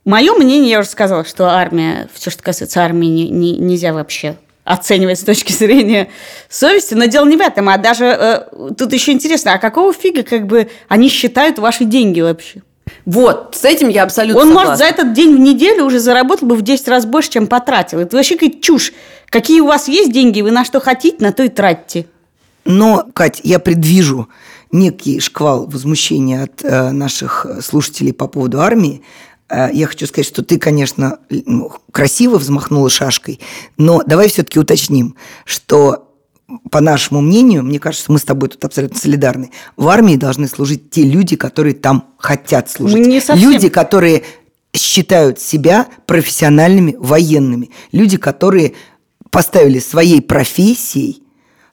Мое 0.06 0.34
мнение, 0.34 0.72
я 0.72 0.80
уже 0.80 0.90
сказала, 0.90 1.24
что 1.24 1.50
армия, 1.50 2.10
все, 2.14 2.30
что 2.30 2.44
касается 2.44 2.82
армии, 2.82 3.08
не, 3.08 3.30
не, 3.30 3.58
нельзя 3.58 3.94
вообще 3.94 4.36
оценивать 4.66 5.20
с 5.20 5.24
точки 5.24 5.52
зрения 5.52 6.10
совести, 6.50 6.94
но 6.94 7.06
дело 7.06 7.26
не 7.26 7.38
в 7.38 7.42
этом, 7.42 7.70
а 7.70 7.78
даже 7.78 8.06
э, 8.06 8.74
тут 8.78 8.94
еще 8.94 9.12
интересно, 9.12 9.54
а 9.54 9.58
какого 9.58 9.94
фига 9.94 10.24
как 10.24 10.48
бы 10.48 10.70
они 10.88 11.10
считают 11.10 11.60
ваши 11.60 11.86
деньги 11.86 12.22
вообще? 12.22 12.62
Вот, 13.06 13.56
с 13.60 13.66
этим 13.66 13.90
я 13.90 14.04
абсолютно 14.04 14.42
Он 14.42 14.48
согласна. 14.50 14.72
может 14.72 14.80
за 14.80 14.86
этот 14.86 15.14
день 15.14 15.36
в 15.36 15.40
неделю 15.40 15.86
уже 15.86 16.00
заработал 16.00 16.48
бы 16.48 16.56
в 16.56 16.62
10 16.62 16.88
раз 16.88 17.06
больше, 17.06 17.32
чем 17.32 17.48
потратил. 17.48 18.00
Это 18.00 18.16
вообще 18.16 18.36
какая 18.36 18.60
чушь. 18.62 18.94
Какие 19.30 19.62
у 19.62 19.68
вас 19.68 19.88
есть 19.88 20.12
деньги, 20.12 20.42
вы 20.42 20.52
на 20.52 20.64
что 20.64 20.80
хотите, 20.80 21.18
на 21.20 21.32
то 21.32 21.44
и 21.44 21.50
тратьте. 21.50 22.06
Но, 22.66 23.06
Кать, 23.14 23.42
я 23.44 23.60
предвижу 23.60 24.30
некий 24.72 25.20
шквал 25.20 25.66
возмущения 25.66 26.44
от 26.44 26.64
э, 26.64 26.92
наших 26.92 27.46
слушателей 27.62 28.14
по 28.14 28.28
поводу 28.28 28.62
армии. 28.62 29.04
Э, 29.54 29.70
я 29.72 29.86
хочу 29.88 30.08
сказать, 30.08 30.26
что 30.28 30.44
ты, 30.44 30.58
конечно, 30.58 31.20
красиво 31.92 32.38
взмахнула 32.38 32.90
шашкой, 32.90 33.40
но 33.78 34.02
давай 34.06 34.28
все-таки 34.30 34.60
уточним, 34.60 35.16
что 35.46 36.10
по 36.72 36.82
нашему 36.82 37.22
мнению, 37.22 37.64
мне 37.64 37.80
кажется, 37.80 38.12
мы 38.12 38.20
с 38.20 38.24
тобой 38.24 38.50
тут 38.50 38.64
абсолютно 38.66 38.98
солидарны, 38.98 39.52
в 39.78 39.88
армии 39.88 40.16
должны 40.16 40.48
служить 40.48 40.90
те 40.90 41.04
люди, 41.04 41.36
которые 41.36 41.74
там 41.76 42.10
хотят 42.18 42.70
служить. 42.70 43.06
Не 43.06 43.20
совсем- 43.22 43.52
Люди, 43.52 43.70
которые 43.70 44.24
считают 44.76 45.40
себя 45.40 45.88
профессиональными 46.06 46.96
военными. 46.98 47.70
Люди, 47.92 48.18
которые 48.18 48.74
поставили 49.30 49.80
своей 49.80 50.22
профессией 50.22 51.24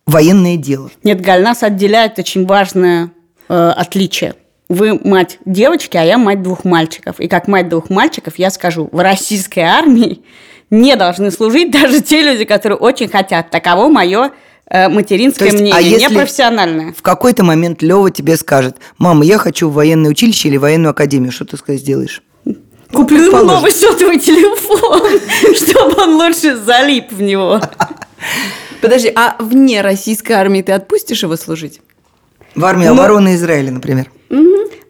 военное 0.07 0.57
дело. 0.57 0.91
Нет, 1.03 1.20
Галь, 1.20 1.43
нас 1.43 1.62
отделяет 1.62 2.18
очень 2.18 2.47
важное 2.47 3.12
э, 3.49 3.70
отличие. 3.76 4.35
Вы 4.71 5.01
мать 5.03 5.39
девочки, 5.45 5.97
а 5.97 6.05
я 6.05 6.16
мать 6.16 6.43
двух 6.45 6.64
мальчиков. 6.64 7.18
И 7.18 7.27
как 7.27 7.49
мать 7.49 7.68
двух 7.68 7.91
мальчиков 7.91 8.35
я 8.39 8.51
скажу, 8.51 8.89
в 8.93 9.03
российской 9.03 9.64
армии 9.64 10.23
не 10.71 10.95
должны 10.95 11.33
служить 11.33 11.73
даже 11.73 12.01
те 12.01 12.23
люди, 12.23 12.45
которые 12.45 12.79
очень 12.79 13.09
хотят. 13.09 13.51
Таково 13.51 13.89
мое 13.89 14.31
э, 14.66 14.89
материнское 14.89 15.49
есть, 15.49 15.61
мнение, 15.61 15.75
а 15.77 15.81
если- 15.81 16.12
непрофессиональное. 16.14 16.93
В 16.97 17.03
какой-то 17.03 17.43
момент 17.43 17.83
Лева 17.83 18.12
тебе 18.12 18.37
скажет, 18.37 18.77
мама, 18.97 19.25
я 19.25 19.39
хочу 19.39 19.68
в 19.68 19.73
военное 19.75 20.09
училище 20.12 20.47
или 20.47 20.57
военную 20.57 20.93
академию. 20.93 21.33
Что 21.33 21.47
ты 21.47 21.57
сказать 21.57 21.81
сделаешь? 21.81 22.23
Куплю 22.93 23.25
ему 23.25 23.43
новый 23.43 23.73
сотовый 23.73 24.21
телефон, 24.21 25.03
чтобы 25.57 26.01
он 26.01 26.14
лучше 26.14 26.57
залип 26.57 27.11
в 27.11 27.21
него. 27.21 27.61
Подожди, 28.81 29.11
а 29.16 29.35
вне 29.41 29.81
российской 29.81 30.35
армии 30.35 30.62
ты 30.62 30.71
отпустишь 30.71 31.25
его 31.25 31.35
служить? 31.37 31.81
В 32.55 32.64
армии 32.64 32.87
Ну- 32.87 32.93
обороны 32.93 33.35
Израиля, 33.35 33.73
например. 33.73 34.09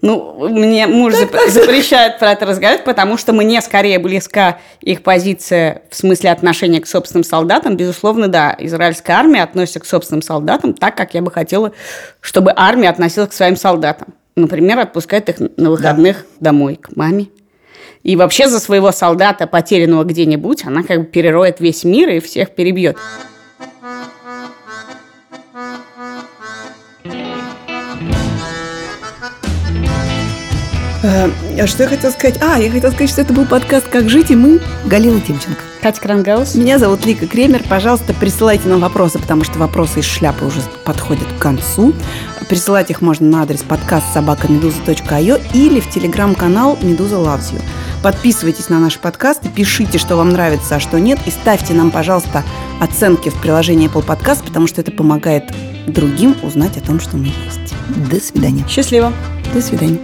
Ну, 0.03 0.49
мне 0.49 0.87
муж 0.87 1.15
зап- 1.15 1.49
запрещает 1.49 2.19
про 2.19 2.33
это 2.33 2.47
разговаривать, 2.47 2.85
потому 2.85 3.17
что 3.17 3.33
мне 3.33 3.61
скорее 3.63 3.99
близка 3.99 4.59
их 4.81 5.03
позиция 5.03 5.83
в 5.91 5.97
смысле 5.97 6.31
отношения 6.31 6.81
к 6.81 6.87
собственным 6.87 7.25
солдатам. 7.25 7.77
Безусловно, 7.77 8.29
да, 8.29 8.55
израильская 8.59 9.15
армия 9.15 9.43
относится 9.43 9.81
к 9.81 9.87
собственным 9.87 10.23
солдатам 10.23 10.75
так, 10.75 10.95
как 10.95 11.15
я 11.15 11.23
бы 11.23 11.31
хотела, 11.31 11.73
чтобы 12.21 12.53
армия 12.55 12.91
относилась 12.91 13.31
к 13.31 13.33
своим 13.33 13.57
солдатам. 13.57 14.09
Например, 14.37 14.79
отпускает 14.79 15.29
их 15.31 15.37
на 15.57 15.71
выходных 15.71 16.27
домой, 16.39 16.77
к 16.77 16.95
маме. 16.97 17.29
И 18.03 18.17
вообще 18.17 18.49
за 18.49 18.61
своего 18.61 18.93
солдата, 18.93 19.47
потерянного 19.47 20.05
где-нибудь, 20.05 20.65
она 20.65 20.83
как 20.83 21.01
бы 21.01 21.05
перероет 21.07 21.61
весь 21.61 21.85
мир 21.85 22.09
и 22.11 22.21
всех 22.21 22.51
перебьет. 22.51 22.97
А 31.03 31.67
что 31.67 31.85
я 31.85 31.89
хотела 31.89 32.11
сказать? 32.11 32.39
А, 32.43 32.59
я 32.59 32.71
хотела 32.71 32.91
сказать, 32.91 33.11
что 33.11 33.23
это 33.23 33.33
был 33.33 33.47
подкаст 33.47 33.89
«Как 33.89 34.11
жить» 34.11 34.31
и 34.31 34.37
мы. 34.37 34.61
Галина 34.85 35.21
Тимченко. 35.21 35.63
Катя 35.81 35.99
Крангаус. 36.03 36.55
Меня 36.57 36.79
зовут 36.79 37.07
Лика 37.07 37.27
Кремер. 37.27 37.63
Пожалуйста, 37.67 38.13
присылайте 38.13 38.69
нам 38.69 38.81
вопросы, 38.81 39.19
потому 39.19 39.45
что 39.45 39.59
вопросы 39.59 40.01
из 40.01 40.05
шляпы 40.05 40.45
уже 40.45 40.61
подходят 40.85 41.27
к 41.27 41.41
концу. 41.41 41.95
Присылать 42.51 42.91
их 42.91 43.01
можно 43.01 43.27
на 43.27 43.43
адрес 43.43 43.63
подкаст 43.63 44.13
собакамедуза.io 44.13 45.41
или 45.55 45.81
в 45.81 45.89
телеграм-канал 45.89 46.79
«Медуза 46.83 47.17
Loves 47.17 47.55
You». 47.55 47.63
Подписывайтесь 48.03 48.69
на 48.69 48.79
наши 48.79 48.99
подкасты, 48.99 49.49
пишите, 49.49 49.99
что 49.99 50.17
вам 50.17 50.31
нравится, 50.31 50.77
а 50.77 50.81
что 50.81 50.99
нет, 50.99 51.19
и 51.27 51.31
ставьте 51.31 51.75
нам, 51.75 51.91
пожалуйста, 51.91 52.43
оценки 52.81 53.29
в 53.29 53.41
приложении 53.41 53.91
Apple 53.91 54.05
Podcast, 54.05 54.45
потому 54.45 54.67
что 54.67 54.81
это 54.81 54.91
помогает 54.91 55.45
другим 55.87 56.37
узнать 56.43 56.77
о 56.77 56.81
том, 56.81 57.01
что 57.01 57.17
мы 57.17 57.27
есть. 57.27 57.75
До 58.11 58.21
свидания. 58.21 58.65
Счастливо. 58.69 59.13
До 59.55 59.63
свидания. 59.63 59.99